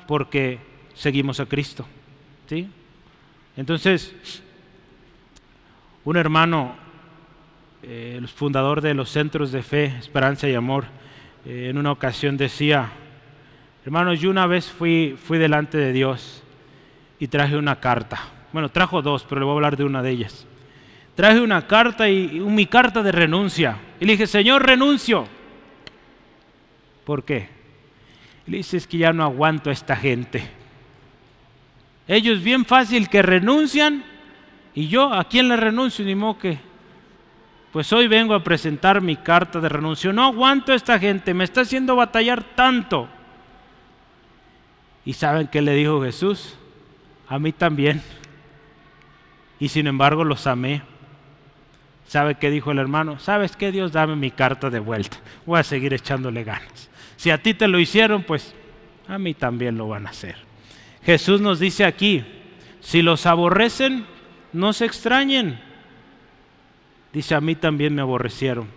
porque 0.06 0.58
seguimos 0.92 1.40
a 1.40 1.46
Cristo. 1.46 1.86
¿sí? 2.46 2.68
Entonces, 3.56 4.14
un 6.04 6.18
hermano, 6.18 6.76
eh, 7.82 8.16
el 8.18 8.28
fundador 8.28 8.82
de 8.82 8.92
los 8.92 9.08
centros 9.08 9.50
de 9.50 9.62
fe, 9.62 9.86
esperanza 9.98 10.46
y 10.46 10.54
amor, 10.54 10.84
eh, 11.46 11.68
en 11.70 11.78
una 11.78 11.92
ocasión 11.92 12.36
decía, 12.36 12.92
hermanos, 13.86 14.20
yo 14.20 14.28
una 14.28 14.46
vez 14.46 14.66
fui, 14.70 15.16
fui 15.24 15.38
delante 15.38 15.78
de 15.78 15.94
Dios 15.94 16.42
y 17.18 17.28
traje 17.28 17.56
una 17.56 17.80
carta. 17.80 18.20
Bueno, 18.52 18.68
trajo 18.68 19.00
dos, 19.00 19.24
pero 19.26 19.40
le 19.40 19.46
voy 19.46 19.52
a 19.52 19.56
hablar 19.56 19.78
de 19.78 19.84
una 19.84 20.02
de 20.02 20.10
ellas. 20.10 20.46
Traje 21.16 21.40
una 21.40 21.66
carta 21.66 22.10
y, 22.10 22.38
mi 22.40 22.66
carta 22.66 23.02
de 23.02 23.10
renuncia. 23.10 23.78
Y 23.98 24.04
le 24.04 24.12
dije, 24.12 24.26
Señor, 24.26 24.64
renuncio. 24.64 25.26
¿Por 27.04 27.24
qué? 27.24 27.48
Le 28.46 28.58
dice, 28.58 28.78
que 28.86 28.98
ya 28.98 29.14
no 29.14 29.24
aguanto 29.24 29.70
a 29.70 29.72
esta 29.72 29.96
gente. 29.96 30.46
Ellos 32.06 32.42
bien 32.42 32.66
fácil 32.66 33.08
que 33.08 33.22
renuncian 33.22 34.04
y 34.74 34.88
yo, 34.88 35.12
¿a 35.12 35.24
quién 35.24 35.48
le 35.48 35.56
renuncio? 35.56 36.04
Ni 36.04 36.14
modo 36.14 36.38
que, 36.38 36.58
pues 37.72 37.90
hoy 37.94 38.08
vengo 38.08 38.34
a 38.34 38.44
presentar 38.44 39.00
mi 39.00 39.16
carta 39.16 39.58
de 39.58 39.70
renuncio. 39.70 40.12
No 40.12 40.24
aguanto 40.24 40.72
a 40.72 40.76
esta 40.76 40.98
gente, 40.98 41.32
me 41.32 41.44
está 41.44 41.62
haciendo 41.62 41.96
batallar 41.96 42.42
tanto. 42.54 43.08
¿Y 45.06 45.14
saben 45.14 45.46
qué 45.46 45.62
le 45.62 45.72
dijo 45.72 46.02
Jesús? 46.02 46.58
A 47.26 47.38
mí 47.38 47.52
también. 47.52 48.02
Y 49.58 49.68
sin 49.68 49.86
embargo 49.86 50.22
los 50.22 50.46
amé. 50.46 50.82
¿Sabe 52.06 52.36
qué 52.36 52.50
dijo 52.50 52.70
el 52.70 52.78
hermano? 52.78 53.18
¿Sabes 53.18 53.56
qué? 53.56 53.72
Dios, 53.72 53.92
dame 53.92 54.16
mi 54.16 54.30
carta 54.30 54.70
de 54.70 54.78
vuelta. 54.78 55.18
Voy 55.44 55.58
a 55.58 55.64
seguir 55.64 55.92
echándole 55.92 56.44
ganas. 56.44 56.88
Si 57.16 57.30
a 57.30 57.42
ti 57.42 57.54
te 57.54 57.66
lo 57.66 57.78
hicieron, 57.78 58.22
pues 58.22 58.54
a 59.08 59.18
mí 59.18 59.34
también 59.34 59.76
lo 59.76 59.88
van 59.88 60.06
a 60.06 60.10
hacer. 60.10 60.36
Jesús 61.02 61.40
nos 61.40 61.58
dice 61.58 61.84
aquí, 61.84 62.24
si 62.80 63.02
los 63.02 63.26
aborrecen, 63.26 64.06
no 64.52 64.72
se 64.72 64.84
extrañen. 64.84 65.60
Dice, 67.12 67.34
a 67.34 67.40
mí 67.40 67.54
también 67.54 67.94
me 67.94 68.02
aborrecieron. 68.02 68.68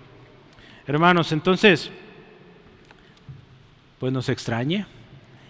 Hermanos, 0.88 1.32
entonces, 1.32 1.92
pues 4.00 4.12
nos 4.12 4.30
extrañe 4.30 4.86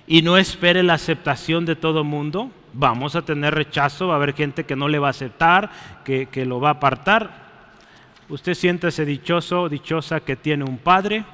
y 0.08 0.22
no 0.22 0.38
espere 0.38 0.84
la 0.84 0.96
aceptación 0.96 1.66
de 1.66 1.76
todo 1.76 2.04
mundo. 2.04 2.52
Vamos 2.74 3.16
a 3.16 3.22
tener 3.22 3.54
rechazo, 3.56 4.08
va 4.08 4.16
a 4.16 4.18
haber 4.18 4.34
gente 4.34 4.66
que 4.66 4.76
no 4.76 4.88
le 4.88 5.00
va 5.00 5.08
a 5.08 5.12
aceptar, 5.12 5.70
que, 6.04 6.26
que 6.26 6.46
lo 6.46 6.60
va 6.60 6.70
a 6.70 6.74
apartar. 6.74 7.49
Usted 8.30 8.54
siéntase 8.54 9.06
dichoso, 9.06 9.68
dichosa 9.70 10.20
que 10.20 10.36
tiene 10.36 10.64
un 10.64 10.78
padre 10.78 11.26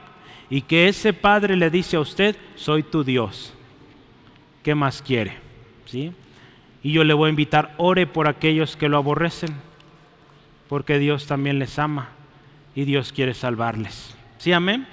y 0.50 0.62
que 0.62 0.88
ese 0.88 1.14
padre 1.14 1.56
le 1.56 1.70
dice 1.70 1.98
a 1.98 2.00
usted, 2.00 2.36
soy 2.56 2.84
tu 2.84 3.04
Dios. 3.04 3.56
¿qué 4.66 4.74
más 4.74 5.04
quiere? 5.04 5.38
¿Sí? 5.86 6.12
Y 6.82 6.92
yo 6.92 7.04
le 7.04 7.14
voy 7.14 7.28
a 7.28 7.30
invitar, 7.30 7.76
ore 7.78 8.08
por 8.08 8.28
aquellos 8.28 8.76
que 8.76 8.90
lo 8.90 8.98
aborrecen, 8.98 9.52
porque 10.68 10.98
Dios 10.98 11.28
también 11.28 11.60
les 11.60 11.78
ama 11.78 12.10
y 12.74 12.84
Dios 12.84 13.14
quiere 13.14 13.36
salvarles. 13.36 14.16
¿Sí, 14.40 14.54
amén? 14.54 14.88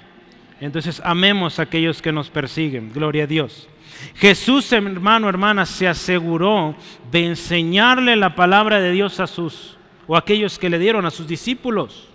Entonces, 0.61 1.01
amemos 1.03 1.57
a 1.57 1.63
aquellos 1.63 2.03
que 2.03 2.11
nos 2.11 2.29
persiguen. 2.29 2.93
Gloria 2.93 3.23
a 3.23 3.27
Dios. 3.27 3.67
Jesús, 4.13 4.71
hermano, 4.71 5.27
hermana, 5.27 5.65
se 5.65 5.87
aseguró 5.87 6.75
de 7.11 7.25
enseñarle 7.25 8.15
la 8.15 8.35
palabra 8.35 8.79
de 8.79 8.91
Dios 8.91 9.19
a 9.19 9.25
sus, 9.25 9.72
o 10.07 10.15
aquellos 10.17 10.59
que 10.59 10.69
le 10.69 10.79
dieron, 10.79 11.05
a 11.05 11.11
sus 11.11 11.27
discípulos. 11.27 12.09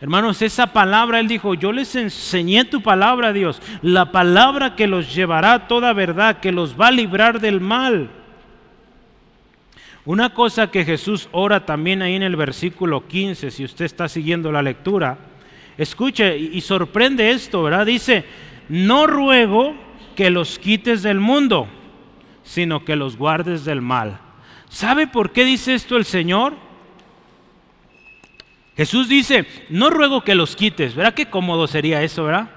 Hermanos, 0.00 0.42
esa 0.42 0.72
palabra, 0.72 1.20
Él 1.20 1.28
dijo, 1.28 1.54
yo 1.54 1.72
les 1.72 1.96
enseñé 1.96 2.64
tu 2.66 2.82
palabra, 2.82 3.32
Dios, 3.32 3.62
la 3.80 4.12
palabra 4.12 4.76
que 4.76 4.86
los 4.86 5.14
llevará 5.14 5.54
a 5.54 5.68
toda 5.68 5.92
verdad, 5.94 6.40
que 6.40 6.52
los 6.52 6.78
va 6.78 6.88
a 6.88 6.92
librar 6.92 7.40
del 7.40 7.60
mal. 7.60 8.10
Una 10.04 10.34
cosa 10.34 10.70
que 10.70 10.84
Jesús 10.84 11.28
ora 11.32 11.64
también 11.64 12.02
ahí 12.02 12.14
en 12.14 12.22
el 12.22 12.36
versículo 12.36 13.08
15, 13.08 13.50
si 13.50 13.64
usted 13.64 13.86
está 13.86 14.08
siguiendo 14.08 14.52
la 14.52 14.62
lectura, 14.62 15.18
escuche 15.78 16.36
y 16.36 16.60
sorprende 16.60 17.30
esto, 17.30 17.62
¿verdad? 17.62 17.86
Dice, 17.86 18.24
no 18.68 19.06
ruego 19.06 19.74
que 20.14 20.30
los 20.30 20.58
quites 20.58 21.02
del 21.02 21.20
mundo, 21.20 21.68
sino 22.42 22.84
que 22.84 22.96
los 22.96 23.16
guardes 23.16 23.64
del 23.64 23.80
mal. 23.80 24.20
¿Sabe 24.68 25.06
por 25.06 25.32
qué 25.32 25.44
dice 25.44 25.74
esto 25.74 25.96
el 25.96 26.04
Señor? 26.04 26.65
Jesús 28.76 29.08
dice, 29.08 29.46
no 29.70 29.88
ruego 29.88 30.22
que 30.22 30.34
los 30.34 30.54
quites. 30.54 30.94
¿Verdad 30.94 31.14
qué 31.14 31.26
cómodo 31.26 31.66
sería 31.66 32.02
eso, 32.02 32.24
verdad? 32.24 32.50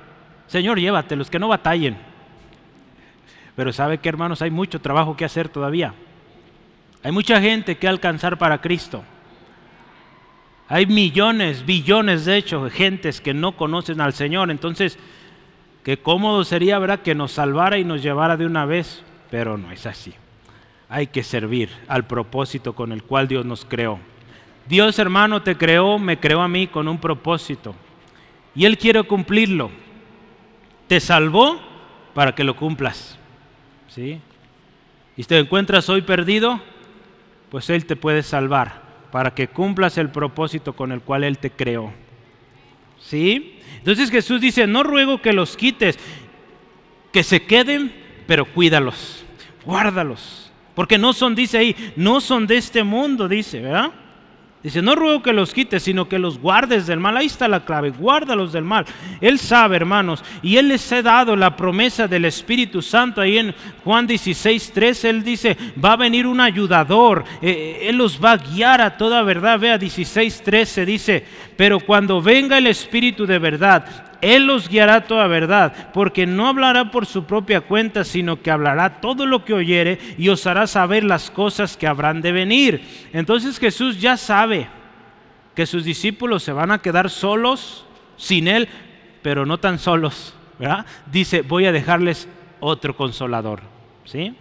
Señor, 0.48 0.80
llévatelos, 0.80 1.30
que 1.30 1.40
no 1.40 1.48
batallen. 1.48 1.98
Pero 3.56 3.72
sabe 3.72 4.00
que 4.00 4.10
hermanos, 4.10 4.42
hay 4.42 4.52
mucho 4.52 4.82
trabajo 4.82 5.16
que 5.16 5.26
hacer 5.26 5.48
todavía. 5.48 5.94
Hay 7.04 7.12
mucha 7.12 7.40
gente 7.40 7.78
que 7.78 7.88
alcanzar 7.88 8.38
para 8.38 8.60
Cristo. 8.60 9.04
Hay 10.68 10.86
millones, 10.86 11.66
billones 11.66 12.26
de 12.26 12.38
hecho, 12.38 12.70
gentes 12.70 13.22
que 13.22 13.34
no 13.34 13.54
conocen 13.54 14.02
al 14.02 14.14
Señor. 14.14 14.52
Entonces, 14.52 15.00
qué 15.84 15.98
cómodo 15.98 16.44
sería, 16.44 16.80
¿verdad? 16.80 17.00
Que 17.00 17.16
nos 17.16 17.32
salvara 17.32 17.78
y 17.78 17.86
nos 17.86 18.04
llevara 18.04 18.36
de 18.36 18.46
una 18.46 18.66
vez. 18.66 19.04
Pero 19.32 19.58
no 19.58 19.72
es 19.72 19.86
así. 19.86 20.14
Hay 20.90 21.08
que 21.08 21.24
servir 21.24 21.70
al 21.88 22.06
propósito 22.06 22.74
con 22.74 22.92
el 22.92 23.04
cual 23.04 23.28
Dios 23.28 23.46
nos 23.46 23.64
creó. 23.64 24.00
Dios 24.70 25.00
hermano 25.00 25.42
te 25.42 25.58
creó, 25.58 25.98
me 25.98 26.20
creó 26.20 26.42
a 26.42 26.48
mí 26.48 26.68
con 26.68 26.88
un 26.88 27.00
propósito. 27.00 27.74
Y 28.54 28.66
Él 28.66 28.78
quiere 28.78 29.02
cumplirlo. 29.02 29.72
Te 30.88 31.00
salvó 31.00 31.60
para 32.14 32.36
que 32.36 32.44
lo 32.44 32.56
cumplas. 32.56 33.18
¿Sí? 33.88 34.22
Y 35.18 35.24
si 35.24 35.28
te 35.28 35.40
encuentras 35.40 35.90
hoy 35.90 36.04
perdido, 36.04 36.62
pues 37.50 37.72
Él 37.72 37.88
te 37.88 37.96
puede 37.96 38.22
salvar 38.22 38.84
para 39.12 39.34
que 39.34 39.48
cumplas 39.48 39.98
el 39.98 40.10
propósito 40.12 40.74
con 40.74 40.92
el 40.92 41.02
cual 41.02 41.24
Él 41.24 41.40
te 41.40 41.50
creó. 41.50 41.92
¿Sí? 43.02 43.60
Entonces 43.80 44.12
Jesús 44.12 44.40
dice, 44.40 44.68
no 44.68 44.84
ruego 44.84 45.20
que 45.20 45.34
los 45.34 45.58
quites, 45.58 45.98
que 47.12 47.24
se 47.24 47.42
queden, 47.42 47.92
pero 48.28 48.46
cuídalos, 48.46 49.26
guárdalos. 49.66 50.52
Porque 50.76 51.00
no 51.00 51.12
son, 51.14 51.34
dice 51.34 51.58
ahí, 51.58 51.94
no 51.96 52.22
son 52.22 52.46
de 52.46 52.58
este 52.58 52.84
mundo, 52.84 53.28
dice, 53.28 53.62
¿verdad? 53.62 53.92
Dice, 54.62 54.82
no 54.82 54.94
ruego 54.94 55.24
que 55.24 55.32
los 55.32 55.54
quites, 55.54 55.84
sino 55.84 56.10
que 56.10 56.20
los 56.20 56.38
guardes 56.38 56.86
del 56.86 57.00
mal. 57.00 57.16
Ahí 57.16 57.28
está 57.28 57.48
la 57.48 57.64
clave, 57.64 57.92
guárdalos 57.92 58.52
del 58.52 58.66
mal. 58.66 58.86
Él 59.22 59.40
sabe, 59.40 59.78
hermanos, 59.78 60.22
y 60.42 60.58
Él 60.58 60.68
les 60.68 60.92
ha 60.92 61.02
dado 61.02 61.38
la 61.38 61.56
promesa 61.56 62.10
del 62.10 62.26
Espíritu 62.26 62.82
Santo. 62.82 63.22
Ahí 63.22 63.38
en 63.38 63.56
Juan 63.86 64.06
16, 64.06 64.72
13, 64.74 65.10
Él 65.10 65.24
dice, 65.24 65.56
va 65.84 65.94
a 65.94 65.98
venir 65.98 66.28
un 66.28 66.42
ayudador. 66.42 67.24
Eh, 67.42 67.52
eh, 67.52 67.90
él 67.90 67.96
los 67.96 68.22
va 68.24 68.34
a 68.34 68.38
guiar 68.38 68.82
a 68.82 68.98
toda 68.98 69.24
verdad. 69.24 69.60
Vea 69.60 69.78
16, 69.78 70.42
13, 70.44 70.86
dice, 70.86 71.24
pero 71.60 71.82
cuando 71.82 72.22
venga 72.22 72.58
el 72.58 72.68
Espíritu 72.68 73.26
de 73.26 73.38
verdad, 73.38 74.16
él 74.22 74.48
los 74.48 74.70
guiará 74.70 75.02
toda 75.02 75.28
verdad, 75.28 75.92
porque 75.94 76.26
no 76.26 76.48
hablará 76.48 76.90
por 76.90 77.06
su 77.06 77.26
propia 77.26 77.60
cuenta, 77.60 78.06
sino 78.06 78.42
que 78.42 78.50
hablará 78.50 79.02
todo 79.02 79.26
lo 79.26 79.44
que 79.44 79.54
oyere 79.54 80.00
y 80.18 80.30
os 80.30 80.48
hará 80.48 80.68
saber 80.68 81.04
las 81.04 81.30
cosas 81.30 81.76
que 81.76 81.86
habrán 81.86 82.22
de 82.22 82.32
venir. 82.32 83.10
Entonces 83.12 83.60
Jesús 83.60 84.00
ya 84.00 84.16
sabe 84.16 84.70
que 85.54 85.66
sus 85.66 85.84
discípulos 85.84 86.44
se 86.44 86.54
van 86.54 86.72
a 86.72 86.78
quedar 86.80 87.10
solos 87.10 87.86
sin 88.16 88.48
Él, 88.48 88.70
pero 89.22 89.46
no 89.46 89.58
tan 89.58 89.80
solos. 89.80 90.34
Dice, 91.12 91.42
voy 91.42 91.66
a 91.66 91.74
dejarles 91.74 92.30
otro 92.62 92.96
consolador. 92.96 93.64
¿Sí? 94.06 94.34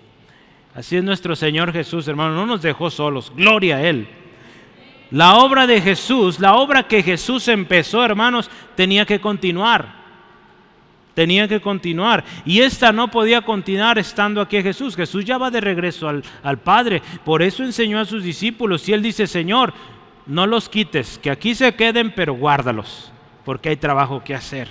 Así 0.72 0.96
es 0.96 1.02
nuestro 1.02 1.34
Señor 1.34 1.72
Jesús, 1.72 2.06
hermano, 2.06 2.36
no 2.36 2.46
nos 2.46 2.62
dejó 2.62 2.90
solos. 2.90 3.32
Gloria 3.34 3.78
a 3.78 3.82
Él. 3.82 4.06
La 5.10 5.36
obra 5.38 5.66
de 5.66 5.80
Jesús, 5.80 6.38
la 6.38 6.54
obra 6.54 6.82
que 6.82 7.02
Jesús 7.02 7.48
empezó, 7.48 8.04
hermanos, 8.04 8.50
tenía 8.74 9.06
que 9.06 9.20
continuar. 9.20 9.96
Tenía 11.14 11.48
que 11.48 11.60
continuar. 11.60 12.24
Y 12.44 12.60
esta 12.60 12.92
no 12.92 13.10
podía 13.10 13.40
continuar 13.40 13.98
estando 13.98 14.40
aquí 14.40 14.62
Jesús. 14.62 14.94
Jesús 14.94 15.24
ya 15.24 15.38
va 15.38 15.50
de 15.50 15.60
regreso 15.60 16.08
al, 16.08 16.22
al 16.42 16.58
Padre. 16.58 17.02
Por 17.24 17.42
eso 17.42 17.64
enseñó 17.64 17.98
a 17.98 18.04
sus 18.04 18.22
discípulos. 18.22 18.88
Y 18.88 18.92
él 18.92 19.02
dice, 19.02 19.26
Señor, 19.26 19.72
no 20.28 20.46
los 20.46 20.68
quites, 20.68 21.18
que 21.18 21.30
aquí 21.30 21.54
se 21.54 21.74
queden, 21.74 22.12
pero 22.14 22.34
guárdalos, 22.34 23.10
porque 23.44 23.70
hay 23.70 23.76
trabajo 23.76 24.22
que 24.22 24.34
hacer. 24.34 24.68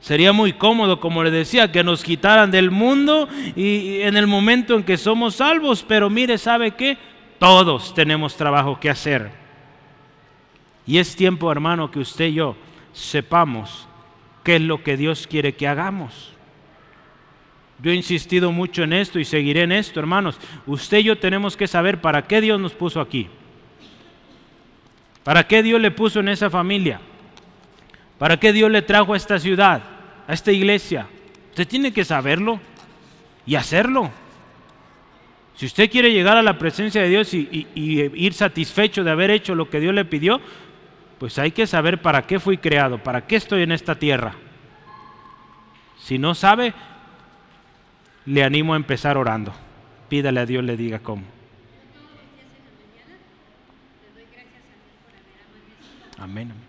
Sería 0.00 0.32
muy 0.32 0.52
cómodo, 0.52 1.00
como 1.00 1.24
le 1.24 1.30
decía, 1.30 1.72
que 1.72 1.82
nos 1.82 2.04
quitaran 2.04 2.50
del 2.50 2.70
mundo 2.70 3.28
y 3.56 4.02
en 4.02 4.16
el 4.16 4.26
momento 4.26 4.74
en 4.74 4.84
que 4.84 4.98
somos 4.98 5.36
salvos, 5.36 5.82
pero 5.82 6.10
mire, 6.10 6.38
¿sabe 6.38 6.72
qué? 6.72 6.98
Todos 7.38 7.94
tenemos 7.94 8.36
trabajo 8.36 8.80
que 8.80 8.90
hacer. 8.90 9.30
Y 10.86 10.98
es 10.98 11.16
tiempo, 11.16 11.50
hermano, 11.50 11.90
que 11.90 11.98
usted 11.98 12.26
y 12.26 12.34
yo 12.34 12.56
sepamos 12.92 13.88
qué 14.44 14.56
es 14.56 14.62
lo 14.62 14.82
que 14.82 14.96
Dios 14.96 15.26
quiere 15.26 15.54
que 15.54 15.68
hagamos. 15.68 16.32
Yo 17.82 17.90
he 17.90 17.94
insistido 17.94 18.52
mucho 18.52 18.84
en 18.84 18.92
esto 18.92 19.18
y 19.18 19.24
seguiré 19.24 19.62
en 19.62 19.72
esto, 19.72 20.00
hermanos. 20.00 20.38
Usted 20.66 20.98
y 20.98 21.04
yo 21.04 21.18
tenemos 21.18 21.56
que 21.56 21.66
saber 21.66 22.00
para 22.00 22.22
qué 22.22 22.40
Dios 22.40 22.58
nos 22.58 22.72
puso 22.72 23.00
aquí. 23.00 23.28
¿Para 25.24 25.46
qué 25.46 25.62
Dios 25.62 25.80
le 25.80 25.90
puso 25.90 26.20
en 26.20 26.28
esa 26.28 26.48
familia? 26.48 27.00
¿Para 28.18 28.38
qué 28.38 28.52
Dios 28.52 28.70
le 28.70 28.80
trajo 28.80 29.12
a 29.12 29.16
esta 29.16 29.38
ciudad, 29.38 29.82
a 30.26 30.32
esta 30.32 30.52
iglesia? 30.52 31.06
Usted 31.50 31.68
tiene 31.68 31.92
que 31.92 32.04
saberlo 32.04 32.60
y 33.44 33.56
hacerlo. 33.56 34.10
Si 35.56 35.64
usted 35.64 35.90
quiere 35.90 36.12
llegar 36.12 36.36
a 36.36 36.42
la 36.42 36.58
presencia 36.58 37.02
de 37.02 37.08
Dios 37.08 37.32
y, 37.32 37.66
ir 37.74 38.34
satisfecho 38.34 39.02
de 39.02 39.10
haber 39.10 39.30
hecho 39.30 39.54
lo 39.54 39.70
que 39.70 39.80
Dios 39.80 39.94
le 39.94 40.04
pidió, 40.04 40.40
pues 41.18 41.38
hay 41.38 41.50
que 41.50 41.66
saber 41.66 42.02
para 42.02 42.22
qué 42.22 42.38
fui 42.38 42.58
creado, 42.58 43.02
para 43.02 43.26
qué 43.26 43.36
estoy 43.36 43.62
en 43.62 43.72
esta 43.72 43.94
tierra. 43.94 44.34
Si 45.98 46.18
no 46.18 46.34
sabe, 46.34 46.74
le 48.26 48.44
animo 48.44 48.74
a 48.74 48.76
empezar 48.76 49.16
orando. 49.16 49.54
Pídale 50.10 50.40
a 50.40 50.46
Dios, 50.46 50.62
le 50.62 50.76
diga 50.76 50.98
cómo. 50.98 51.24
Amén. 56.18 56.65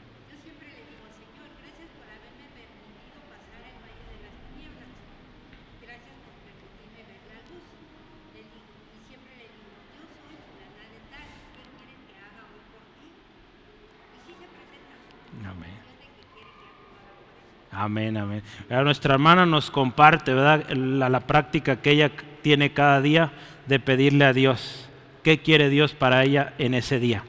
Amén, 17.77 18.17
amén. 18.17 18.41
nuestra 18.69 19.13
hermana 19.13 19.45
nos 19.45 19.69
comparte, 19.69 20.33
¿verdad? 20.33 20.67
La, 20.71 21.19
práctica 21.19 21.79
que 21.79 21.91
ella 21.91 22.11
tiene 22.41 22.73
cada 22.73 23.01
día 23.01 23.31
de 23.67 23.79
pedirle 23.79 24.25
a 24.25 24.33
Dios 24.33 24.89
qué 25.23 25.39
quiere 25.39 25.69
Dios 25.69 25.93
para 25.93 26.23
ella 26.23 26.53
en 26.57 26.73
ese 26.73 26.99
día. 26.99 27.23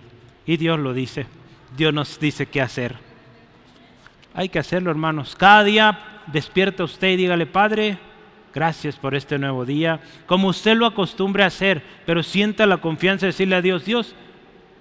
Y 0.47 0.57
Dios 0.57 0.79
lo 0.79 0.95
dice. 0.95 1.27
Dios 1.77 1.93
nos 1.93 2.19
dice 2.19 2.47
qué 2.47 2.63
hacer. 2.63 2.97
Hay 4.33 4.49
que 4.49 4.59
hacerlo, 4.59 4.91
hermanos. 4.91 5.37
Cada 5.37 5.65
día 5.65 5.99
despierta 6.29 6.83
usted 6.83 7.09
y 7.09 7.17
dígale, 7.17 7.45
Padre, 7.45 7.99
gracias 8.55 8.97
por 8.97 9.15
este 9.15 9.39
nuevo 9.39 9.67
día. 9.67 10.01
Como 10.25 10.49
usted 10.49 10.77
lo 10.77 10.87
acostumbre 10.87 11.45
a 11.45 11.49
hacer, 11.49 11.83
pero 12.07 12.23
sienta 12.23 12.65
la 12.65 12.79
confianza 12.79 13.27
de 13.27 13.33
decirle 13.33 13.57
a 13.57 13.63
Dios, 13.63 13.85
Dios, 13.85 14.15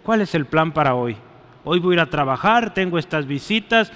¿cuál 0.04 0.22
es 0.22 0.34
el 0.34 0.46
plan 0.46 0.72
para 0.72 0.96
hoy? 0.96 1.18
Hoy 1.64 1.80
voy 1.80 1.94
a 1.94 1.96
ir 1.96 2.00
a 2.02 2.10
trabajar, 2.10 2.74
tengo 2.74 2.98
estas 2.98 3.26
visitas, 3.26 3.92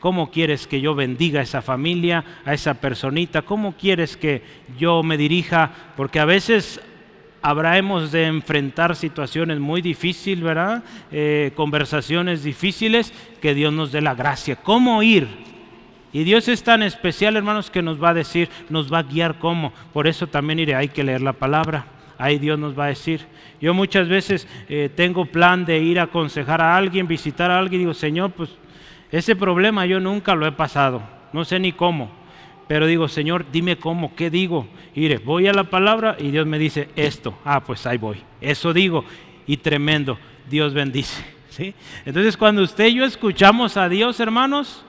¿Cómo 0.00 0.30
quieres 0.30 0.66
que 0.66 0.80
yo 0.80 0.94
bendiga 0.94 1.40
a 1.40 1.42
esa 1.42 1.62
familia, 1.62 2.22
a 2.44 2.52
esa 2.52 2.74
personita? 2.74 3.42
¿Cómo 3.42 3.72
quieres 3.72 4.16
que 4.16 4.42
yo 4.78 5.02
me 5.02 5.16
dirija? 5.16 5.70
Porque 5.96 6.20
a 6.20 6.26
veces 6.26 6.80
habremos 7.40 8.12
de 8.12 8.26
enfrentar 8.26 8.94
situaciones 8.94 9.58
muy 9.58 9.80
difíciles, 9.80 10.44
¿verdad? 10.44 10.84
Eh, 11.10 11.52
conversaciones 11.56 12.44
difíciles, 12.44 13.12
que 13.40 13.54
Dios 13.54 13.72
nos 13.72 13.90
dé 13.90 14.02
la 14.02 14.14
gracia. 14.14 14.56
¿Cómo 14.56 15.02
ir? 15.02 15.28
Y 16.12 16.24
Dios 16.24 16.46
es 16.48 16.62
tan 16.62 16.82
especial, 16.82 17.36
hermanos, 17.36 17.70
que 17.70 17.82
nos 17.82 18.02
va 18.02 18.10
a 18.10 18.14
decir, 18.14 18.48
nos 18.68 18.92
va 18.92 18.98
a 18.98 19.02
guiar 19.02 19.38
cómo. 19.38 19.72
Por 19.92 20.06
eso 20.06 20.26
también 20.26 20.58
iré, 20.58 20.74
hay 20.74 20.88
que 20.88 21.04
leer 21.04 21.22
la 21.22 21.32
palabra. 21.32 21.95
Ahí 22.18 22.38
Dios 22.38 22.58
nos 22.58 22.78
va 22.78 22.86
a 22.86 22.88
decir. 22.88 23.20
Yo 23.60 23.74
muchas 23.74 24.08
veces 24.08 24.48
eh, 24.68 24.90
tengo 24.94 25.26
plan 25.26 25.64
de 25.64 25.78
ir 25.78 26.00
a 26.00 26.04
aconsejar 26.04 26.60
a 26.60 26.76
alguien, 26.76 27.06
visitar 27.06 27.50
a 27.50 27.58
alguien, 27.58 27.80
y 27.80 27.84
digo, 27.84 27.94
Señor, 27.94 28.32
pues 28.32 28.50
ese 29.10 29.36
problema 29.36 29.86
yo 29.86 30.00
nunca 30.00 30.34
lo 30.34 30.46
he 30.46 30.52
pasado, 30.52 31.02
no 31.32 31.44
sé 31.44 31.58
ni 31.58 31.72
cómo, 31.72 32.10
pero 32.66 32.86
digo, 32.86 33.08
Señor, 33.08 33.46
dime 33.52 33.76
cómo, 33.76 34.14
¿qué 34.16 34.30
digo? 34.30 34.66
Mire, 34.94 35.18
voy 35.18 35.46
a 35.46 35.52
la 35.52 35.64
palabra 35.64 36.16
y 36.18 36.30
Dios 36.30 36.46
me 36.46 36.58
dice 36.58 36.88
esto, 36.96 37.38
ah, 37.44 37.62
pues 37.62 37.86
ahí 37.86 37.98
voy, 37.98 38.18
eso 38.40 38.72
digo, 38.72 39.04
y 39.46 39.58
tremendo, 39.58 40.18
Dios 40.48 40.74
bendice. 40.74 41.24
¿sí? 41.50 41.74
Entonces 42.04 42.36
cuando 42.36 42.62
usted 42.62 42.86
y 42.86 42.94
yo 42.94 43.04
escuchamos 43.04 43.76
a 43.76 43.88
Dios, 43.88 44.18
hermanos, 44.18 44.84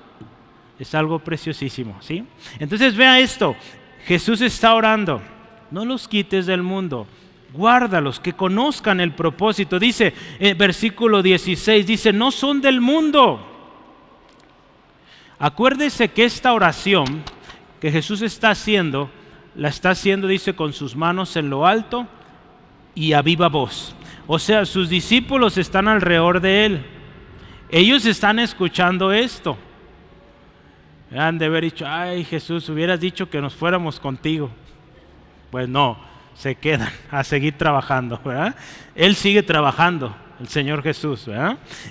es 0.79 0.95
algo 0.95 1.19
preciosísimo. 1.19 1.97
¿sí? 2.01 2.23
Entonces 2.59 2.95
vea 2.95 3.19
esto, 3.19 3.55
Jesús 4.05 4.41
está 4.41 4.73
orando, 4.73 5.21
no 5.71 5.85
los 5.85 6.07
quites 6.07 6.45
del 6.45 6.63
mundo, 6.63 7.07
guárdalos, 7.53 8.19
que 8.19 8.33
conozcan 8.33 8.99
el 8.99 9.13
propósito. 9.13 9.79
Dice, 9.79 10.13
eh, 10.39 10.53
versículo 10.53 11.21
16, 11.21 11.85
dice, 11.85 12.13
no 12.13 12.31
son 12.31 12.61
del 12.61 12.81
mundo 12.81 13.55
Acuérdese 15.39 16.09
que 16.09 16.25
esta 16.25 16.53
oración 16.53 17.23
que 17.79 17.91
Jesús 17.91 18.23
está 18.23 18.49
haciendo, 18.49 19.09
la 19.55 19.69
está 19.69 19.91
haciendo, 19.91 20.27
dice, 20.27 20.55
con 20.55 20.73
sus 20.73 20.95
manos 20.95 21.35
en 21.35 21.49
lo 21.49 21.67
alto 21.67 22.07
y 22.95 23.13
a 23.13 23.21
viva 23.21 23.47
voz. 23.47 23.95
O 24.25 24.39
sea, 24.39 24.65
sus 24.65 24.89
discípulos 24.89 25.57
están 25.57 25.87
alrededor 25.87 26.41
de 26.41 26.65
él. 26.65 26.85
Ellos 27.69 28.05
están 28.07 28.39
escuchando 28.39 29.13
esto. 29.13 29.57
Han 31.15 31.37
de 31.37 31.45
haber 31.45 31.65
dicho, 31.65 31.85
ay 31.87 32.25
Jesús, 32.25 32.67
hubieras 32.69 32.99
dicho 32.99 33.29
que 33.29 33.39
nos 33.39 33.53
fuéramos 33.53 33.99
contigo. 33.99 34.49
Pues 35.51 35.67
no, 35.69 35.97
se 36.35 36.55
quedan 36.55 36.91
a 37.11 37.23
seguir 37.23 37.57
trabajando. 37.57 38.19
¿verdad? 38.23 38.55
Él 38.95 39.15
sigue 39.15 39.43
trabajando 39.43 40.15
el 40.39 40.47
Señor 40.47 40.83
Jesús. 40.83 41.27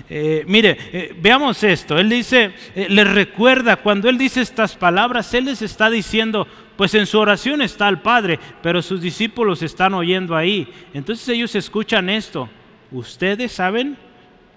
Eh, 0.09 0.43
mire, 0.47 0.77
eh, 0.93 1.15
veamos 1.19 1.63
esto. 1.63 1.97
Él 1.97 2.09
dice, 2.09 2.53
eh, 2.75 2.87
les 2.89 3.09
recuerda, 3.09 3.77
cuando 3.77 4.09
Él 4.09 4.17
dice 4.17 4.41
estas 4.41 4.75
palabras, 4.75 5.33
Él 5.33 5.45
les 5.45 5.61
está 5.61 5.89
diciendo, 5.89 6.47
pues 6.75 6.93
en 6.93 7.05
su 7.05 7.19
oración 7.19 7.61
está 7.61 7.89
el 7.89 7.99
Padre, 7.99 8.39
pero 8.61 8.81
sus 8.81 9.01
discípulos 9.01 9.61
están 9.63 9.93
oyendo 9.93 10.35
ahí. 10.35 10.71
Entonces 10.93 11.27
ellos 11.29 11.55
escuchan 11.55 12.09
esto. 12.09 12.49
Ustedes 12.91 13.51
saben, 13.51 13.97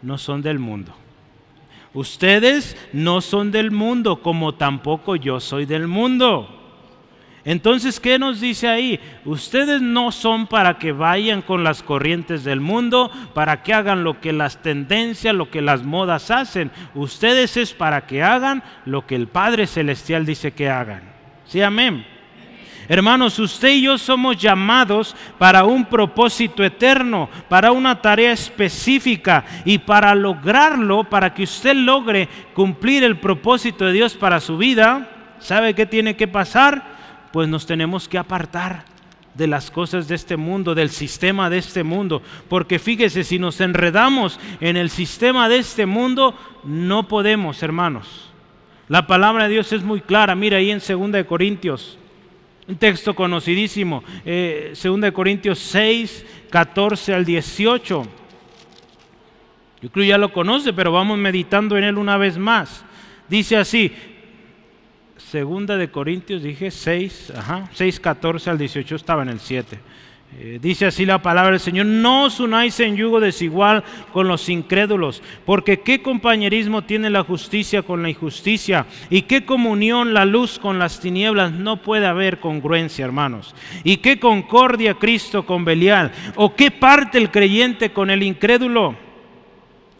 no 0.02 0.18
son 0.18 0.42
del 0.42 0.58
mundo. 0.58 0.94
Ustedes 1.92 2.76
no 2.92 3.20
son 3.20 3.50
del 3.50 3.72
mundo, 3.72 4.22
como 4.22 4.54
tampoco 4.54 5.16
yo 5.16 5.40
soy 5.40 5.66
del 5.66 5.88
mundo. 5.88 6.59
Entonces, 7.44 8.00
¿qué 8.00 8.18
nos 8.18 8.40
dice 8.40 8.68
ahí? 8.68 9.00
Ustedes 9.24 9.80
no 9.80 10.12
son 10.12 10.46
para 10.46 10.78
que 10.78 10.92
vayan 10.92 11.40
con 11.40 11.64
las 11.64 11.82
corrientes 11.82 12.44
del 12.44 12.60
mundo, 12.60 13.10
para 13.32 13.62
que 13.62 13.72
hagan 13.72 14.04
lo 14.04 14.20
que 14.20 14.32
las 14.32 14.60
tendencias, 14.60 15.34
lo 15.34 15.50
que 15.50 15.62
las 15.62 15.82
modas 15.82 16.30
hacen. 16.30 16.70
Ustedes 16.94 17.56
es 17.56 17.72
para 17.72 18.06
que 18.06 18.22
hagan 18.22 18.62
lo 18.84 19.06
que 19.06 19.16
el 19.16 19.26
Padre 19.26 19.66
Celestial 19.66 20.26
dice 20.26 20.52
que 20.52 20.68
hagan. 20.68 21.02
¿Sí, 21.46 21.62
amén? 21.62 22.04
Hermanos, 22.88 23.38
usted 23.38 23.68
y 23.68 23.82
yo 23.82 23.96
somos 23.98 24.36
llamados 24.36 25.14
para 25.38 25.62
un 25.64 25.84
propósito 25.84 26.64
eterno, 26.64 27.30
para 27.48 27.70
una 27.70 28.02
tarea 28.02 28.32
específica 28.32 29.44
y 29.64 29.78
para 29.78 30.12
lograrlo, 30.14 31.04
para 31.04 31.32
que 31.32 31.44
usted 31.44 31.74
logre 31.74 32.28
cumplir 32.52 33.04
el 33.04 33.18
propósito 33.18 33.86
de 33.86 33.92
Dios 33.92 34.14
para 34.14 34.40
su 34.40 34.58
vida, 34.58 35.08
¿sabe 35.38 35.72
qué 35.72 35.86
tiene 35.86 36.16
que 36.16 36.26
pasar? 36.26 36.99
Pues 37.32 37.48
nos 37.48 37.66
tenemos 37.66 38.08
que 38.08 38.18
apartar 38.18 38.84
de 39.34 39.46
las 39.46 39.70
cosas 39.70 40.08
de 40.08 40.14
este 40.14 40.36
mundo, 40.36 40.74
del 40.74 40.90
sistema 40.90 41.48
de 41.48 41.58
este 41.58 41.82
mundo. 41.82 42.22
Porque 42.48 42.78
fíjese, 42.78 43.24
si 43.24 43.38
nos 43.38 43.60
enredamos 43.60 44.38
en 44.60 44.76
el 44.76 44.90
sistema 44.90 45.48
de 45.48 45.58
este 45.58 45.86
mundo, 45.86 46.34
no 46.64 47.08
podemos, 47.08 47.62
hermanos. 47.62 48.30
La 48.88 49.06
palabra 49.06 49.44
de 49.44 49.50
Dios 49.54 49.72
es 49.72 49.82
muy 49.82 50.00
clara. 50.00 50.34
Mira 50.34 50.56
ahí 50.58 50.70
en 50.70 50.80
2 50.80 51.24
Corintios, 51.24 51.96
un 52.66 52.76
texto 52.76 53.14
conocidísimo, 53.14 54.02
eh, 54.24 54.74
2 54.74 55.12
Corintios 55.12 55.58
6, 55.60 56.26
14 56.50 57.14
al 57.14 57.24
18. 57.24 58.06
Yo 59.82 59.90
creo 59.90 60.04
ya 60.04 60.18
lo 60.18 60.32
conoce, 60.32 60.72
pero 60.72 60.92
vamos 60.92 61.18
meditando 61.18 61.78
en 61.78 61.84
él 61.84 61.98
una 61.98 62.16
vez 62.16 62.36
más. 62.36 62.84
Dice 63.28 63.56
así, 63.56 63.92
Segunda 65.30 65.76
de 65.76 65.92
Corintios, 65.92 66.42
dije 66.42 66.72
6, 66.72 67.34
ajá, 67.36 67.68
6, 67.72 68.00
14 68.00 68.50
al 68.50 68.58
18, 68.58 68.96
estaba 68.96 69.22
en 69.22 69.28
el 69.28 69.38
7. 69.38 69.78
Eh, 70.40 70.58
dice 70.60 70.86
así 70.86 71.06
la 71.06 71.22
palabra 71.22 71.52
del 71.52 71.60
Señor, 71.60 71.86
no 71.86 72.24
os 72.24 72.40
unáis 72.40 72.80
en 72.80 72.96
yugo 72.96 73.20
desigual 73.20 73.84
con 74.12 74.26
los 74.26 74.48
incrédulos, 74.48 75.22
porque 75.46 75.82
qué 75.82 76.02
compañerismo 76.02 76.82
tiene 76.82 77.10
la 77.10 77.22
justicia 77.22 77.82
con 77.82 78.02
la 78.02 78.10
injusticia 78.10 78.86
y 79.08 79.22
qué 79.22 79.44
comunión 79.44 80.14
la 80.14 80.24
luz 80.24 80.58
con 80.58 80.80
las 80.80 80.98
tinieblas, 80.98 81.52
no 81.52 81.80
puede 81.80 82.06
haber 82.06 82.40
congruencia, 82.40 83.04
hermanos. 83.04 83.54
Y 83.84 83.98
qué 83.98 84.18
concordia 84.18 84.94
Cristo 84.94 85.46
con 85.46 85.64
Belial, 85.64 86.10
o 86.34 86.56
qué 86.56 86.72
parte 86.72 87.18
el 87.18 87.30
creyente 87.30 87.92
con 87.92 88.10
el 88.10 88.24
incrédulo, 88.24 88.96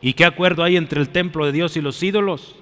y 0.01 0.14
qué 0.14 0.24
acuerdo 0.24 0.64
hay 0.64 0.76
entre 0.76 1.01
el 1.01 1.11
templo 1.11 1.47
de 1.47 1.53
Dios 1.53 1.76
y 1.76 1.81
los 1.81 2.03
ídolos 2.03 2.57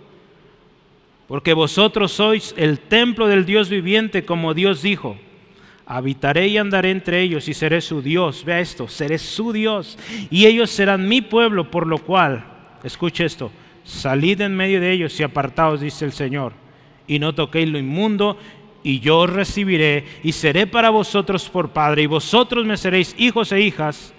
porque 1.29 1.53
vosotros 1.53 2.11
sois 2.13 2.55
el 2.57 2.81
templo 2.81 3.29
del 3.29 3.45
Dios 3.45 3.69
viviente, 3.69 4.25
como 4.25 4.55
Dios 4.55 4.81
dijo. 4.81 5.19
Habitaré 5.85 6.49
y 6.49 6.57
andaré 6.57 6.91
entre 6.91 7.21
ellos 7.21 7.49
y 7.49 7.55
seré 7.55 7.83
su 7.83 8.01
Dios. 8.01 8.45
Vea 8.45 8.61
esto, 8.61 8.89
seré 8.89 9.19
su 9.19 9.53
Dios. 9.53 9.99
Y 10.31 10.47
ellos 10.47 10.71
serán 10.71 11.07
mi 11.07 11.21
pueblo, 11.21 11.71
por 11.71 11.87
lo 11.87 11.99
cual, 11.99 12.45
escuche 12.83 13.27
esto, 13.27 13.51
salid 13.85 14.41
en 14.41 14.57
medio 14.57 14.81
de 14.81 14.91
ellos 14.91 15.21
y 15.21 15.23
apartaos, 15.23 15.83
dice 15.83 16.07
el 16.07 16.13
Señor. 16.13 16.55
Y 17.07 17.19
no 17.19 17.35
toquéis 17.35 17.69
lo 17.69 17.79
inmundo, 17.79 18.39
y 18.83 19.01
yo 19.01 19.19
os 19.19 19.31
recibiré 19.31 20.05
y 20.23 20.33
seré 20.33 20.67
para 20.67 20.89
vosotros 20.89 21.49
por 21.51 21.71
Padre, 21.71 22.03
y 22.03 22.07
vosotros 22.07 22.65
me 22.65 22.79
seréis 22.79 23.15
hijos 23.19 23.53
e 23.53 23.61
hijas, 23.61 24.15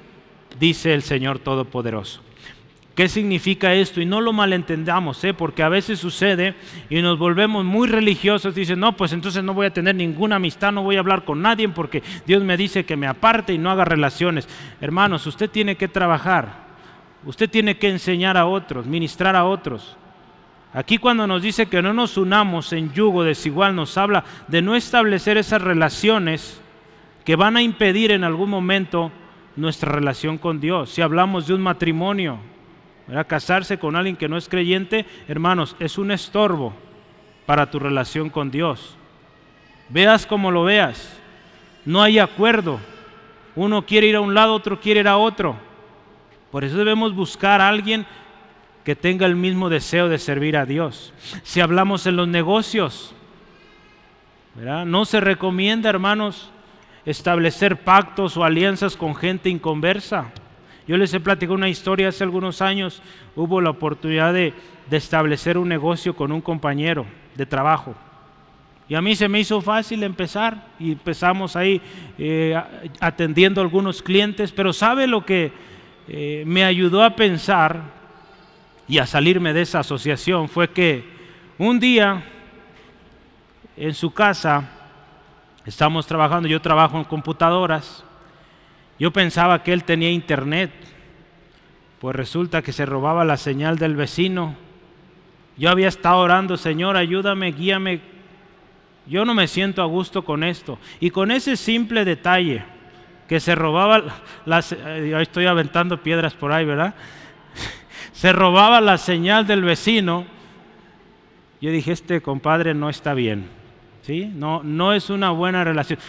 dice 0.60 0.94
el 0.94 1.02
Señor 1.02 1.40
Todopoderoso. 1.40 2.29
¿Qué 3.00 3.08
significa 3.08 3.74
esto? 3.74 4.02
Y 4.02 4.06
no 4.06 4.20
lo 4.20 4.34
malentendamos, 4.34 5.24
¿eh? 5.24 5.34
porque 5.34 5.64
a 5.64 5.70
veces 5.70 6.00
sucede 6.00 6.56
y 6.90 7.02
nos 7.02 7.18
volvemos 7.18 7.64
muy 7.64 7.88
religiosos. 7.88 8.54
Dicen, 8.54 8.78
no, 8.78 8.98
pues 8.98 9.14
entonces 9.14 9.42
no 9.42 9.54
voy 9.54 9.68
a 9.68 9.74
tener 9.74 9.96
ninguna 9.96 10.36
amistad, 10.36 10.74
no 10.74 10.84
voy 10.84 10.98
a 10.98 11.00
hablar 11.00 11.24
con 11.24 11.42
nadie 11.42 11.70
porque 11.70 12.04
Dios 12.28 12.44
me 12.44 12.58
dice 12.58 12.84
que 12.84 12.98
me 12.98 13.08
aparte 13.08 13.54
y 13.54 13.58
no 13.58 13.72
haga 13.72 13.86
relaciones. 13.86 14.50
Hermanos, 14.82 15.26
usted 15.28 15.50
tiene 15.50 15.78
que 15.78 15.88
trabajar, 15.88 16.68
usted 17.24 17.50
tiene 17.50 17.78
que 17.78 17.88
enseñar 17.88 18.36
a 18.36 18.48
otros, 18.48 18.86
ministrar 18.86 19.38
a 19.38 19.46
otros. 19.46 19.96
Aquí 20.74 20.98
cuando 20.98 21.26
nos 21.26 21.42
dice 21.42 21.68
que 21.68 21.82
no 21.82 21.94
nos 21.94 22.18
unamos 22.18 22.74
en 22.74 22.92
yugo 22.92 23.24
desigual, 23.24 23.78
nos 23.78 23.98
habla 23.98 24.26
de 24.50 24.62
no 24.62 24.76
establecer 24.76 25.38
esas 25.38 25.62
relaciones 25.62 26.60
que 27.24 27.38
van 27.38 27.56
a 27.56 27.62
impedir 27.62 28.12
en 28.12 28.26
algún 28.26 28.50
momento 28.50 29.10
nuestra 29.56 29.90
relación 29.90 30.38
con 30.38 30.60
Dios. 30.60 30.90
Si 30.90 31.02
hablamos 31.02 31.48
de 31.48 31.54
un 31.54 31.62
matrimonio, 31.62 32.40
Casarse 33.28 33.80
con 33.80 33.96
alguien 33.96 34.16
que 34.16 34.30
no 34.30 34.38
es 34.38 34.48
creyente, 34.48 35.06
hermanos, 35.28 35.76
es 35.80 35.98
un 35.98 36.12
estorbo 36.12 36.74
para 37.46 37.72
tu 37.72 37.80
relación 37.80 38.30
con 38.30 38.52
Dios. 38.52 38.96
Veas 39.90 40.28
como 40.28 40.52
lo 40.52 40.64
veas, 40.64 41.20
no 41.86 42.04
hay 42.04 42.20
acuerdo. 42.20 42.80
Uno 43.56 43.86
quiere 43.86 44.08
ir 44.08 44.16
a 44.16 44.22
un 44.22 44.36
lado, 44.36 44.54
otro 44.54 44.80
quiere 44.80 45.00
ir 45.00 45.08
a 45.08 45.18
otro. 45.18 45.56
Por 46.52 46.64
eso 46.64 46.78
debemos 46.78 47.16
buscar 47.16 47.62
a 47.62 47.68
alguien 47.68 48.06
que 48.84 48.96
tenga 48.96 49.26
el 49.26 49.36
mismo 49.36 49.70
deseo 49.70 50.08
de 50.08 50.20
servir 50.20 50.56
a 50.56 50.66
Dios. 50.66 51.14
Si 51.44 51.60
hablamos 51.62 52.06
en 52.06 52.16
los 52.16 52.28
negocios, 52.28 53.14
no 54.56 55.06
se 55.06 55.20
recomienda, 55.20 55.90
hermanos, 55.90 56.52
establecer 57.06 57.78
pactos 57.78 58.38
o 58.38 58.44
alianzas 58.44 58.96
con 58.96 59.16
gente 59.16 59.50
inconversa. 59.50 60.32
Yo 60.90 60.98
les 60.98 61.14
he 61.14 61.20
platicado 61.20 61.54
una 61.54 61.70
historia 61.70 62.08
hace 62.08 62.24
algunos 62.24 62.64
años, 62.64 63.04
hubo 63.36 63.62
la 63.62 63.70
oportunidad 63.70 64.34
de, 64.34 64.56
establecer 64.90 65.56
un 65.60 65.70
negocio 65.70 66.16
con 66.16 66.32
un 66.32 66.42
compañero 66.42 67.06
de 67.36 67.46
trabajo. 67.46 67.94
Y 68.88 68.96
a 68.96 69.02
mí 69.04 69.16
se 69.16 69.30
me 69.30 69.40
hizo 69.40 69.62
fácil 69.62 70.02
empezar 70.02 70.66
y 70.80 70.94
empezamos 70.94 71.56
ahí 71.56 71.80
eh, 72.18 72.60
atendiendo 73.00 73.62
a 73.62 73.66
algunos 73.66 74.02
clientes, 74.02 74.52
pero 74.52 74.74
¿sabe 74.74 75.06
lo 75.06 75.24
que 75.24 75.52
eh, 76.08 76.42
me 76.48 76.64
ayudó 76.64 77.04
a 77.04 77.16
pensar 77.16 77.84
y 78.88 78.98
a 78.98 79.06
salirme 79.06 79.54
de 79.54 79.62
esa 79.62 79.82
asociación? 79.82 80.50
Fue 80.50 80.72
que 80.72 81.04
un 81.60 81.80
día 81.80 82.24
en 83.78 83.94
su 83.94 84.12
casa 84.12 84.68
estamos 85.68 86.08
trabajando, 86.08 86.48
yo 86.48 86.60
trabajo 86.60 86.98
en 86.98 87.04
computadoras, 87.04 88.04
yo 89.00 89.12
pensaba 89.12 89.64
que 89.64 89.72
él 89.72 89.86
tenía 89.86 90.12
internet, 90.12 90.72
pues 92.00 92.16
resulta 92.16 92.62
que 92.62 92.74
se 92.74 92.86
robaba 92.86 93.24
la 93.26 93.38
señal 93.38 93.78
del 93.78 93.96
vecino. 93.96 94.56
Yo 95.58 95.70
había 95.70 95.88
estado 95.88 96.20
orando, 96.20 96.58
Señor, 96.58 96.98
ayúdame, 96.98 97.52
guíame. 97.52 98.02
Yo 99.08 99.26
no 99.26 99.34
me 99.34 99.48
siento 99.48 99.82
a 99.82 99.86
gusto 99.86 100.24
con 100.24 100.44
esto. 100.44 100.80
Y 101.00 101.10
con 101.10 101.32
ese 101.32 101.58
simple 101.58 102.06
detalle, 102.06 102.64
que 103.30 103.40
se 103.40 103.54
robaba, 103.54 104.04
la, 104.46 104.60
estoy 104.60 105.46
aventando 105.46 106.02
piedras 106.02 106.34
por 106.34 106.52
ahí, 106.52 106.66
¿verdad? 106.66 106.96
Se 108.12 108.34
robaba 108.34 108.82
la 108.82 108.98
señal 108.98 109.46
del 109.46 109.64
vecino. 109.64 110.26
Yo 111.62 111.70
dije, 111.70 111.92
este 111.92 112.22
compadre 112.22 112.74
no 112.74 112.90
está 112.90 113.14
bien. 113.14 113.48
¿Sí? 114.02 114.32
No, 114.34 114.64
no 114.64 114.94
es 114.94 115.12
una 115.12 115.30
buena 115.30 115.64
relación. 115.64 116.00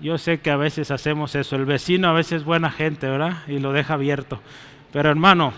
Yo 0.00 0.16
sé 0.18 0.40
que 0.40 0.50
a 0.50 0.56
veces 0.56 0.90
hacemos 0.90 1.34
eso. 1.34 1.56
El 1.56 1.64
vecino 1.64 2.08
a 2.08 2.12
veces 2.12 2.40
es 2.40 2.44
buena 2.44 2.70
gente, 2.70 3.08
¿verdad? 3.08 3.38
Y 3.48 3.58
lo 3.58 3.72
deja 3.72 3.94
abierto. 3.94 4.40
Pero 4.92 5.10
hermano, 5.10 5.52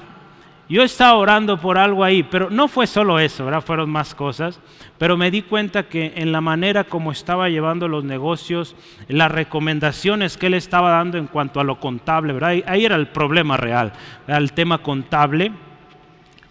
yo 0.70 0.84
estaba 0.84 1.14
orando 1.14 1.60
por 1.60 1.78
algo 1.78 2.04
ahí, 2.04 2.22
pero 2.22 2.48
no 2.48 2.68
fue 2.68 2.86
solo 2.86 3.18
eso, 3.18 3.44
¿verdad? 3.44 3.60
Fueron 3.60 3.90
más 3.90 4.14
cosas. 4.14 4.60
Pero 4.98 5.16
me 5.16 5.30
di 5.30 5.42
cuenta 5.42 5.88
que 5.88 6.12
en 6.14 6.30
la 6.30 6.40
manera 6.40 6.84
como 6.84 7.10
estaba 7.10 7.48
llevando 7.48 7.88
los 7.88 8.04
negocios, 8.04 8.76
las 9.08 9.32
recomendaciones 9.32 10.36
que 10.36 10.46
él 10.46 10.54
estaba 10.54 10.92
dando 10.92 11.18
en 11.18 11.26
cuanto 11.26 11.58
a 11.58 11.64
lo 11.64 11.80
contable, 11.80 12.32
¿verdad? 12.32 12.62
Ahí, 12.66 12.84
era 12.84 12.94
el 12.94 13.08
problema 13.08 13.56
real, 13.56 13.92
era 14.28 14.38
el 14.38 14.52
tema 14.52 14.78
contable 14.78 15.52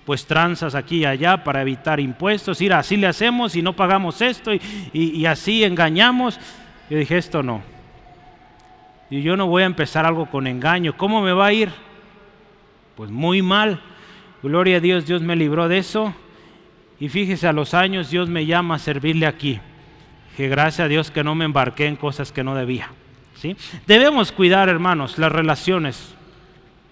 pues 0.06 0.26
tranzas 0.26 0.74
aquí 0.74 1.02
y 1.02 1.06
allá 1.06 1.44
para 1.44 1.62
evitar 1.62 2.00
impuestos, 2.00 2.62
ir 2.62 2.74
así 2.74 2.98
le 2.98 3.06
hacemos 3.06 3.56
y 3.56 3.62
no 3.62 3.76
pagamos 3.76 4.24
esto 4.24 4.52
y 4.92 5.26
así 5.28 5.64
engañamos. 5.64 6.40
Yo 6.90 6.98
dije, 6.98 7.18
esto 7.18 7.44
no. 7.44 7.62
Y 9.10 9.22
yo 9.22 9.36
no 9.38 9.48
voy 9.48 9.64
a 9.64 9.68
empezar 9.68 10.06
algo 10.06 10.28
con 10.28 10.48
engaño. 10.48 10.96
¿Cómo 10.98 11.22
me 11.22 11.34
va 11.34 11.48
a 11.48 11.54
ir? 11.54 11.70
Pues 12.96 13.10
muy 13.10 13.42
mal. 13.42 13.82
Gloria 14.42 14.78
a 14.78 14.80
Dios, 14.80 15.06
Dios 15.06 15.22
me 15.22 15.36
libró 15.36 15.68
de 15.68 15.78
eso. 15.78 16.14
Y 17.00 17.10
fíjese, 17.10 17.48
a 17.48 17.54
los 17.54 17.74
años 17.74 18.10
Dios 18.10 18.30
me 18.30 18.46
llama 18.46 18.76
a 18.76 18.80
servirle 18.80 19.26
aquí. 19.26 19.60
Que 20.36 20.48
gracias 20.48 20.86
a 20.86 20.88
Dios 20.88 21.12
que 21.12 21.24
no 21.24 21.36
me 21.36 21.46
embarqué 21.46 21.86
en 21.86 21.96
cosas 21.96 22.32
que 22.32 22.44
no 22.44 22.56
debía. 22.56 22.90
¿sí? 23.36 23.56
Debemos 23.86 24.32
cuidar, 24.32 24.70
hermanos, 24.70 25.18
las 25.18 25.32
relaciones, 25.32 26.16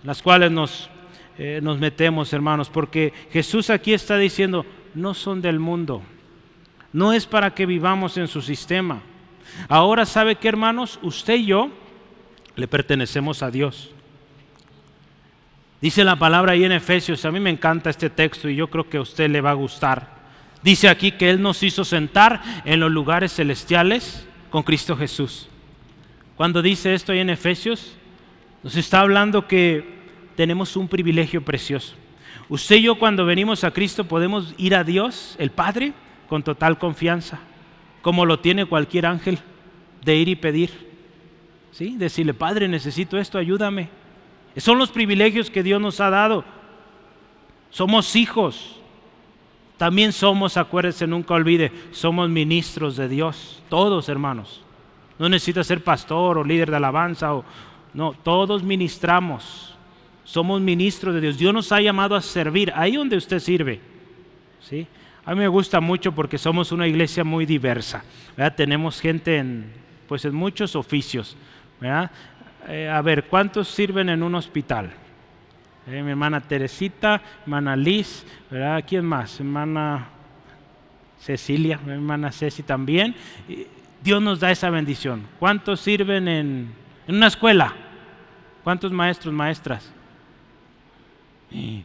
las 0.04 0.22
cuales 0.22 0.52
nos, 0.52 0.90
eh, 1.38 1.60
nos 1.62 1.80
metemos, 1.80 2.34
hermanos, 2.34 2.70
porque 2.70 3.14
Jesús 3.32 3.70
aquí 3.70 3.94
está 3.94 4.18
diciendo, 4.18 4.66
no 4.96 5.14
son 5.14 5.42
del 5.42 5.60
mundo. 5.60 6.02
No 6.94 7.14
es 7.14 7.26
para 7.26 7.54
que 7.54 7.66
vivamos 7.66 8.18
en 8.18 8.28
su 8.28 8.42
sistema. 8.42 9.02
Ahora 9.68 10.06
sabe 10.06 10.36
que 10.36 10.48
hermanos, 10.48 11.00
usted 11.02 11.36
y 11.36 11.48
yo 11.48 11.70
le 12.56 12.68
pertenecemos 12.68 13.44
a 13.44 13.52
Dios. 13.52 13.92
Dice 15.82 16.04
la 16.04 16.16
palabra 16.16 16.54
ahí 16.54 16.64
en 16.64 16.72
Efesios, 16.72 17.24
a 17.26 17.32
mí 17.32 17.40
me 17.40 17.52
encanta 17.52 17.90
este 17.90 18.10
texto 18.10 18.50
y 18.50 18.56
yo 18.56 18.68
creo 18.68 18.90
que 18.90 18.98
a 18.98 19.02
usted 19.02 19.30
le 19.30 19.42
va 19.42 19.52
a 19.52 19.56
gustar. 19.56 20.18
Dice 20.64 20.90
aquí 20.90 21.12
que 21.12 21.30
Él 21.30 21.42
nos 21.42 21.62
hizo 21.62 21.86
sentar 21.86 22.42
en 22.66 22.80
los 22.80 22.92
lugares 22.92 23.34
celestiales 23.34 24.26
con 24.50 24.64
Cristo 24.64 24.98
Jesús. 24.98 25.48
Cuando 26.36 26.62
dice 26.62 26.94
esto 26.94 27.12
ahí 27.12 27.20
en 27.20 27.30
Efesios, 27.30 27.94
nos 28.64 28.76
está 28.76 29.02
hablando 29.02 29.48
que 29.48 29.98
tenemos 30.36 30.76
un 30.76 30.88
privilegio 30.88 31.44
precioso. 31.44 31.94
Usted 32.50 32.78
y 32.78 32.84
yo 32.84 32.96
cuando 32.96 33.26
venimos 33.26 33.64
a 33.64 33.72
Cristo 33.72 34.06
podemos 34.06 34.56
ir 34.58 34.74
a 34.74 34.84
Dios, 34.84 35.36
el 35.38 35.52
Padre, 35.52 35.94
con 36.28 36.42
total 36.42 36.80
confianza 36.80 37.40
como 38.02 38.26
lo 38.26 38.40
tiene 38.40 38.66
cualquier 38.66 39.06
ángel. 39.06 39.40
de 40.04 40.16
ir 40.16 40.30
y 40.30 40.36
pedir. 40.36 40.72
¿Sí? 41.72 41.98
Decirle, 41.98 42.34
Padre, 42.34 42.68
necesito 42.68 43.18
esto, 43.18 43.38
ayúdame. 43.38 43.90
Son 44.56 44.78
los 44.78 44.90
privilegios 44.90 45.50
que 45.50 45.64
Dios 45.64 45.82
nos 45.82 46.00
ha 46.00 46.10
dado. 46.10 46.44
Somos 47.70 48.16
hijos. 48.16 48.80
También 49.78 50.12
somos, 50.12 50.58
acuérdense, 50.58 51.06
nunca 51.06 51.36
olvide, 51.36 51.72
somos 51.92 52.30
ministros 52.30 52.96
de 52.96 53.08
Dios. 53.08 53.62
Todos, 53.70 54.10
hermanos. 54.10 54.64
No 55.20 55.30
necesita 55.30 55.64
ser 55.64 55.84
pastor 55.84 56.40
o 56.40 56.44
líder 56.44 56.72
de 56.72 56.78
alabanza. 56.78 57.36
O, 57.36 57.46
no, 57.94 58.14
todos 58.14 58.64
ministramos. 58.64 59.76
Somos 60.24 60.60
ministros 60.62 61.14
de 61.14 61.22
Dios. 61.22 61.38
Dios 61.38 61.54
nos 61.54 61.72
ha 61.72 61.80
llamado 61.80 62.16
a 62.16 62.22
servir 62.22 62.74
ahí 62.76 62.96
donde 62.96 63.18
usted 63.18 63.40
sirve. 63.40 63.80
¿sí? 64.62 64.88
A 65.28 65.32
mí 65.32 65.42
me 65.42 65.50
gusta 65.50 65.82
mucho 65.82 66.14
porque 66.14 66.38
somos 66.38 66.72
una 66.72 66.88
iglesia 66.88 67.26
muy 67.26 67.46
diversa. 67.46 68.02
Tenemos 68.56 69.02
gente 69.02 69.40
en, 69.40 69.74
pues 70.08 70.24
en 70.24 70.34
muchos 70.34 70.74
oficios. 70.74 71.36
Eh, 72.70 72.88
a 72.90 73.02
ver, 73.02 73.26
¿cuántos 73.26 73.68
sirven 73.68 74.08
en 74.08 74.24
un 74.24 74.36
hospital? 74.36 74.90
Eh, 75.86 76.02
mi 76.02 76.12
hermana 76.12 76.40
Teresita, 76.40 77.22
hermana 77.42 77.76
Liz, 77.76 78.26
¿verdad? 78.50 78.82
¿Quién 78.88 79.04
más? 79.04 79.38
Hermana 79.42 80.08
Cecilia, 81.20 81.78
mi 81.86 81.92
hermana 81.92 82.32
Ceci 82.32 82.64
también. 82.64 83.14
Dios 84.02 84.22
nos 84.22 84.40
da 84.40 84.50
esa 84.50 84.70
bendición. 84.70 85.24
¿Cuántos 85.40 85.82
sirven 85.82 86.30
en, 86.30 86.74
en 87.06 87.16
una 87.16 87.28
escuela? 87.28 87.74
¿Cuántos 88.64 88.94
maestros, 88.94 89.34
maestras? 89.34 89.92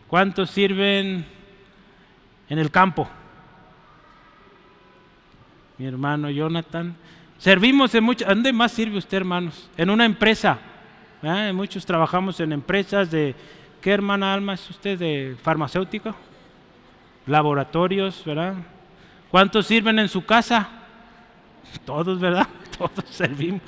¿Cuántos 0.07 0.49
sirven 0.49 1.27
en 2.49 2.59
el 2.61 2.71
campo? 2.71 3.11
Mi 5.83 5.89
hermano 5.89 6.31
Jonathan. 6.31 6.95
Servimos 7.39 7.93
en 7.97 8.05
muchas. 8.05 8.29
¿Dónde 8.29 8.53
más 8.53 8.71
sirve 8.71 8.99
usted, 8.99 9.17
hermanos? 9.17 9.69
En 9.77 9.91
una 9.91 10.05
empresa. 10.05 10.57
Muchos 11.53 11.85
trabajamos 11.85 12.39
en 12.39 12.53
empresas 12.53 13.11
de. 13.11 13.35
¿Qué 13.81 13.91
hermana 13.91 14.33
Alma 14.33 14.55
es 14.55 14.71
usted? 14.71 14.97
¿De 14.97 15.37
farmacéutico? 15.43 16.15
Laboratorios, 17.27 18.23
¿verdad? 18.25 18.55
¿Cuántos 19.29 19.67
sirven 19.67 19.99
en 19.99 20.09
su 20.09 20.25
casa? 20.25 20.69
Todos, 21.85 22.21
¿verdad? 22.21 22.47
Todos 22.79 23.05
servimos. 23.11 23.63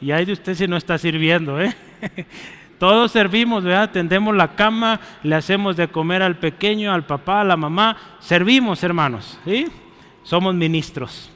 Y 0.00 0.10
hay 0.10 0.24
de 0.24 0.32
usted 0.32 0.54
si 0.54 0.66
no 0.66 0.78
está 0.78 0.96
sirviendo, 0.96 1.60
¿eh? 1.60 1.76
Todos 2.78 3.12
servimos, 3.12 3.62
¿verdad? 3.62 3.90
Tendemos 3.90 4.34
la 4.34 4.54
cama, 4.54 4.98
le 5.22 5.34
hacemos 5.34 5.76
de 5.76 5.86
comer 5.88 6.22
al 6.22 6.38
pequeño, 6.38 6.94
al 6.94 7.04
papá, 7.04 7.42
a 7.42 7.44
la 7.44 7.58
mamá. 7.58 7.98
Servimos, 8.20 8.82
hermanos, 8.82 9.38
¿sí? 9.44 9.66
Somos 10.22 10.54
ministros. 10.54 11.28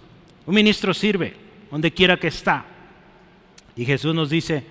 Un 0.46 0.54
ministro 0.54 0.94
sirve 0.94 1.34
donde 1.70 1.92
quiera 1.92 2.16
que 2.16 2.28
está. 2.28 2.64
Y 3.74 3.84
Jesús 3.84 4.14
nos 4.14 4.30
dice, 4.30 4.64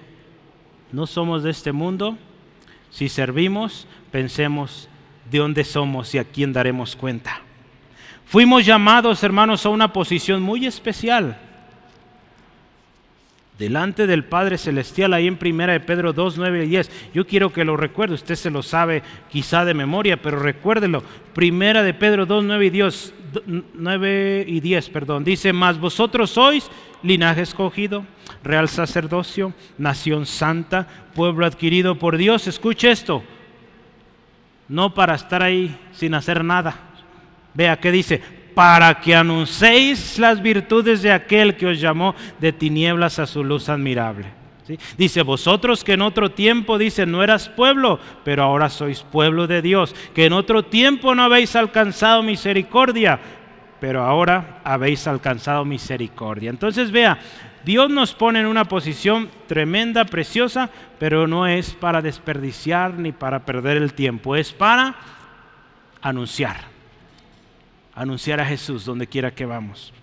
no 0.92 1.06
somos 1.06 1.44
de 1.44 1.52
este 1.52 1.72
mundo. 1.72 2.18
Si 2.90 3.10
servimos, 3.10 3.88
pensemos 4.12 4.90
de 5.30 5.40
dónde 5.40 5.64
somos 5.64 6.16
y 6.16 6.18
a 6.18 6.24
quién 6.24 6.54
daremos 6.54 6.96
cuenta. 6.96 7.42
Fuimos 8.26 8.66
llamados, 8.66 9.22
hermanos, 9.24 9.66
a 9.66 9.70
una 9.70 9.94
posición 9.94 10.42
muy 10.42 10.66
especial 10.66 11.38
delante 13.58 14.08
del 14.08 14.26
Padre 14.26 14.58
Celestial, 14.58 15.14
ahí 15.14 15.28
en 15.28 15.38
primera 15.38 15.74
de 15.74 15.80
Pedro 15.80 16.14
2, 16.14 16.38
9 16.38 16.66
y 16.66 16.68
10. 16.68 16.92
Yo 17.14 17.26
quiero 17.26 17.54
que 17.54 17.66
lo 17.66 17.78
recuerde, 17.78 18.16
usted 18.16 18.36
se 18.36 18.52
lo 18.52 18.64
sabe 18.64 19.04
quizá 19.30 19.66
de 19.66 19.74
memoria, 19.74 20.22
pero 20.22 20.40
recuérdelo. 20.40 21.04
Primera 21.34 21.84
de 21.84 21.94
Pedro 21.94 22.26
2, 22.26 22.44
9 22.44 22.66
y 22.66 22.70
10, 22.70 23.14
9 23.74 24.46
y 24.48 24.60
10, 24.60 24.90
perdón. 24.90 25.24
Dice, 25.24 25.54
mas 25.54 25.80
vosotros 25.80 26.32
sois 26.32 26.70
linaje 27.02 27.42
escogido, 27.42 28.06
real 28.44 28.68
sacerdocio, 28.68 29.54
nación 29.78 30.26
santa, 30.26 30.88
pueblo 31.14 31.46
adquirido 31.46 31.98
por 31.98 32.18
Dios. 32.18 32.48
Escuche 32.48 32.92
esto, 32.92 33.24
no 34.68 34.94
para 34.94 35.16
estar 35.16 35.44
ahí 35.44 35.78
sin 35.94 36.14
hacer 36.14 36.44
nada. 36.44 36.76
Vea 37.54 37.80
qué 37.80 37.92
dice, 37.92 38.22
para 38.56 39.02
que 39.02 39.14
anunciéis 39.14 40.18
las 40.18 40.42
virtudes 40.42 41.02
de 41.02 41.12
aquel 41.12 41.56
que 41.58 41.68
os 41.68 41.80
llamó 41.80 42.16
de 42.40 42.54
tinieblas 42.54 43.20
a 43.20 43.28
su 43.28 43.44
luz 43.44 43.70
admirable. 43.70 44.28
Dice, 44.98 45.22
vosotros 45.22 45.84
que 45.84 45.94
en 45.94 46.02
otro 46.02 46.32
tiempo, 46.32 46.80
dice, 46.80 47.06
no 47.06 47.22
eras 47.22 47.50
pueblo, 47.50 48.00
pero 48.24 48.42
ahora 48.42 48.70
sois 48.70 49.04
pueblo 49.04 49.46
de 49.46 49.62
Dios, 49.62 49.94
que 50.16 50.26
en 50.26 50.34
otro 50.34 50.64
tiempo 50.64 51.14
no 51.14 51.24
habéis 51.24 51.56
alcanzado 51.56 52.24
misericordia, 52.24 53.20
pero 53.80 54.02
ahora 54.02 54.62
habéis 54.64 55.06
alcanzado 55.06 55.66
misericordia. 55.66 56.50
Entonces 56.50 56.90
vea, 56.90 57.20
Dios 57.64 57.92
nos 57.92 58.16
pone 58.16 58.40
en 58.40 58.48
una 58.48 58.66
posición 58.66 59.30
tremenda, 59.48 60.06
preciosa, 60.06 60.72
pero 60.98 61.28
no 61.28 61.46
es 61.46 61.74
para 61.74 62.02
desperdiciar 62.02 62.96
ni 62.96 63.12
para 63.12 63.46
perder 63.46 63.78
el 63.78 63.94
tiempo, 63.94 64.36
es 64.36 64.52
para 64.52 64.96
anunciar 66.02 66.75
anunciar 67.96 68.42
a 68.42 68.46
Jesús 68.46 68.86
donde 68.86 69.08
quiera 69.08 69.34
que 69.34 69.46
vamos. 69.46 69.94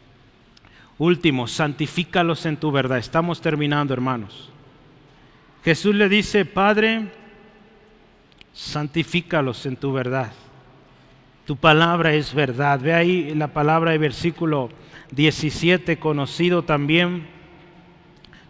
Último, 0.98 1.46
santifícalos 1.46 2.46
en 2.46 2.56
tu 2.56 2.72
verdad. 2.72 2.98
Estamos 2.98 3.40
terminando, 3.40 3.92
hermanos. 3.92 4.50
Jesús 5.62 5.94
le 5.94 6.08
dice, 6.08 6.44
Padre, 6.44 7.12
santifícalos 8.52 9.66
en 9.66 9.76
tu 9.76 9.92
verdad. 9.92 10.32
Tu 11.44 11.56
palabra 11.56 12.14
es 12.14 12.32
verdad. 12.32 12.80
Ve 12.80 12.94
ahí 12.94 13.34
la 13.34 13.48
palabra 13.48 13.90
de 13.92 13.98
versículo 13.98 14.70
17, 15.10 15.98
conocido 15.98 16.62
también. 16.62 17.26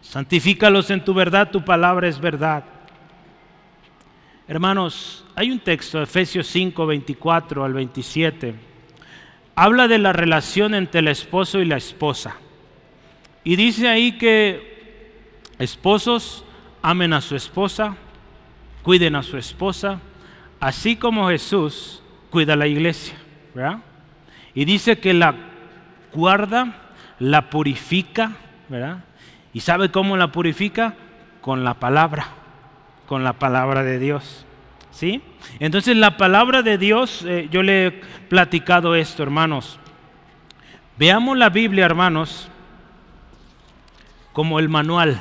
Santifícalos 0.00 0.90
en 0.90 1.04
tu 1.04 1.14
verdad, 1.14 1.50
tu 1.50 1.64
palabra 1.64 2.08
es 2.08 2.20
verdad. 2.20 2.64
Hermanos, 4.46 5.24
hay 5.34 5.50
un 5.50 5.60
texto, 5.60 6.02
Efesios 6.02 6.46
5, 6.48 6.86
24 6.86 7.64
al 7.64 7.72
27 7.72 8.71
habla 9.54 9.88
de 9.88 9.98
la 9.98 10.12
relación 10.12 10.74
entre 10.74 11.00
el 11.00 11.08
esposo 11.08 11.60
y 11.60 11.64
la 11.64 11.76
esposa. 11.76 12.36
Y 13.44 13.56
dice 13.56 13.88
ahí 13.88 14.18
que 14.18 15.40
esposos 15.58 16.44
amen 16.82 17.12
a 17.12 17.20
su 17.20 17.36
esposa, 17.36 17.96
cuiden 18.82 19.16
a 19.16 19.22
su 19.22 19.36
esposa, 19.36 20.00
así 20.60 20.96
como 20.96 21.28
Jesús 21.28 22.02
cuida 22.30 22.54
a 22.54 22.56
la 22.56 22.66
iglesia. 22.66 23.14
Y 24.54 24.64
dice 24.64 24.98
que 24.98 25.14
la 25.14 25.34
guarda, 26.12 26.76
la 27.18 27.50
purifica, 27.50 28.32
¿verdad? 28.68 29.04
¿Y 29.52 29.60
sabe 29.60 29.90
cómo 29.90 30.16
la 30.16 30.32
purifica? 30.32 30.94
Con 31.40 31.64
la 31.64 31.74
palabra, 31.74 32.28
con 33.06 33.24
la 33.24 33.34
palabra 33.34 33.82
de 33.82 33.98
Dios. 33.98 34.46
¿Sí? 34.92 35.22
Entonces 35.58 35.96
la 35.96 36.16
palabra 36.16 36.62
de 36.62 36.78
Dios, 36.78 37.24
eh, 37.26 37.48
yo 37.50 37.62
le 37.62 37.86
he 37.86 37.90
platicado 37.90 38.94
esto, 38.94 39.22
hermanos. 39.22 39.80
Veamos 40.98 41.36
la 41.36 41.48
Biblia, 41.48 41.86
hermanos, 41.86 42.48
como 44.32 44.58
el 44.58 44.68
manual. 44.68 45.20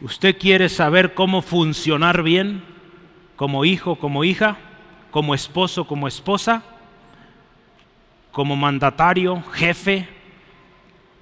¿Usted 0.00 0.38
quiere 0.38 0.68
saber 0.68 1.12
cómo 1.12 1.42
funcionar 1.42 2.22
bien 2.22 2.62
como 3.36 3.64
hijo, 3.64 3.96
como 3.96 4.24
hija, 4.24 4.56
como 5.10 5.34
esposo, 5.34 5.86
como 5.86 6.08
esposa, 6.08 6.62
como 8.32 8.56
mandatario, 8.56 9.42
jefe, 9.52 10.08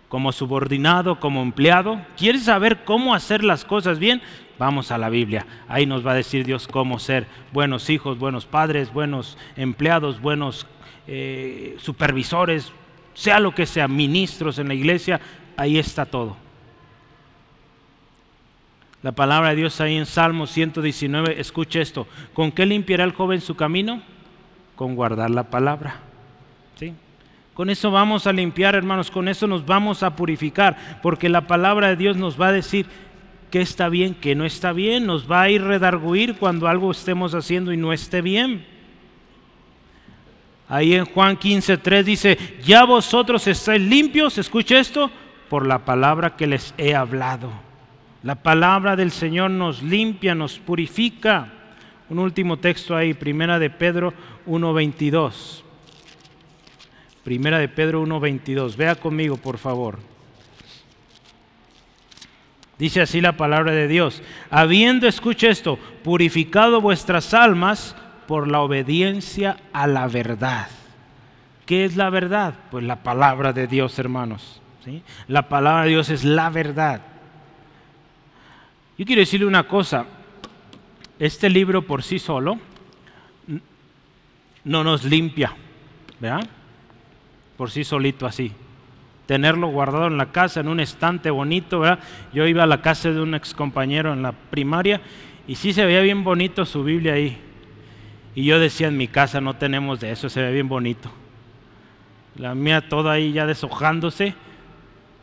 como 0.09 0.31
subordinado, 0.31 1.19
como 1.19 1.43
empleado? 1.43 2.01
¿Quiere 2.17 2.39
saber 2.39 2.85
cómo 2.85 3.15
hacer 3.15 3.43
las 3.43 3.65
cosas 3.65 3.99
bien? 3.99 4.23
Vamos 4.59 4.91
a 4.91 4.99
la 4.99 5.09
Biblia. 5.09 5.47
Ahí 5.69 5.87
nos 5.87 6.07
va 6.07 6.13
a 6.13 6.17
decir 6.17 6.45
Dios 6.45 6.67
cómo 6.67 6.99
ser 6.99 7.27
buenos 7.53 7.91
hijos, 7.91 8.19
buenos 8.19 8.45
padres, 8.47 8.93
buenos 8.93 9.39
empleados, 9.57 10.21
buenos 10.21 10.67
eh, 11.07 11.77
supervisores, 11.79 12.73
sea 13.15 13.41
lo 13.41 13.55
que 13.55 13.67
sea, 13.67 13.89
ministros 13.89 14.59
en 14.59 14.69
la 14.69 14.75
iglesia. 14.75 15.21
Ahí 15.57 15.79
está 15.79 16.07
todo. 16.07 16.37
La 19.03 19.13
palabra 19.13 19.51
de 19.51 19.57
Dios 19.57 19.81
ahí 19.81 19.97
en 19.97 20.07
Salmo 20.07 20.49
119, 20.49 21.41
escuche 21.41 21.81
esto. 21.81 22.09
¿Con 22.35 22.51
qué 22.51 22.67
limpiará 22.67 23.05
el 23.05 23.13
joven 23.13 23.41
su 23.41 23.55
camino? 23.55 24.03
Con 24.75 24.97
guardar 24.97 25.31
la 25.31 25.45
palabra. 25.45 26.01
¿Sí? 26.77 26.93
Con 27.55 27.71
eso 27.71 27.93
vamos 27.93 28.27
a 28.27 28.33
limpiar, 28.33 28.75
hermanos, 28.75 29.11
con 29.11 29.29
eso 29.29 29.47
nos 29.47 29.65
vamos 29.65 30.03
a 30.03 30.17
purificar, 30.17 31.01
porque 31.03 31.29
la 31.29 31.47
palabra 31.47 31.89
de 31.89 31.97
Dios 31.97 32.17
nos 32.17 32.41
va 32.41 32.49
a 32.49 32.53
decir 32.53 32.87
qué 33.51 33.61
está 33.61 33.89
bien, 33.89 34.15
qué 34.15 34.35
no 34.35 34.45
está 34.45 34.73
bien, 34.73 35.07
nos 35.07 35.31
va 35.31 35.43
a 35.43 35.51
ir 35.51 35.63
redarguir 35.63 36.37
cuando 36.37 36.69
algo 36.69 36.91
estemos 36.91 37.35
haciendo 37.35 37.73
y 37.73 37.77
no 37.77 37.93
esté 37.93 38.23
bien. 38.23 38.65
Ahí 40.69 40.95
en 40.95 41.07
Juan 41.07 41.37
15, 41.37 41.79
dice, 42.03 42.39
ya 42.63 42.85
vosotros 42.85 43.47
estáis 43.47 43.81
limpios, 43.81 44.37
escuche 44.37 44.79
esto, 44.79 45.11
por 45.49 45.67
la 45.67 45.85
palabra 45.85 46.37
que 46.37 46.47
les 46.47 46.75
he 46.77 46.95
hablado. 46.95 47.51
La 48.23 48.35
palabra 48.35 48.97
del 48.97 49.11
Señor 49.11 49.51
nos 49.51 49.83
limpia, 49.83 50.35
nos 50.35 50.59
purifica. 50.59 51.53
Un 52.11 52.19
último 52.19 52.59
texto 52.59 52.97
ahí, 52.97 53.15
Primera 53.15 53.59
de 53.59 53.71
Pedro 53.71 54.13
1.22. 54.47 55.63
Primera 57.25 57.59
de 57.59 57.69
Pedro 57.69 58.05
1.22. 58.05 58.77
Vea 58.77 58.95
conmigo, 58.97 59.37
por 59.37 59.59
favor. 59.59 59.99
Dice 62.79 63.01
así 63.01 63.21
la 63.21 63.37
palabra 63.37 63.73
de 63.73 63.89
Dios. 63.89 64.23
Habiendo, 64.51 65.09
escucha 65.09 65.49
esto, 65.49 65.79
purificado 66.05 66.81
vuestras 66.81 67.35
almas 67.35 67.97
por 68.29 68.49
la 68.49 68.61
obediencia 68.61 69.57
a 69.73 69.87
la 69.87 70.07
verdad. 70.07 70.69
¿Qué 71.67 71.85
es 71.85 71.97
la 71.97 72.09
verdad? 72.09 72.55
Pues 72.71 72.85
la 72.85 73.03
palabra 73.03 73.53
de 73.53 73.67
Dios, 73.67 73.99
hermanos. 73.99 74.63
¿sí? 74.85 75.03
La 75.27 75.49
palabra 75.49 75.83
de 75.83 75.91
Dios 75.91 76.09
es 76.09 76.25
la 76.25 76.51
verdad. 76.51 77.03
Yo 78.97 79.05
quiero 79.05 79.21
decirle 79.21 79.47
una 79.47 79.67
cosa. 79.67 80.07
Este 81.19 81.51
libro 81.51 81.83
por 81.83 82.05
sí 82.05 82.21
solo 82.21 82.59
no 84.63 84.85
nos 84.85 85.05
limpia, 85.05 85.53
¿verdad? 86.21 86.47
Por 87.57 87.73
sí 87.73 87.83
solito 87.83 88.25
así 88.25 88.53
tenerlo 89.29 89.69
guardado 89.69 90.07
en 90.07 90.17
la 90.17 90.33
casa, 90.33 90.61
en 90.61 90.69
un 90.69 90.81
estante 90.81 91.29
bonito, 91.29 91.81
¿verdad? 91.81 91.99
Yo 92.33 92.47
iba 92.47 92.63
a 92.63 92.67
la 92.67 92.81
casa 92.81 93.13
de 93.13 93.21
un 93.21 93.35
ex 93.35 93.53
compañero 93.53 94.15
en 94.15 94.23
la 94.23 94.33
primaria 94.33 95.03
y 95.47 95.57
sí 95.57 95.75
se 95.75 95.85
veía 95.85 96.01
bien 96.01 96.25
bonito 96.25 96.65
su 96.65 96.83
Biblia 96.83 97.13
ahí. 97.13 97.37
Y 98.35 98.45
yo 98.47 98.59
decía, 98.59 98.89
en 98.89 98.97
mi 98.97 99.07
casa 99.07 99.43
no 99.43 99.53
tenemos 99.53 100.01
de 100.01 100.13
eso, 100.13 100.31
se 100.31 100.41
ve 100.41 100.51
bien 100.51 100.67
bonito. 100.67 101.11
La 102.37 102.55
mía 102.55 102.89
toda 102.89 103.13
ahí 103.13 103.33
ya 103.33 103.45
deshojándose, 103.45 104.33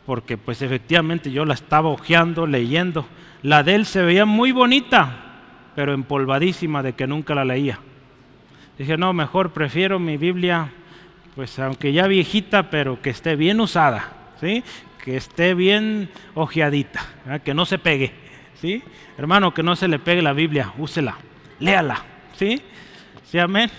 porque 0.06 0.38
pues 0.38 0.62
efectivamente 0.62 1.32
yo 1.32 1.44
la 1.44 1.54
estaba 1.54 1.88
hojeando, 1.88 2.46
leyendo. 2.46 3.06
La 3.42 3.64
de 3.64 3.74
él 3.74 3.86
se 3.86 4.02
veía 4.02 4.24
muy 4.24 4.52
bonita, 4.52 5.16
pero 5.74 5.92
empolvadísima 5.92 6.80
de 6.84 6.92
que 6.92 7.08
nunca 7.08 7.34
la 7.34 7.44
leía. 7.44 7.80
Dije, 8.78 8.96
no, 8.96 9.12
mejor 9.12 9.50
prefiero 9.50 9.98
mi 9.98 10.16
Biblia 10.16 10.70
pues 11.36 11.58
aunque 11.58 11.92
ya 11.92 12.06
viejita, 12.06 12.70
pero 12.70 13.00
que 13.02 13.10
esté 13.10 13.36
bien 13.36 13.60
usada, 13.60 14.10
¿sí? 14.40 14.64
que 15.04 15.16
esté 15.16 15.52
bien 15.54 16.10
ojeadita, 16.34 17.06
que 17.44 17.52
no 17.52 17.66
se 17.66 17.78
pegue. 17.78 18.12
¿sí? 18.60 18.82
Hermano, 19.18 19.52
que 19.52 19.62
no 19.62 19.76
se 19.76 19.86
le 19.86 19.98
pegue 19.98 20.22
la 20.22 20.32
Biblia, 20.32 20.72
úsela, 20.78 21.18
léala. 21.60 22.02
¿sí? 22.36 22.60
¿Sí, 23.24 23.38
amén? 23.38 23.70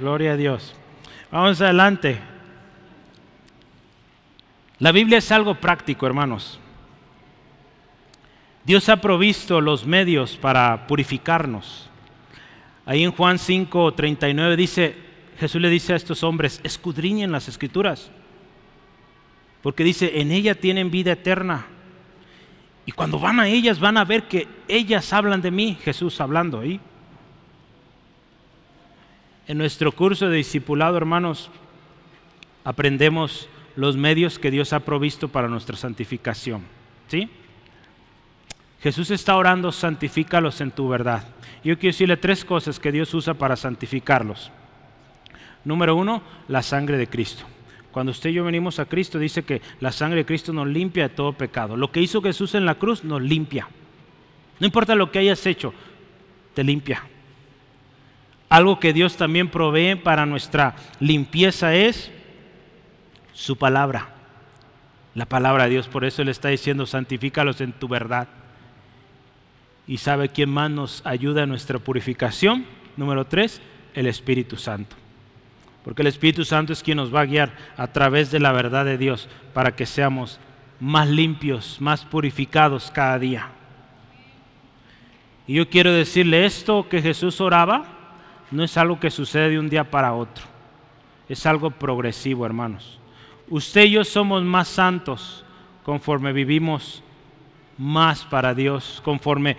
Gloria 0.00 0.32
a 0.32 0.36
Dios. 0.36 0.74
Vamos 1.30 1.60
adelante. 1.60 2.18
La 4.80 4.90
Biblia 4.90 5.18
es 5.18 5.30
algo 5.30 5.54
práctico, 5.54 6.04
hermanos. 6.04 6.58
Dios 8.64 8.88
ha 8.88 8.96
provisto 8.96 9.60
los 9.60 9.86
medios 9.86 10.36
para 10.36 10.88
purificarnos. 10.88 11.88
Ahí 12.84 13.04
en 13.04 13.12
Juan 13.12 13.38
5, 13.38 13.94
39 13.94 14.56
dice, 14.56 15.11
Jesús 15.42 15.60
le 15.60 15.70
dice 15.70 15.92
a 15.92 15.96
estos 15.96 16.22
hombres, 16.22 16.60
escudriñen 16.62 17.32
las 17.32 17.48
escrituras, 17.48 18.12
porque 19.60 19.82
dice, 19.82 20.20
en 20.20 20.30
ella 20.30 20.54
tienen 20.54 20.92
vida 20.92 21.10
eterna. 21.10 21.66
Y 22.86 22.92
cuando 22.92 23.18
van 23.18 23.40
a 23.40 23.48
ellas 23.48 23.80
van 23.80 23.96
a 23.96 24.04
ver 24.04 24.28
que 24.28 24.46
ellas 24.68 25.12
hablan 25.12 25.42
de 25.42 25.50
mí, 25.50 25.76
Jesús 25.82 26.20
hablando 26.20 26.60
ahí. 26.60 26.78
En 29.48 29.58
nuestro 29.58 29.90
curso 29.90 30.28
de 30.28 30.36
discipulado, 30.36 30.96
hermanos, 30.96 31.50
aprendemos 32.62 33.48
los 33.74 33.96
medios 33.96 34.38
que 34.38 34.52
Dios 34.52 34.72
ha 34.72 34.78
provisto 34.78 35.26
para 35.26 35.48
nuestra 35.48 35.76
santificación. 35.76 36.62
¿Sí? 37.08 37.28
Jesús 38.80 39.10
está 39.10 39.34
orando, 39.34 39.72
santifícalos 39.72 40.60
en 40.60 40.70
tu 40.70 40.86
verdad. 40.88 41.24
Yo 41.64 41.76
quiero 41.80 41.94
decirle 41.94 42.16
tres 42.16 42.44
cosas 42.44 42.78
que 42.78 42.92
Dios 42.92 43.12
usa 43.12 43.34
para 43.34 43.56
santificarlos. 43.56 44.52
Número 45.64 45.94
uno, 45.96 46.22
la 46.48 46.62
sangre 46.62 46.96
de 46.96 47.08
Cristo. 47.08 47.44
Cuando 47.92 48.10
usted 48.10 48.30
y 48.30 48.34
yo 48.34 48.44
venimos 48.44 48.78
a 48.78 48.86
Cristo, 48.86 49.18
dice 49.18 49.44
que 49.44 49.60
la 49.80 49.92
sangre 49.92 50.20
de 50.20 50.26
Cristo 50.26 50.52
nos 50.52 50.66
limpia 50.66 51.08
de 51.08 51.14
todo 51.14 51.34
pecado. 51.34 51.76
Lo 51.76 51.92
que 51.92 52.00
hizo 52.00 52.22
Jesús 52.22 52.54
en 52.54 52.64
la 52.64 52.76
cruz 52.76 53.04
nos 53.04 53.20
limpia. 53.20 53.68
No 54.58 54.66
importa 54.66 54.94
lo 54.94 55.12
que 55.12 55.18
hayas 55.18 55.44
hecho, 55.46 55.74
te 56.54 56.64
limpia. 56.64 57.02
Algo 58.48 58.80
que 58.80 58.92
Dios 58.92 59.16
también 59.16 59.48
provee 59.48 59.94
para 59.94 60.26
nuestra 60.26 60.74
limpieza 61.00 61.74
es 61.74 62.10
su 63.32 63.56
palabra. 63.56 64.08
La 65.14 65.26
palabra 65.26 65.64
de 65.64 65.70
Dios, 65.70 65.88
por 65.88 66.04
eso 66.04 66.24
le 66.24 66.30
está 66.30 66.48
diciendo, 66.48 66.86
santifícalos 66.86 67.60
en 67.60 67.72
tu 67.72 67.88
verdad. 67.88 68.28
¿Y 69.86 69.98
sabe 69.98 70.30
quién 70.30 70.48
más 70.48 70.70
nos 70.70 71.04
ayuda 71.04 71.42
en 71.42 71.50
nuestra 71.50 71.78
purificación? 71.78 72.64
Número 72.96 73.26
tres, 73.26 73.60
el 73.94 74.06
Espíritu 74.06 74.56
Santo. 74.56 75.01
Porque 75.84 76.02
el 76.02 76.08
Espíritu 76.08 76.44
Santo 76.44 76.72
es 76.72 76.82
quien 76.82 76.96
nos 76.96 77.14
va 77.14 77.20
a 77.20 77.26
guiar 77.26 77.52
a 77.76 77.88
través 77.88 78.30
de 78.30 78.38
la 78.38 78.52
verdad 78.52 78.84
de 78.84 78.98
Dios 78.98 79.28
para 79.52 79.74
que 79.74 79.86
seamos 79.86 80.38
más 80.78 81.08
limpios, 81.08 81.80
más 81.80 82.04
purificados 82.04 82.90
cada 82.90 83.18
día. 83.18 83.48
Y 85.46 85.54
yo 85.54 85.68
quiero 85.68 85.92
decirle 85.92 86.44
esto 86.44 86.88
que 86.88 87.02
Jesús 87.02 87.40
oraba, 87.40 87.84
no 88.50 88.62
es 88.62 88.76
algo 88.76 89.00
que 89.00 89.10
sucede 89.10 89.50
de 89.50 89.58
un 89.58 89.68
día 89.68 89.90
para 89.90 90.12
otro. 90.12 90.44
Es 91.28 91.46
algo 91.46 91.70
progresivo, 91.70 92.46
hermanos. 92.46 93.00
Usted 93.48 93.84
y 93.84 93.92
yo 93.92 94.04
somos 94.04 94.42
más 94.44 94.68
santos 94.68 95.44
conforme 95.82 96.32
vivimos 96.32 97.02
más 97.76 98.24
para 98.24 98.54
Dios, 98.54 99.00
conforme 99.04 99.56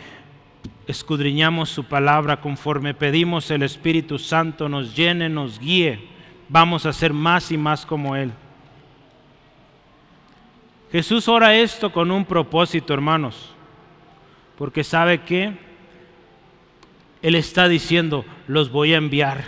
escudriñamos 0.87 1.69
su 1.69 1.83
palabra, 1.83 2.39
conforme 2.39 2.93
pedimos 2.93 3.51
el 3.51 3.63
Espíritu 3.63 4.19
Santo 4.19 4.69
nos 4.69 4.95
llene, 4.95 5.27
nos 5.29 5.59
guíe 5.59 6.12
vamos 6.53 6.85
a 6.85 6.93
ser 6.93 7.11
más 7.13 7.51
y 7.51 7.57
más 7.57 7.83
como 7.83 8.15
Él. 8.15 8.31
Jesús 10.91 11.27
ora 11.27 11.55
esto 11.55 11.91
con 11.91 12.11
un 12.11 12.23
propósito, 12.23 12.93
hermanos, 12.93 13.49
porque 14.55 14.83
sabe 14.83 15.21
que 15.21 15.51
Él 17.23 17.33
está 17.33 17.67
diciendo, 17.67 18.23
los 18.47 18.71
voy 18.71 18.93
a 18.93 18.97
enviar. 18.97 19.45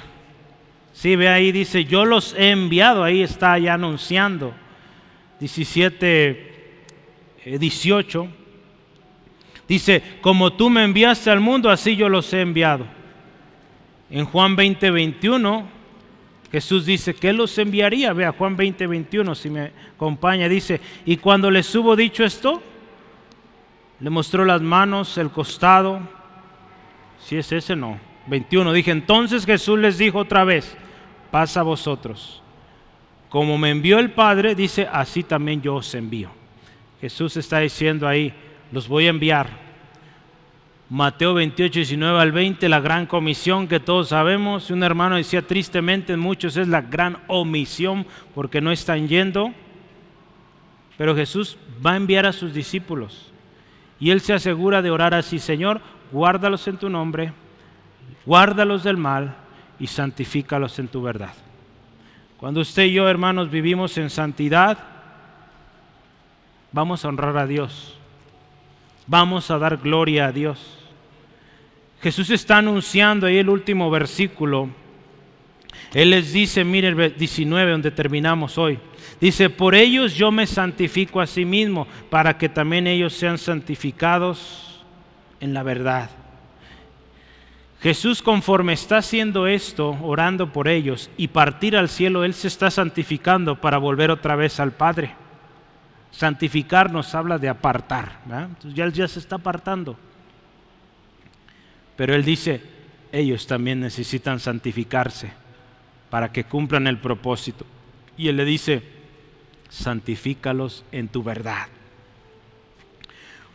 Sí, 0.93 1.15
ve 1.15 1.29
ahí, 1.29 1.51
dice, 1.51 1.85
yo 1.85 2.05
los 2.05 2.33
he 2.33 2.49
enviado, 2.49 3.03
ahí 3.03 3.21
está 3.21 3.55
ya 3.59 3.75
anunciando. 3.75 4.55
17, 5.39 6.79
18. 7.59 8.23
Eh, 8.23 8.29
dice, 9.67 10.01
como 10.21 10.53
tú 10.53 10.71
me 10.71 10.83
enviaste 10.83 11.29
al 11.29 11.39
mundo, 11.39 11.69
así 11.69 11.95
yo 11.95 12.09
los 12.09 12.33
he 12.33 12.41
enviado. 12.41 12.87
En 14.09 14.25
Juan 14.25 14.55
20, 14.55 14.89
21 14.89 15.74
Jesús 16.55 16.85
dice 16.85 17.13
que 17.13 17.33
los 17.33 17.57
enviaría. 17.57 18.13
Vea 18.13 18.31
Juan 18.31 18.55
20, 18.55 18.87
21, 18.87 19.35
si 19.35 19.49
me 19.49 19.73
acompaña, 19.93 20.47
dice, 20.47 20.79
y 21.05 21.17
cuando 21.17 21.51
les 21.51 21.75
hubo 21.75 21.97
dicho 21.97 22.23
esto, 22.23 22.63
le 23.99 24.09
mostró 24.09 24.45
las 24.45 24.61
manos, 24.61 25.17
el 25.17 25.31
costado. 25.31 25.99
Si 27.19 27.35
es 27.35 27.51
ese, 27.51 27.75
no. 27.75 27.99
21, 28.27 28.71
dije, 28.71 28.91
entonces 28.91 29.45
Jesús 29.45 29.77
les 29.77 29.97
dijo 29.97 30.19
otra 30.19 30.45
vez, 30.45 30.77
pasa 31.29 31.59
a 31.59 31.63
vosotros. 31.63 32.41
Como 33.27 33.57
me 33.57 33.71
envió 33.71 33.99
el 33.99 34.11
Padre, 34.11 34.55
dice, 34.55 34.87
así 34.89 35.23
también 35.23 35.61
yo 35.61 35.75
os 35.75 35.93
envío. 35.93 36.29
Jesús 37.01 37.35
está 37.35 37.59
diciendo 37.59 38.07
ahí, 38.07 38.33
los 38.71 38.87
voy 38.87 39.07
a 39.07 39.09
enviar 39.09 39.64
Mateo 40.95 41.33
28, 41.33 41.79
19 41.79 42.21
al 42.21 42.31
20, 42.31 42.69
la 42.69 42.79
gran 42.79 43.05
comisión 43.05 43.67
que 43.67 43.81
todos 43.81 44.07
sabemos. 44.07 44.71
Un 44.71 44.81
hermano 44.81 45.17
decía 45.17 45.45
tristemente 45.45 46.13
en 46.13 46.21
muchos 46.21 46.55
es 46.55 46.69
la 46.69 46.79
gran 46.79 47.17
omisión 47.27 48.07
porque 48.33 48.61
no 48.61 48.71
están 48.71 49.09
yendo. 49.09 49.51
Pero 50.97 51.13
Jesús 51.13 51.57
va 51.85 51.91
a 51.91 51.95
enviar 51.97 52.25
a 52.25 52.31
sus 52.31 52.53
discípulos 52.53 53.33
y 53.99 54.11
él 54.11 54.21
se 54.21 54.31
asegura 54.31 54.81
de 54.81 54.89
orar 54.89 55.13
así, 55.13 55.37
Señor, 55.37 55.81
guárdalos 56.13 56.65
en 56.69 56.77
tu 56.77 56.87
nombre, 56.87 57.33
guárdalos 58.25 58.85
del 58.85 58.95
mal 58.95 59.35
y 59.77 59.87
santifícalos 59.87 60.79
en 60.79 60.87
tu 60.87 61.01
verdad. 61.01 61.33
Cuando 62.37 62.61
usted 62.61 62.83
y 62.83 62.93
yo, 62.93 63.09
hermanos, 63.09 63.51
vivimos 63.51 63.97
en 63.97 64.09
santidad, 64.09 64.77
vamos 66.71 67.03
a 67.03 67.09
honrar 67.09 67.35
a 67.35 67.45
Dios 67.45 67.95
vamos 69.07 69.51
a 69.51 69.57
dar 69.57 69.77
gloria 69.77 70.27
a 70.27 70.31
Dios. 70.31 70.74
Jesús 72.05 72.29
está 72.29 72.59
anunciando 72.59 73.25
ahí 73.25 73.39
el 73.39 73.49
último 73.49 73.89
versículo. 73.89 74.69
Él 75.91 76.11
les 76.11 76.33
dice, 76.33 76.63
mire 76.63 76.89
el 76.89 77.15
19 77.17 77.71
donde 77.71 77.89
terminamos 77.89 78.59
hoy. 78.59 78.77
Dice, 79.19 79.49
por 79.49 79.73
ellos 79.73 80.13
yo 80.13 80.29
me 80.29 80.45
santifico 80.45 81.19
a 81.19 81.25
sí 81.25 81.45
mismo, 81.45 81.87
para 82.11 82.37
que 82.37 82.47
también 82.47 82.85
ellos 82.85 83.13
sean 83.13 83.39
santificados 83.39 84.85
en 85.39 85.55
la 85.55 85.63
verdad. 85.63 86.11
Jesús 87.81 88.21
conforme 88.21 88.73
está 88.73 88.97
haciendo 88.97 89.47
esto, 89.47 89.97
orando 90.03 90.53
por 90.53 90.67
ellos 90.67 91.09
y 91.17 91.29
partir 91.29 91.75
al 91.75 91.89
cielo, 91.89 92.23
Él 92.23 92.35
se 92.35 92.49
está 92.49 92.69
santificando 92.69 93.59
para 93.59 93.79
volver 93.79 94.11
otra 94.11 94.35
vez 94.35 94.59
al 94.59 94.73
Padre. 94.73 95.15
Santificar 96.11 96.91
nos 96.91 97.15
habla 97.15 97.39
de 97.39 97.49
apartar. 97.49 98.19
Entonces 98.29 98.75
ya 98.75 98.87
ya 98.89 99.07
se 99.07 99.17
está 99.17 99.37
apartando. 99.37 99.97
Pero 101.95 102.13
él 102.13 102.25
dice, 102.25 102.61
ellos 103.11 103.47
también 103.47 103.79
necesitan 103.79 104.39
santificarse 104.39 105.31
para 106.09 106.31
que 106.31 106.43
cumplan 106.43 106.87
el 106.87 106.97
propósito. 106.97 107.65
Y 108.17 108.27
él 108.27 108.37
le 108.37 108.45
dice, 108.45 108.81
santifícalos 109.69 110.83
en 110.91 111.07
tu 111.07 111.23
verdad. 111.23 111.67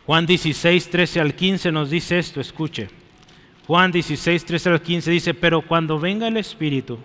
Juan 0.05 0.25
16, 0.25 0.89
13 0.89 1.21
al 1.21 1.35
15 1.35 1.71
nos 1.71 1.89
dice 1.89 2.19
esto, 2.19 2.41
escuche. 2.41 2.89
Juan 3.67 3.91
16, 3.91 4.45
13 4.45 4.69
al 4.69 4.81
15 4.81 5.11
dice, 5.11 5.33
pero 5.33 5.61
cuando 5.61 5.99
venga 5.99 6.27
el 6.27 6.37
Espíritu, 6.37 6.99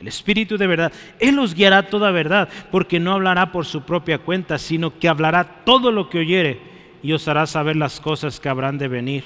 el 0.00 0.08
Espíritu 0.08 0.58
de 0.58 0.66
verdad, 0.66 0.92
Él 1.20 1.38
os 1.38 1.54
guiará 1.54 1.88
toda 1.88 2.10
verdad, 2.10 2.48
porque 2.70 3.00
no 3.00 3.12
hablará 3.12 3.52
por 3.52 3.64
su 3.64 3.82
propia 3.82 4.18
cuenta, 4.18 4.58
sino 4.58 4.98
que 4.98 5.08
hablará 5.08 5.64
todo 5.64 5.92
lo 5.92 6.10
que 6.10 6.18
oyere 6.18 6.60
y 7.02 7.12
os 7.12 7.26
hará 7.28 7.46
saber 7.46 7.76
las 7.76 8.00
cosas 8.00 8.40
que 8.40 8.48
habrán 8.48 8.76
de 8.76 8.88
venir. 8.88 9.24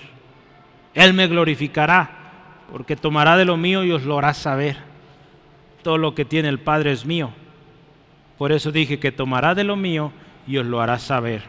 Él 0.94 1.14
me 1.14 1.26
glorificará, 1.26 2.10
porque 2.70 2.96
tomará 2.96 3.36
de 3.36 3.44
lo 3.44 3.56
mío 3.56 3.84
y 3.84 3.92
os 3.92 4.04
lo 4.04 4.18
hará 4.18 4.34
saber. 4.34 4.76
Todo 5.82 5.98
lo 5.98 6.14
que 6.14 6.24
tiene 6.24 6.48
el 6.48 6.58
Padre 6.58 6.92
es 6.92 7.06
mío. 7.06 7.30
Por 8.36 8.52
eso 8.52 8.72
dije 8.72 8.98
que 8.98 9.12
tomará 9.12 9.54
de 9.54 9.64
lo 9.64 9.76
mío 9.76 10.12
y 10.46 10.58
os 10.58 10.66
lo 10.66 10.80
hará 10.80 10.98
saber. 10.98 11.42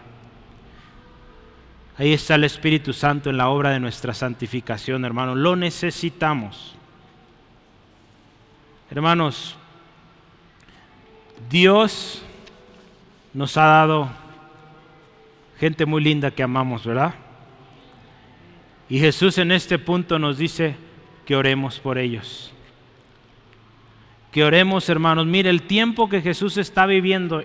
Ahí 1.98 2.14
está 2.14 2.36
el 2.36 2.46
Espíritu 2.46 2.94
Santo 2.94 3.30
en 3.30 3.38
la 3.38 3.50
obra 3.50 3.72
de 3.72 3.80
nuestra 3.80 4.14
santificación, 4.14 5.04
hermanos. 5.04 5.38
Lo 5.38 5.56
necesitamos. 5.56 6.76
Hermanos, 8.90 9.58
Dios 11.50 12.24
nos 13.34 13.58
ha 13.58 13.66
dado 13.66 14.10
gente 15.60 15.86
muy 15.86 16.02
linda 16.02 16.32
que 16.32 16.42
amamos, 16.42 16.86
¿verdad? 16.86 17.14
Y 18.90 19.00
Jesús 19.00 19.38
en 19.38 19.52
este 19.52 19.78
punto 19.78 20.18
nos 20.18 20.38
dice 20.38 20.76
que 21.26 21.36
oremos 21.36 21.80
por 21.80 22.00
ellos. 22.00 22.52
Que 24.32 24.44
oremos, 24.44 24.90
hermanos. 24.90 25.28
Mire, 25.28 25.50
el 25.50 25.62
tiempo 25.64 26.10
que 26.10 26.22
Jesús 26.22 26.58
está 26.58 26.88
viviendo 26.88 27.44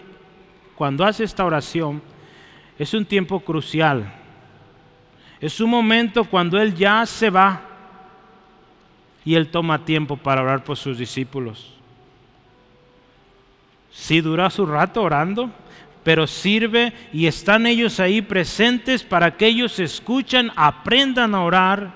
cuando 0.74 1.04
hace 1.04 1.24
esta 1.24 1.44
oración 1.44 2.02
es 2.78 2.94
un 2.94 3.04
tiempo 3.04 3.40
crucial. 3.40 4.12
Es 5.40 5.60
un 5.60 5.68
momento 5.68 6.24
cuando 6.24 6.58
Él 6.58 6.74
ya 6.74 7.04
se 7.04 7.28
va 7.28 7.60
y 9.24 9.34
Él 9.34 9.48
toma 9.48 9.84
tiempo 9.84 10.16
para 10.16 10.42
orar 10.42 10.64
por 10.64 10.76
sus 10.76 10.96
discípulos. 10.96 11.74
Sí 13.90 14.20
dura 14.20 14.50
su 14.50 14.66
rato 14.66 15.02
orando, 15.02 15.50
pero 16.04 16.26
sirve 16.26 16.92
y 17.12 17.26
están 17.26 17.66
ellos 17.66 17.98
ahí 17.98 18.20
presentes 18.20 19.02
para 19.02 19.36
que 19.36 19.46
ellos 19.46 19.80
escuchen, 19.80 20.52
aprendan 20.54 21.34
a 21.34 21.42
orar 21.42 21.92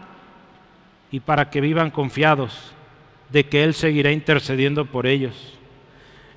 y 1.13 1.21
para 1.21 1.51
que 1.51 1.61
vivan 1.61 1.91
confiados 1.91 2.73
de 3.31 3.47
que 3.47 3.63
Él 3.63 3.75
seguirá 3.75 4.11
intercediendo 4.11 4.87
por 4.87 5.07
ellos. 5.07 5.55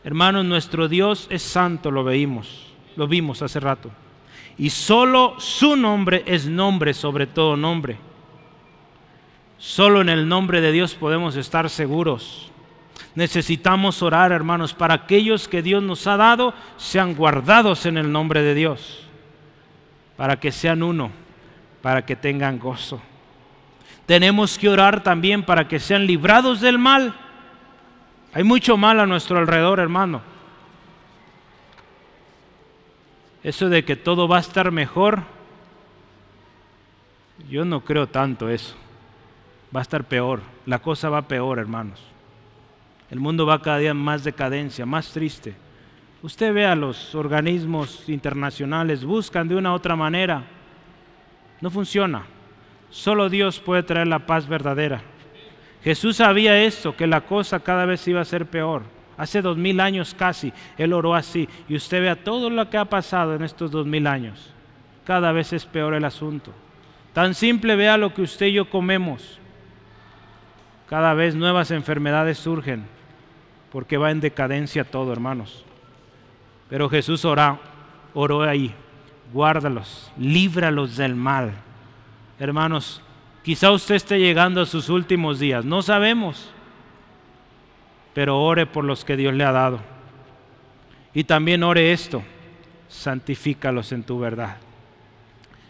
Hermanos, 0.03 0.45
nuestro 0.45 0.89
Dios 0.89 1.27
es 1.29 1.41
santo, 1.41 1.91
lo 1.91 2.03
veímos, 2.03 2.73
lo 2.97 3.07
vimos 3.07 3.41
hace 3.41 3.59
rato. 3.59 3.89
Y 4.57 4.69
solo 4.69 5.35
su 5.39 5.77
nombre 5.77 6.23
es 6.25 6.47
nombre 6.47 6.93
sobre 6.93 7.25
todo 7.25 7.55
nombre. 7.55 7.97
Solo 9.57 10.01
en 10.01 10.09
el 10.09 10.27
nombre 10.27 10.59
de 10.59 10.71
Dios 10.71 10.95
podemos 10.95 11.35
estar 11.35 11.69
seguros. 11.69 12.50
Necesitamos 13.15 14.01
orar, 14.01 14.31
hermanos, 14.31 14.73
para 14.73 14.93
aquellos 14.93 15.47
que 15.47 15.61
Dios 15.61 15.83
nos 15.83 16.07
ha 16.07 16.17
dado 16.17 16.53
sean 16.77 17.15
guardados 17.15 17.85
en 17.85 17.97
el 17.97 18.11
nombre 18.11 18.41
de 18.41 18.55
Dios, 18.55 19.05
para 20.15 20.39
que 20.39 20.51
sean 20.51 20.81
uno, 20.81 21.11
para 21.81 22.05
que 22.05 22.15
tengan 22.15 22.57
gozo. 22.57 23.01
Tenemos 24.05 24.57
que 24.57 24.69
orar 24.69 25.03
también 25.03 25.43
para 25.43 25.67
que 25.67 25.79
sean 25.79 26.05
librados 26.05 26.61
del 26.61 26.77
mal. 26.77 27.15
Hay 28.33 28.43
mucho 28.43 28.77
mal 28.77 28.99
a 28.99 29.05
nuestro 29.05 29.37
alrededor, 29.37 29.79
hermano. 29.79 30.21
Eso 33.43 33.69
de 33.69 33.83
que 33.83 33.95
todo 33.95 34.27
va 34.27 34.37
a 34.37 34.41
estar 34.41 34.71
mejor, 34.71 35.23
yo 37.49 37.65
no 37.65 37.81
creo 37.83 38.07
tanto 38.07 38.49
eso 38.49 38.75
va 39.75 39.79
a 39.79 39.83
estar 39.83 40.03
peor, 40.03 40.41
la 40.65 40.79
cosa 40.79 41.09
va 41.09 41.21
peor, 41.23 41.59
hermanos. 41.59 42.10
El 43.11 43.19
mundo 43.19 43.45
va 43.45 43.61
cada 43.61 43.77
día 43.77 43.93
más 43.93 44.23
decadencia, 44.23 44.85
más 44.85 45.11
triste. 45.11 45.53
Usted 46.23 46.53
ve 46.53 46.65
a 46.65 46.75
los 46.75 47.13
organismos 47.13 48.07
internacionales, 48.07 49.03
buscan 49.03 49.49
de 49.49 49.55
una 49.57 49.73
u 49.73 49.75
otra 49.75 49.97
manera. 49.97 50.45
No 51.59 51.69
funciona. 51.69 52.23
Solo 52.89 53.27
Dios 53.27 53.59
puede 53.59 53.83
traer 53.83 54.07
la 54.07 54.25
paz 54.25 54.47
verdadera. 54.47 55.01
Jesús 55.83 56.17
sabía 56.17 56.63
esto, 56.63 56.95
que 56.95 57.05
la 57.05 57.21
cosa 57.21 57.59
cada 57.59 57.85
vez 57.85 58.07
iba 58.07 58.21
a 58.21 58.25
ser 58.25 58.45
peor. 58.45 58.83
Hace 59.17 59.41
dos 59.41 59.57
mil 59.57 59.81
años 59.81 60.15
casi, 60.17 60.53
Él 60.77 60.93
oró 60.93 61.13
así. 61.13 61.49
Y 61.67 61.75
usted 61.75 62.01
vea 62.01 62.23
todo 62.23 62.49
lo 62.49 62.69
que 62.69 62.77
ha 62.77 62.85
pasado 62.85 63.35
en 63.35 63.43
estos 63.43 63.71
dos 63.71 63.85
mil 63.85 64.07
años. 64.07 64.53
Cada 65.03 65.33
vez 65.33 65.51
es 65.51 65.65
peor 65.65 65.95
el 65.95 66.05
asunto. 66.05 66.53
Tan 67.11 67.33
simple 67.33 67.75
vea 67.75 67.97
lo 67.97 68.13
que 68.13 68.21
usted 68.21 68.45
y 68.45 68.53
yo 68.53 68.69
comemos. 68.69 69.37
Cada 70.87 71.13
vez 71.13 71.35
nuevas 71.35 71.71
enfermedades 71.71 72.37
surgen 72.37 72.85
porque 73.71 73.97
va 73.97 74.11
en 74.11 74.19
decadencia 74.19 74.83
todo, 74.83 75.11
hermanos. 75.11 75.63
Pero 76.69 76.89
Jesús 76.89 77.25
oró, 77.25 77.59
oró 78.13 78.43
ahí, 78.43 78.73
guárdalos, 79.33 80.11
líbralos 80.17 80.97
del 80.97 81.15
mal. 81.15 81.53
Hermanos, 82.39 83.01
quizá 83.43 83.71
usted 83.71 83.95
esté 83.95 84.19
llegando 84.19 84.61
a 84.61 84.65
sus 84.65 84.89
últimos 84.89 85.39
días, 85.39 85.65
no 85.65 85.81
sabemos, 85.81 86.51
pero 88.13 88.41
ore 88.41 88.65
por 88.65 88.83
los 88.83 89.05
que 89.05 89.17
Dios 89.17 89.33
le 89.33 89.43
ha 89.43 89.51
dado. 89.51 89.79
Y 91.13 91.23
también 91.23 91.63
ore 91.63 91.91
esto, 91.91 92.23
santifícalos 92.87 93.91
en 93.91 94.03
tu 94.03 94.19
verdad. 94.19 94.57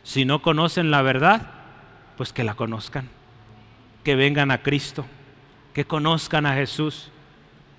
Si 0.03 0.25
no 0.25 0.41
conocen 0.41 0.91
la 0.91 1.01
verdad, 1.01 1.51
pues 2.17 2.33
que 2.33 2.43
la 2.43 2.55
conozcan 2.55 3.09
que 4.03 4.15
vengan 4.15 4.51
a 4.51 4.61
Cristo, 4.61 5.05
que 5.73 5.85
conozcan 5.85 6.45
a 6.45 6.53
Jesús 6.53 7.11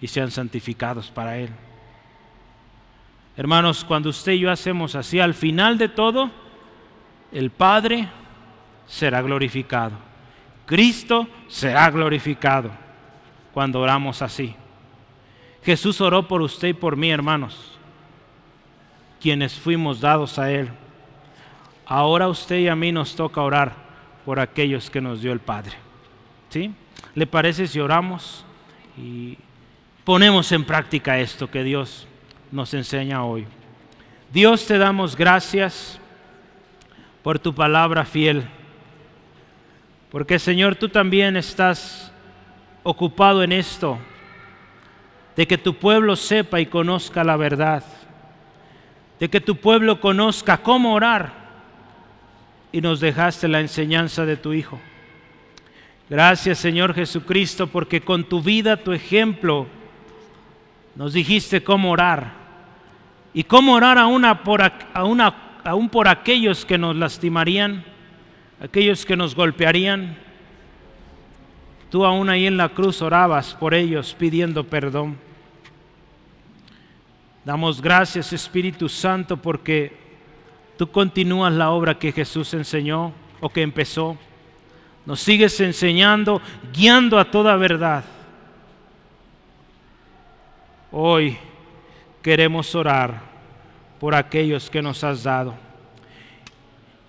y 0.03 0.09
sean 0.09 0.33
santificados 0.33 1.11
para 1.11 1.39
Él. 1.39 1.49
Hermanos, 3.37 3.85
cuando 3.85 4.11
usted 4.11 4.33
y 4.33 4.41
yo 4.41 4.51
hacemos 4.51 4.97
así, 4.97 5.21
al 5.21 5.33
final 5.33 5.79
de 5.79 5.89
todo, 5.89 6.31
el 7.31 7.51
Padre 7.51 8.09
será 8.87 9.23
glorificado. 9.23 9.93
Cristo 10.67 11.29
será 11.49 11.89
glorificado 11.91 12.71
cuando 13.55 13.81
oramos 13.81 14.21
así. 14.23 14.55
Jesús 15.63 16.01
oró 16.01 16.27
por 16.27 16.43
usted 16.43 16.69
y 16.69 16.75
por 16.75 16.97
mí, 16.97 17.11
hermanos, 17.11 17.79
quienes 19.21 19.55
fuimos 19.55 20.01
dados 20.01 20.39
a 20.41 20.51
Él. 20.51 20.69
Ahora 21.87 22.27
usted 22.27 22.59
y 22.59 22.69
a 22.69 22.75
mí 22.75 22.91
nos 22.91 23.15
toca 23.15 23.41
orar 23.41 23.75
por 24.25 24.41
aquellos 24.41 24.91
que 24.91 25.01
nos 25.01 25.23
dio 25.23 25.33
el 25.33 25.41
Padre. 25.41 25.77
¿Sí? 26.49 26.75
¿Le 27.15 27.27
parece 27.27 27.69
si 27.69 27.79
oramos 27.79 28.45
y 28.99 29.39
ponemos 30.05 30.51
en 30.53 30.65
práctica 30.65 31.19
esto 31.19 31.51
que 31.51 31.63
Dios 31.63 32.07
nos 32.51 32.75
enseña 32.75 33.25
hoy? 33.25 33.47
Dios 34.33 34.67
te 34.67 34.79
damos 34.79 35.17
gracias 35.17 36.01
por 37.23 37.39
tu 37.39 37.55
palabra 37.55 38.05
fiel, 38.05 38.45
porque 40.11 40.39
Señor, 40.39 40.77
tú 40.77 40.89
también 40.89 41.37
estás 41.37 42.13
ocupado 42.83 43.43
en 43.43 43.53
esto, 43.53 43.99
de 45.37 45.47
que 45.47 45.57
tu 45.57 45.75
pueblo 45.75 46.17
sepa 46.17 46.61
y 46.61 46.67
conozca 46.67 47.23
la 47.25 47.37
verdad, 47.37 47.85
de 49.21 49.31
que 49.31 49.41
tu 49.41 49.57
pueblo 49.57 50.01
conozca 50.01 50.59
cómo 50.59 50.95
orar, 50.95 51.43
y 52.73 52.81
nos 52.81 53.01
dejaste 53.01 53.49
la 53.49 53.61
enseñanza 53.61 54.25
de 54.25 54.37
tu 54.37 54.55
Hijo. 54.55 54.81
Gracias 56.09 56.59
Señor 56.59 56.95
Jesucristo 56.95 57.67
porque 57.67 58.01
con 58.01 58.25
tu 58.25 58.43
vida, 58.43 58.79
tu 58.79 58.93
ejemplo, 58.93 59.67
nos 60.95 61.13
dijiste 61.13 61.63
cómo 61.63 61.91
orar. 61.91 62.43
Y 63.35 63.45
cómo 63.45 63.75
orar 63.75 63.99
a 63.99 64.07
una 64.07 64.43
por, 64.43 64.61
a 64.61 65.05
una, 65.05 65.61
aún 65.65 65.89
por 65.89 66.07
aquellos 66.07 66.67
que 66.67 66.77
nos 66.77 66.95
lastimarían, 66.97 67.85
aquellos 68.61 69.07
que 69.07 69.17
nos 69.17 69.35
golpearían. 69.35 70.17
Tú 71.91 72.05
aún 72.05 72.29
ahí 72.29 72.47
en 72.47 72.57
la 72.57 72.69
cruz 72.69 73.01
orabas 73.01 73.55
por 73.55 73.75
ellos 73.75 74.15
pidiendo 74.19 74.65
perdón. 74.65 75.17
Damos 77.45 77.81
gracias 77.81 78.33
Espíritu 78.33 78.89
Santo 78.89 79.37
porque 79.37 79.97
tú 80.79 80.91
continúas 80.91 81.53
la 81.53 81.71
obra 81.71 81.99
que 81.99 82.13
Jesús 82.13 82.55
enseñó 82.55 83.13
o 83.41 83.49
que 83.49 83.63
empezó 83.63 84.17
nos 85.05 85.21
sigues 85.21 85.59
enseñando, 85.61 86.41
guiando 86.73 87.19
a 87.19 87.31
toda 87.31 87.57
verdad. 87.57 88.05
Hoy 90.95 91.39
queremos 92.21 92.75
orar 92.75 93.23
por 93.99 94.15
aquellos 94.15 94.69
que 94.69 94.83
nos 94.83 95.03
has 95.03 95.23
dado. 95.23 95.55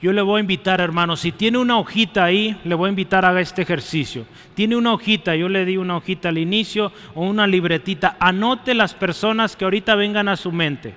Yo 0.01 0.13
le 0.13 0.21
voy 0.21 0.37
a 0.37 0.41
invitar, 0.41 0.79
hermano, 0.79 1.17
si 1.17 1.33
tiene 1.33 1.57
una 1.57 1.77
hojita 1.77 2.23
ahí, 2.23 2.57
le 2.63 2.75
voy 2.75 2.87
a 2.87 2.89
invitar 2.89 3.25
a 3.25 3.39
este 3.41 3.61
ejercicio. 3.61 4.25
Tiene 4.53 4.77
una 4.77 4.93
hojita, 4.93 5.35
yo 5.35 5.49
le 5.49 5.65
di 5.65 5.75
una 5.75 5.97
hojita 5.97 6.29
al 6.29 6.37
inicio 6.37 6.93
o 7.13 7.23
una 7.23 7.45
libretita. 7.45 8.15
Anote 8.21 8.73
las 8.73 8.93
personas 8.93 9.57
que 9.57 9.65
ahorita 9.65 9.95
vengan 9.95 10.29
a 10.29 10.37
su 10.37 10.53
mente. 10.53 10.93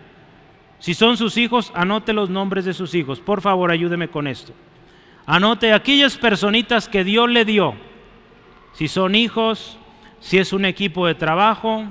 Si 0.79 0.95
son 0.95 1.17
sus 1.17 1.37
hijos, 1.39 1.73
anote 1.75 2.13
los 2.13 2.31
nombres 2.31 2.65
de 2.65 2.75
sus 2.75 2.95
hijos. 2.95 3.19
Por 3.19 3.41
favor, 3.41 3.73
ayúdeme 3.73 4.09
con 4.09 4.29
esto. 4.29 4.53
Anote 5.25 5.73
aquellas 5.73 6.17
personitas 6.17 6.89
que 6.89 7.03
Dios 7.03 7.29
le 7.29 7.45
dio. 7.45 7.75
Si 8.75 8.87
son 8.87 9.17
hijos, 9.17 9.77
si 10.21 10.39
es 10.39 10.53
un 10.53 10.65
equipo 10.65 11.07
de 11.07 11.17
trabajo, 11.17 11.85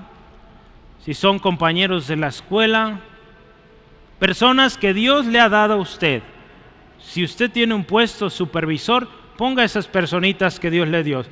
si 1.06 1.14
son 1.14 1.38
compañeros 1.38 2.08
de 2.08 2.16
la 2.16 2.30
escuela, 2.30 3.00
personas 4.18 4.76
que 4.76 4.92
Dios 4.92 5.28
le 5.28 5.40
ha 5.40 5.50
dado 5.50 5.76
a 5.76 5.78
usted. 5.78 6.24
Si 6.98 7.24
usted 7.24 7.52
tiene 7.52 7.76
un 7.76 7.84
puesto 7.84 8.32
supervisor, 8.32 9.08
ponga 9.38 9.64
esas 9.64 9.88
personitas 9.88 10.60
que 10.60 10.72
Dios 10.72 10.88
le 10.88 11.04
dio. 11.04 11.24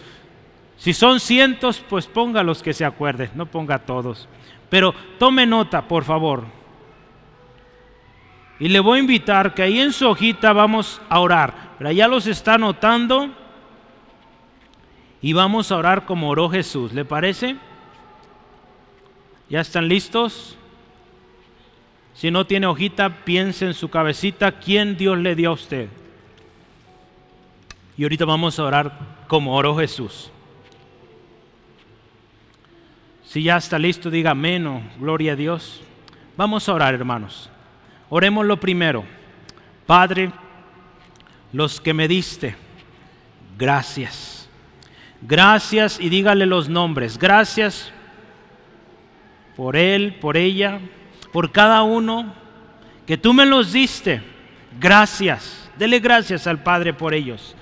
Si 0.78 0.94
son 0.94 1.20
cientos, 1.20 1.84
pues 1.90 2.06
ponga 2.06 2.44
los 2.44 2.62
que 2.62 2.74
se 2.74 2.86
acuerden, 2.86 3.32
no 3.34 3.48
ponga 3.48 3.80
todos. 3.80 4.30
Pero 4.70 4.94
tome 5.18 5.48
nota, 5.48 5.88
por 5.88 6.04
favor. 6.04 6.44
Y 8.60 8.68
le 8.68 8.80
voy 8.80 9.00
a 9.00 9.02
invitar 9.02 9.56
que 9.56 9.64
ahí 9.64 9.80
en 9.80 9.92
su 9.92 10.08
hojita 10.08 10.54
vamos 10.54 11.02
a 11.10 11.20
orar. 11.20 11.74
Pero 11.80 11.92
ya 11.92 12.08
los 12.08 12.28
está 12.28 12.54
anotando. 12.54 13.32
Y 15.20 15.34
vamos 15.34 15.72
a 15.72 15.78
orar 15.78 16.06
como 16.06 16.30
oró 16.30 16.48
Jesús. 16.50 16.94
¿Le 16.94 17.06
parece? 17.06 17.56
¿Ya 19.54 19.62
están 19.62 19.88
listos? 19.88 20.58
Si 22.16 22.32
no 22.32 22.48
tiene 22.48 22.66
hojita, 22.66 23.24
piense 23.24 23.68
en 23.68 23.76
su 23.76 23.88
cabecita 23.88 24.54
quién 24.54 24.98
Dios 24.98 25.16
le 25.20 25.36
dio 25.36 25.52
a 25.52 25.54
usted. 25.54 25.90
Y 27.96 28.02
ahorita 28.02 28.26
vamos 28.26 28.58
a 28.58 28.64
orar 28.64 28.98
como 29.28 29.56
oró 29.56 29.78
Jesús. 29.78 30.32
Si 33.26 33.44
ya 33.44 33.58
está 33.58 33.78
listo, 33.78 34.10
diga 34.10 34.32
amén 34.32 34.90
gloria 34.98 35.34
a 35.34 35.36
Dios. 35.36 35.84
Vamos 36.36 36.68
a 36.68 36.74
orar, 36.74 36.96
hermanos. 36.96 37.48
Oremos 38.10 38.48
lo 38.48 38.60
primero. 38.60 39.06
Padre, 39.86 40.32
los 41.52 41.80
que 41.80 41.94
me 41.94 42.08
diste, 42.08 42.56
gracias. 43.56 44.50
Gracias 45.22 46.00
y 46.00 46.10
dígale 46.10 46.48
los 46.48 46.70
nombres. 46.70 47.20
Gracias 47.20 47.94
por 49.56 49.76
él, 49.76 50.16
por 50.20 50.38
ella, 50.38 50.80
por 51.32 51.52
cada 51.52 51.84
uno 51.84 52.34
que 53.06 53.18
tú 53.18 53.34
me 53.34 53.46
los 53.46 53.74
diste. 53.74 54.22
Gracias. 54.80 55.70
Dele 55.78 56.00
gracias 56.00 56.48
al 56.48 56.62
Padre 56.62 56.94
por 56.94 57.14
ellos 57.14 57.56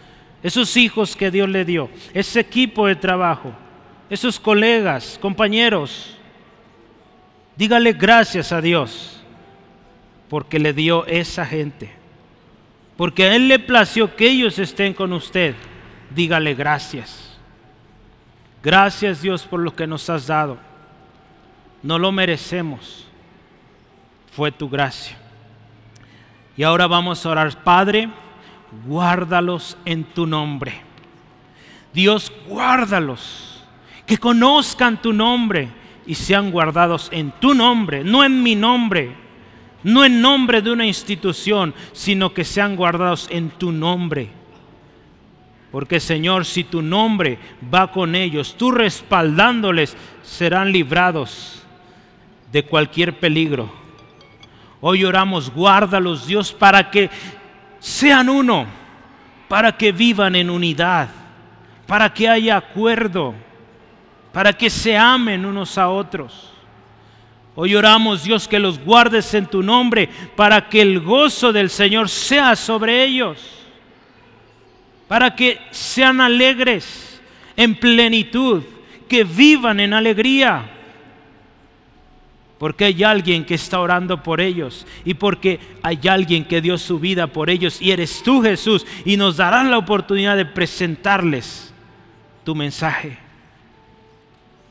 esos 0.44 0.76
hijos 0.78 1.16
que 1.16 1.32
Dios 1.32 1.48
le 1.50 1.66
dio, 1.66 1.90
ese 2.14 2.40
equipo 2.40 2.88
de 2.88 2.96
trabajo, 2.96 3.54
esos 4.10 4.40
colegas, 4.40 5.20
compañeros. 5.22 6.18
Dígale 7.56 7.94
gracias 7.94 8.52
a 8.52 8.62
Dios 8.62 9.22
porque 10.30 10.60
le 10.60 10.74
dio 10.74 11.06
esa 11.06 11.46
gente. 11.46 11.92
Porque 12.98 13.24
a 13.26 13.36
Él 13.36 13.48
le 13.48 13.60
plació 13.60 14.16
que 14.16 14.30
ellos 14.30 14.58
estén 14.60 14.94
con 14.94 15.14
usted. 15.14 15.56
Dígale 16.14 16.56
gracias. 16.56 17.38
Gracias 18.64 19.22
Dios 19.22 19.44
por 19.44 19.60
lo 19.60 19.76
que 19.76 19.88
nos 19.88 20.10
has 20.10 20.28
dado. 20.28 20.58
No 21.84 22.00
lo 22.00 22.12
merecemos. 22.12 23.08
Fue 24.32 24.52
tu 24.52 24.70
gracia. 24.70 25.18
Y 26.56 26.64
ahora 26.64 26.88
vamos 26.88 27.26
a 27.26 27.30
orar, 27.30 27.64
Padre 27.64 28.10
guárdalos 28.86 29.78
en 29.86 30.04
tu 30.04 30.26
nombre. 30.26 30.74
Dios, 31.94 32.32
guárdalos, 32.48 33.64
que 34.06 34.18
conozcan 34.18 35.02
tu 35.02 35.12
nombre 35.14 35.70
y 36.06 36.16
sean 36.16 36.52
guardados 36.52 37.10
en 37.12 37.32
tu 37.32 37.54
nombre, 37.54 38.04
no 38.04 38.24
en 38.24 38.42
mi 38.42 38.56
nombre, 38.56 39.16
no 39.84 40.06
en 40.06 40.22
nombre 40.22 40.62
de 40.62 40.72
una 40.72 40.86
institución, 40.86 41.74
sino 41.92 42.34
que 42.34 42.46
sean 42.46 42.76
guardados 42.76 43.28
en 43.30 43.50
tu 43.50 43.72
nombre. 43.72 44.30
Porque 45.72 46.00
Señor, 46.00 46.46
si 46.46 46.64
tu 46.64 46.82
nombre 46.82 47.38
va 47.74 47.92
con 47.92 48.16
ellos, 48.16 48.56
tú 48.58 48.72
respaldándoles, 48.72 49.96
serán 50.24 50.72
librados 50.72 51.61
de 52.52 52.64
cualquier 52.64 53.18
peligro. 53.18 53.72
Hoy 54.82 55.06
oramos, 55.06 55.50
guárdalos 55.52 56.28
Dios, 56.28 56.52
para 56.52 56.90
que 56.90 57.10
sean 57.80 58.30
uno, 58.30 58.66
para 59.48 59.78
que 59.78 59.92
vivan 59.92 60.36
en 60.36 60.50
unidad, 60.50 61.10
para 61.88 62.14
que 62.14 62.28
haya 62.28 62.58
acuerdo, 62.58 63.34
para 64.32 64.54
que 64.54 64.70
se 64.70 64.98
amen 64.98 65.46
unos 65.46 65.78
a 65.78 65.90
otros. 65.90 66.52
Hoy 67.54 67.76
oramos, 67.76 68.24
Dios, 68.24 68.48
que 68.48 68.60
los 68.60 68.80
guardes 68.80 69.34
en 69.34 69.46
tu 69.46 69.62
nombre, 69.62 70.10
para 70.36 70.68
que 70.70 70.82
el 70.82 71.00
gozo 71.00 71.52
del 71.52 71.70
Señor 71.70 72.10
sea 72.10 72.56
sobre 72.56 73.04
ellos, 73.04 73.38
para 75.08 75.36
que 75.36 75.60
sean 75.70 76.22
alegres 76.22 77.22
en 77.56 77.76
plenitud, 77.76 78.64
que 79.08 79.26
vivan 79.26 79.82
en 79.82 79.94
alegría 79.94 80.81
porque 82.62 82.86
hay 82.86 83.04
alguien 83.04 83.44
que 83.44 83.56
está 83.56 83.80
orando 83.80 84.22
por 84.22 84.40
ellos 84.40 84.86
y 85.04 85.16
porque 85.16 85.60
hay 85.82 86.00
alguien 86.08 86.46
que 86.46 86.62
dio 86.62 86.78
su 86.78 87.00
vida 87.00 87.26
por 87.26 87.50
ellos 87.50 87.82
y 87.82 87.90
eres 87.90 88.22
tú 88.22 88.40
Jesús 88.40 88.86
y 89.04 89.18
nos 89.18 89.38
darán 89.38 89.72
la 89.72 89.80
oportunidad 89.80 90.38
de 90.38 90.46
presentarles 90.46 91.74
tu 92.44 92.54
mensaje. 92.54 93.18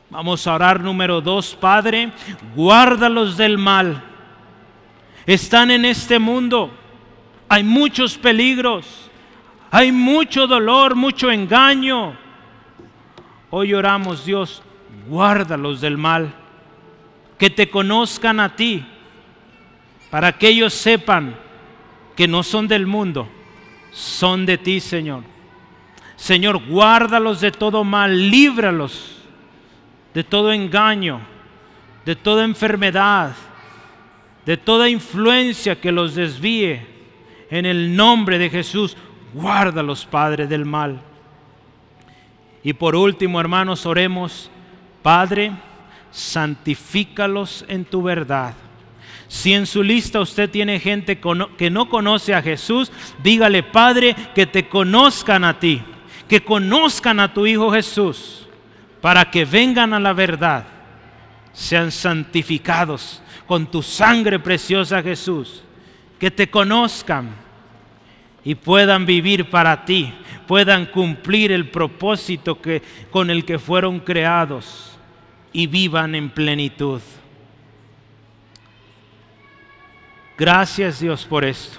Vamos 0.09 0.47
a 0.47 0.53
orar 0.53 0.79
número 0.79 1.19
dos, 1.19 1.53
Padre, 1.53 2.13
guárdalos 2.55 3.35
del 3.35 3.57
mal. 3.57 4.01
Están 5.25 5.69
en 5.69 5.83
este 5.83 6.17
mundo, 6.17 6.71
hay 7.49 7.65
muchos 7.65 8.17
peligros, 8.17 9.11
hay 9.69 9.91
mucho 9.91 10.47
dolor, 10.47 10.95
mucho 10.95 11.29
engaño. 11.29 12.15
Hoy 13.49 13.73
oramos, 13.73 14.23
Dios, 14.23 14.63
guárdalos 15.09 15.81
del 15.81 15.97
mal 15.97 16.35
que 17.41 17.49
te 17.49 17.71
conozcan 17.71 18.39
a 18.39 18.55
ti, 18.55 18.85
para 20.11 20.31
que 20.31 20.49
ellos 20.49 20.75
sepan 20.75 21.35
que 22.15 22.27
no 22.27 22.43
son 22.43 22.67
del 22.67 22.85
mundo, 22.85 23.27
son 23.91 24.45
de 24.45 24.59
ti, 24.59 24.79
Señor. 24.79 25.23
Señor, 26.15 26.63
guárdalos 26.67 27.41
de 27.41 27.51
todo 27.51 27.83
mal, 27.83 28.29
líbralos 28.29 29.23
de 30.13 30.23
todo 30.23 30.53
engaño, 30.53 31.19
de 32.05 32.15
toda 32.15 32.43
enfermedad, 32.43 33.33
de 34.45 34.57
toda 34.57 34.87
influencia 34.87 35.81
que 35.81 35.91
los 35.91 36.13
desvíe. 36.13 36.85
En 37.49 37.65
el 37.65 37.95
nombre 37.95 38.37
de 38.37 38.51
Jesús, 38.51 38.95
guárdalos, 39.33 40.05
Padre, 40.05 40.45
del 40.45 40.65
mal. 40.65 41.01
Y 42.61 42.73
por 42.73 42.95
último, 42.95 43.41
hermanos, 43.41 43.87
oremos, 43.87 44.51
Padre, 45.01 45.53
santifícalos 46.11 47.65
en 47.67 47.85
tu 47.85 48.03
verdad. 48.03 48.53
Si 49.27 49.53
en 49.53 49.65
su 49.65 49.81
lista 49.81 50.19
usted 50.19 50.49
tiene 50.49 50.79
gente 50.79 51.19
que 51.57 51.69
no 51.69 51.89
conoce 51.89 52.33
a 52.33 52.41
Jesús, 52.41 52.91
dígale, 53.23 53.63
Padre, 53.63 54.13
que 54.35 54.45
te 54.45 54.67
conozcan 54.67 55.45
a 55.45 55.57
ti, 55.57 55.81
que 56.27 56.43
conozcan 56.43 57.19
a 57.19 57.33
tu 57.33 57.47
Hijo 57.47 57.71
Jesús, 57.71 58.47
para 58.99 59.31
que 59.31 59.45
vengan 59.45 59.93
a 59.93 59.99
la 59.99 60.11
verdad, 60.11 60.65
sean 61.53 61.91
santificados 61.91 63.21
con 63.47 63.67
tu 63.67 63.81
sangre 63.81 64.37
preciosa, 64.37 65.01
Jesús, 65.01 65.63
que 66.19 66.29
te 66.29 66.49
conozcan 66.49 67.29
y 68.43 68.55
puedan 68.55 69.05
vivir 69.05 69.49
para 69.49 69.85
ti, 69.85 70.13
puedan 70.45 70.87
cumplir 70.87 71.53
el 71.53 71.69
propósito 71.69 72.61
que, 72.61 72.81
con 73.09 73.29
el 73.29 73.45
que 73.45 73.59
fueron 73.59 73.99
creados 74.01 74.90
y 75.53 75.67
vivan 75.67 76.15
en 76.15 76.29
plenitud. 76.29 77.01
Gracias 80.37 80.99
Dios 80.99 81.25
por 81.25 81.45
esto. 81.45 81.77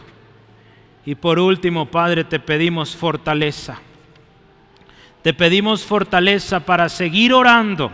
Y 1.05 1.17
por 1.17 1.39
último, 1.39 1.87
Padre, 1.87 2.23
te 2.25 2.39
pedimos 2.39 2.95
fortaleza. 2.95 3.81
Te 5.23 5.35
pedimos 5.35 5.85
fortaleza 5.85 6.61
para 6.61 6.89
seguir 6.89 7.33
orando. 7.33 7.91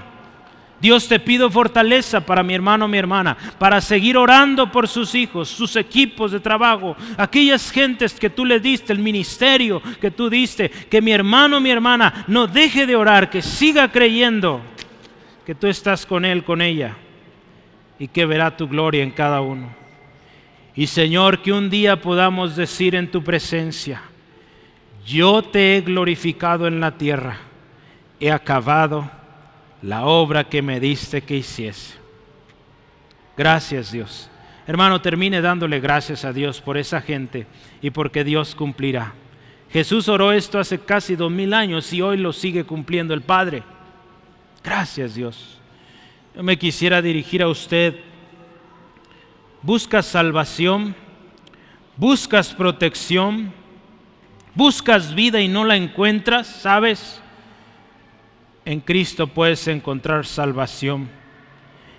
Dios 0.81 1.09
te 1.09 1.19
pido 1.19 1.51
fortaleza 1.51 2.21
para 2.21 2.43
mi 2.43 2.55
hermano, 2.55 2.87
mi 2.87 2.99
hermana, 2.99 3.37
para 3.59 3.81
seguir 3.81 4.17
orando 4.17 4.71
por 4.71 4.87
sus 4.87 5.15
hijos, 5.15 5.49
sus 5.49 5.75
equipos 5.75 6.31
de 6.31 6.39
trabajo, 6.39 6.97
aquellas 7.17 7.71
gentes 7.71 8.15
que 8.15 8.31
tú 8.31 8.45
le 8.45 8.61
diste, 8.61 8.93
el 8.93 9.01
ministerio 9.01 9.83
que 10.01 10.13
tú 10.13 10.31
diste, 10.31 10.71
que 10.71 11.03
mi 11.03 11.11
hermano, 11.11 11.61
mi 11.61 11.71
hermana 11.71 12.25
no 12.29 12.47
deje 12.47 12.87
de 12.87 12.95
orar, 12.95 13.29
que 13.29 13.43
siga 13.43 13.91
creyendo 13.91 14.61
que 15.49 15.55
tú 15.55 15.66
estás 15.66 16.05
con 16.05 16.27
Él, 16.27 16.45
con 16.45 16.61
ella, 16.61 16.95
y 17.99 18.07
que 18.07 18.27
verá 18.27 18.55
tu 18.55 18.69
gloria 18.69 19.03
en 19.03 19.11
cada 19.11 19.41
uno. 19.41 19.70
Y 20.75 20.89
Señor, 20.89 21.41
que 21.41 21.55
un 21.55 21.70
día 21.70 22.03
podamos 22.03 22.55
decir 22.55 22.95
en 22.95 23.11
tu 23.11 23.25
presencia, 23.25 24.03
yo 25.07 25.41
te 25.41 25.75
he 25.75 25.81
glorificado 25.81 26.66
en 26.66 26.81
la 26.81 26.99
tierra, 26.99 27.39
he 28.20 28.31
acabado 28.31 29.11
la 29.81 30.05
obra 30.05 30.45
que 30.45 30.61
me 30.61 30.81
diste 30.81 31.23
que 31.23 31.37
hiciese. 31.39 31.95
Gracias 33.35 33.91
Dios. 33.91 34.29
Hermano, 34.66 35.01
termine 35.01 35.41
dándole 35.41 35.81
gracias 35.81 36.27
a 36.27 36.35
Dios 36.35 36.61
por 36.61 36.77
esa 36.77 37.01
gente 37.01 37.47
y 37.81 37.89
porque 37.89 38.23
Dios 38.23 38.55
cumplirá. 38.55 39.15
Jesús 39.70 40.11
oró 40.11 40.31
esto 40.31 40.59
hace 40.59 40.79
casi 40.79 41.16
dos 41.16 41.33
mil 41.33 41.55
años 41.55 41.91
y 41.95 42.03
hoy 42.03 42.19
lo 42.19 42.35
sigue 42.35 42.65
cumpliendo 42.65 43.15
el 43.15 43.23
Padre. 43.23 43.62
Gracias 44.69 45.15
Dios. 45.15 45.59
Yo 46.36 46.43
me 46.43 46.59
quisiera 46.59 47.01
dirigir 47.01 47.43
a 47.43 47.49
usted. 47.49 47.95
¿Buscas 49.62 50.05
salvación? 50.05 50.95
¿Buscas 51.97 52.53
protección? 52.53 53.55
¿Buscas 54.55 55.15
vida 55.15 55.40
y 55.40 55.49
no 55.49 55.65
la 55.65 55.74
encuentras? 55.74 56.49
¿Sabes? 56.49 57.23
En 58.66 58.81
Cristo 58.81 59.28
puedes 59.28 59.66
encontrar 59.69 60.27
salvación. 60.27 61.09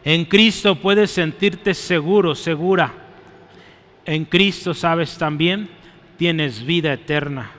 En 0.04 0.26
Cristo 0.26 0.76
puedes 0.76 1.10
sentirte 1.10 1.74
seguro, 1.74 2.36
segura. 2.36 2.94
En 4.06 4.26
Cristo, 4.26 4.76
sabes 4.76 5.18
también, 5.18 5.72
tienes 6.20 6.64
vida 6.64 6.94
eterna. 6.94 7.50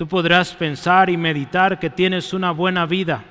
Tú 0.00 0.08
podrás 0.08 0.54
pensar 0.54 1.10
y 1.10 1.18
meditar 1.18 1.78
que 1.78 1.90
tienes 1.90 2.32
una 2.32 2.52
buena 2.52 2.86
vida, 2.86 3.22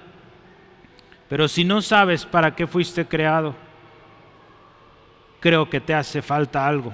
pero 1.28 1.48
si 1.48 1.64
no 1.64 1.82
sabes 1.82 2.28
para 2.28 2.56
qué 2.56 2.68
fuiste 2.68 3.08
creado, 3.08 3.56
creo 5.40 5.68
que 5.68 5.82
te 5.82 5.96
hace 5.96 6.22
falta 6.22 6.68
algo. 6.68 6.94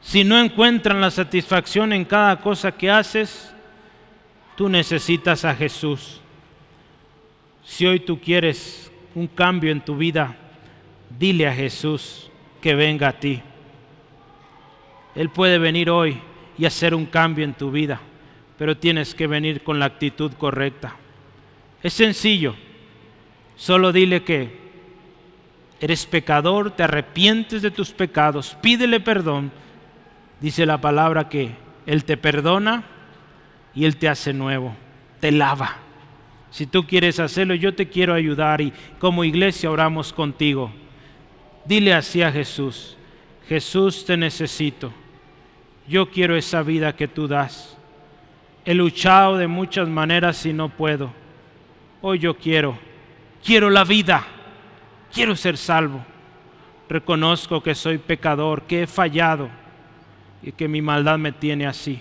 Si 0.00 0.22
no 0.22 0.38
encuentran 0.38 1.00
la 1.00 1.10
satisfacción 1.10 1.92
en 1.92 2.04
cada 2.04 2.40
cosa 2.40 2.70
que 2.70 2.88
haces, 2.88 3.52
tú 4.54 4.68
necesitas 4.68 5.44
a 5.44 5.52
Jesús. 5.52 6.20
Si 7.64 7.86
hoy 7.86 7.98
tú 7.98 8.20
quieres 8.20 8.92
un 9.16 9.26
cambio 9.26 9.72
en 9.72 9.80
tu 9.80 9.96
vida, 9.96 10.36
dile 11.18 11.48
a 11.48 11.52
Jesús 11.52 12.30
que 12.62 12.76
venga 12.76 13.08
a 13.08 13.18
ti. 13.18 13.42
Él 15.16 15.28
puede 15.28 15.58
venir 15.58 15.90
hoy 15.90 16.20
y 16.56 16.66
hacer 16.66 16.94
un 16.94 17.04
cambio 17.04 17.44
en 17.44 17.54
tu 17.54 17.72
vida 17.72 18.00
pero 18.58 18.76
tienes 18.76 19.14
que 19.14 19.28
venir 19.28 19.62
con 19.62 19.78
la 19.78 19.86
actitud 19.86 20.32
correcta. 20.32 20.96
Es 21.82 21.92
sencillo, 21.92 22.56
solo 23.56 23.92
dile 23.92 24.24
que 24.24 24.58
eres 25.80 26.06
pecador, 26.06 26.72
te 26.72 26.82
arrepientes 26.82 27.62
de 27.62 27.70
tus 27.70 27.92
pecados, 27.92 28.56
pídele 28.60 28.98
perdón. 28.98 29.52
Dice 30.40 30.66
la 30.66 30.80
palabra 30.80 31.28
que 31.28 31.52
Él 31.86 32.04
te 32.04 32.16
perdona 32.16 32.84
y 33.74 33.84
Él 33.84 33.96
te 33.96 34.08
hace 34.08 34.32
nuevo, 34.32 34.74
te 35.20 35.30
lava. 35.30 35.76
Si 36.50 36.66
tú 36.66 36.84
quieres 36.84 37.20
hacerlo, 37.20 37.54
yo 37.54 37.74
te 37.74 37.88
quiero 37.88 38.14
ayudar 38.14 38.60
y 38.60 38.72
como 38.98 39.22
iglesia 39.22 39.70
oramos 39.70 40.12
contigo. 40.12 40.72
Dile 41.64 41.94
así 41.94 42.22
a 42.22 42.32
Jesús, 42.32 42.96
Jesús 43.48 44.04
te 44.04 44.16
necesito, 44.16 44.92
yo 45.86 46.10
quiero 46.10 46.36
esa 46.36 46.62
vida 46.62 46.96
que 46.96 47.06
tú 47.06 47.28
das. 47.28 47.77
He 48.68 48.74
luchado 48.74 49.38
de 49.38 49.46
muchas 49.46 49.88
maneras 49.88 50.44
y 50.44 50.52
no 50.52 50.68
puedo. 50.68 51.10
Hoy 52.02 52.18
yo 52.18 52.36
quiero, 52.36 52.76
quiero 53.42 53.70
la 53.70 53.82
vida, 53.82 54.26
quiero 55.10 55.34
ser 55.36 55.56
salvo. 55.56 56.04
Reconozco 56.86 57.62
que 57.62 57.74
soy 57.74 57.96
pecador, 57.96 58.64
que 58.64 58.82
he 58.82 58.86
fallado 58.86 59.48
y 60.42 60.52
que 60.52 60.68
mi 60.68 60.82
maldad 60.82 61.16
me 61.16 61.32
tiene 61.32 61.66
así. 61.66 61.98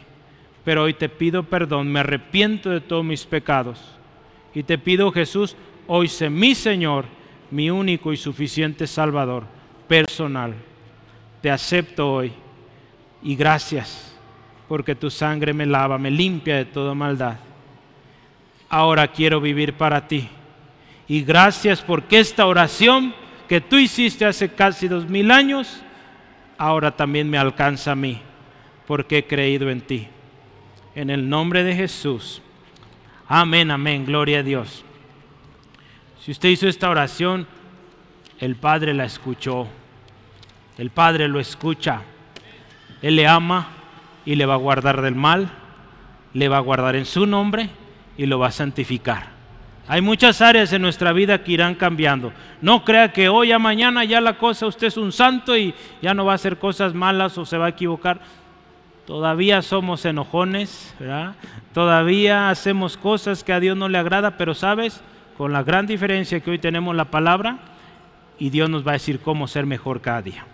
Pero 0.66 0.84
hoy 0.84 0.94
te 0.94 1.08
pido 1.08 1.44
perdón, 1.44 1.90
me 1.90 2.02
arrepiento 2.02 2.70
de 2.70 2.82
todos 2.82 3.06
mis 3.06 3.24
pecados. 3.24 3.98
Y 4.54 4.64
te 4.64 4.78
pido, 4.78 5.10
Jesús, 5.14 5.56
hoy 5.88 6.10
sé 6.10 6.30
mi 6.30 6.54
Señor, 6.54 7.06
mi 7.50 7.70
único 7.70 8.12
y 8.12 8.18
suficiente 8.18 8.88
Salvador 8.88 9.46
personal. 9.88 10.54
Te 11.42 11.50
acepto 11.50 12.12
hoy 12.12 12.34
y 13.24 13.38
gracias 13.38 14.17
porque 14.68 14.96
tu 14.96 15.10
sangre 15.10 15.54
me 15.54 15.66
lava, 15.66 15.98
me 15.98 16.12
limpia 16.12 16.58
de 16.58 16.66
toda 16.66 16.94
maldad. 16.94 17.38
Ahora 18.70 19.08
quiero 19.08 19.40
vivir 19.40 19.74
para 19.74 20.08
ti. 20.08 20.28
Y 21.08 21.22
gracias 21.24 21.82
porque 21.82 22.20
esta 22.20 22.46
oración 22.46 23.14
que 23.48 23.62
tú 23.62 23.78
hiciste 23.78 24.26
hace 24.26 24.50
casi 24.50 24.88
dos 24.88 25.08
mil 25.08 25.32
años, 25.32 25.82
ahora 26.58 26.92
también 26.92 27.30
me 27.30 27.38
alcanza 27.38 27.94
a 27.94 27.96
mí, 27.96 28.22
porque 28.86 29.20
he 29.20 29.26
creído 29.26 29.70
en 29.70 29.82
ti. 29.82 30.08
En 30.96 31.10
el 31.10 31.30
nombre 31.30 31.64
de 31.64 31.76
Jesús. 31.76 32.42
Amén, 33.28 33.72
amén, 33.72 34.06
gloria 34.06 34.40
a 34.40 34.44
Dios. 34.44 34.84
Si 36.20 36.32
usted 36.32 36.50
hizo 36.50 36.68
esta 36.68 36.90
oración, 36.90 37.48
el 38.40 38.58
Padre 38.58 38.94
la 38.94 39.06
escuchó. 39.06 39.68
El 40.78 40.90
Padre 40.90 41.30
lo 41.30 41.40
escucha. 41.40 42.02
Él 43.02 43.16
le 43.16 43.28
ama 43.28 43.77
y 44.28 44.36
le 44.36 44.46
va 44.46 44.56
a 44.56 44.58
guardar 44.58 45.02
del 45.02 45.16
mal, 45.16 45.50
le 46.34 46.50
va 46.50 46.58
a 46.58 46.60
guardar 46.60 46.98
en 46.98 47.06
su 47.06 47.26
nombre 47.26 47.70
y 48.18 48.26
lo 48.26 48.38
va 48.38 48.48
a 48.48 48.52
santificar. 48.52 49.30
Hay 49.88 50.02
muchas 50.02 50.42
áreas 50.42 50.74
en 50.74 50.82
nuestra 50.82 51.14
vida 51.14 51.42
que 51.46 51.54
irán 51.54 51.76
cambiando. 51.76 52.34
No 52.62 52.84
crea 52.84 53.14
que 53.14 53.30
hoy 53.30 53.54
a 53.54 53.58
mañana 53.58 54.04
ya 54.04 54.20
la 54.20 54.38
cosa, 54.38 54.68
usted 54.68 54.88
es 54.88 54.98
un 54.98 55.14
santo 55.14 55.56
y 55.56 55.74
ya 56.02 56.14
no 56.14 56.26
va 56.26 56.34
a 56.34 56.36
hacer 56.36 56.60
cosas 56.60 56.94
malas 56.94 57.38
o 57.38 57.46
se 57.46 57.58
va 57.58 57.68
a 57.68 57.70
equivocar. 57.70 58.20
Todavía 59.06 59.62
somos 59.62 60.04
enojones, 60.04 60.94
todavía 61.74 62.50
hacemos 62.50 62.98
cosas 62.98 63.46
que 63.46 63.54
a 63.54 63.62
Dios 63.62 63.78
no 63.78 63.88
le 63.88 63.98
agrada, 63.98 64.36
pero 64.36 64.54
sabes, 64.54 65.02
con 65.38 65.54
la 65.54 65.64
gran 65.64 65.88
diferencia 65.88 66.42
que 66.42 66.52
hoy 66.52 66.60
tenemos 66.60 66.94
la 66.94 67.06
palabra 67.06 67.60
y 68.38 68.50
Dios 68.50 68.70
nos 68.70 68.86
va 68.86 68.92
a 68.92 69.00
decir 69.00 69.22
cómo 69.22 69.48
ser 69.48 69.66
mejor 69.66 70.02
cada 70.02 70.22
día. 70.22 70.46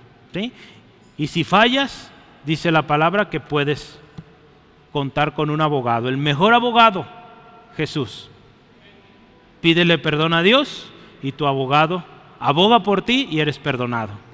Y 1.18 1.26
si 1.26 1.44
fallas, 1.44 2.13
dice 2.46 2.72
la 2.72 2.84
palabra 2.84 3.30
que 3.30 3.40
puedes 3.40 4.00
contar 4.92 5.34
con 5.34 5.50
un 5.50 5.62
abogado, 5.62 6.10
el 6.10 6.18
mejor 6.18 6.54
abogado, 6.54 7.06
Jesús. 7.76 8.30
Pídele 9.62 9.98
perdón 9.98 10.34
a 10.34 10.44
Dios 10.44 10.92
y 11.22 11.32
tu 11.32 11.48
abogado 11.48 12.04
aboga 12.40 12.82
por 12.84 13.02
ti 13.02 13.28
y 13.32 13.40
eres 13.40 13.58
perdonado. 13.58 14.12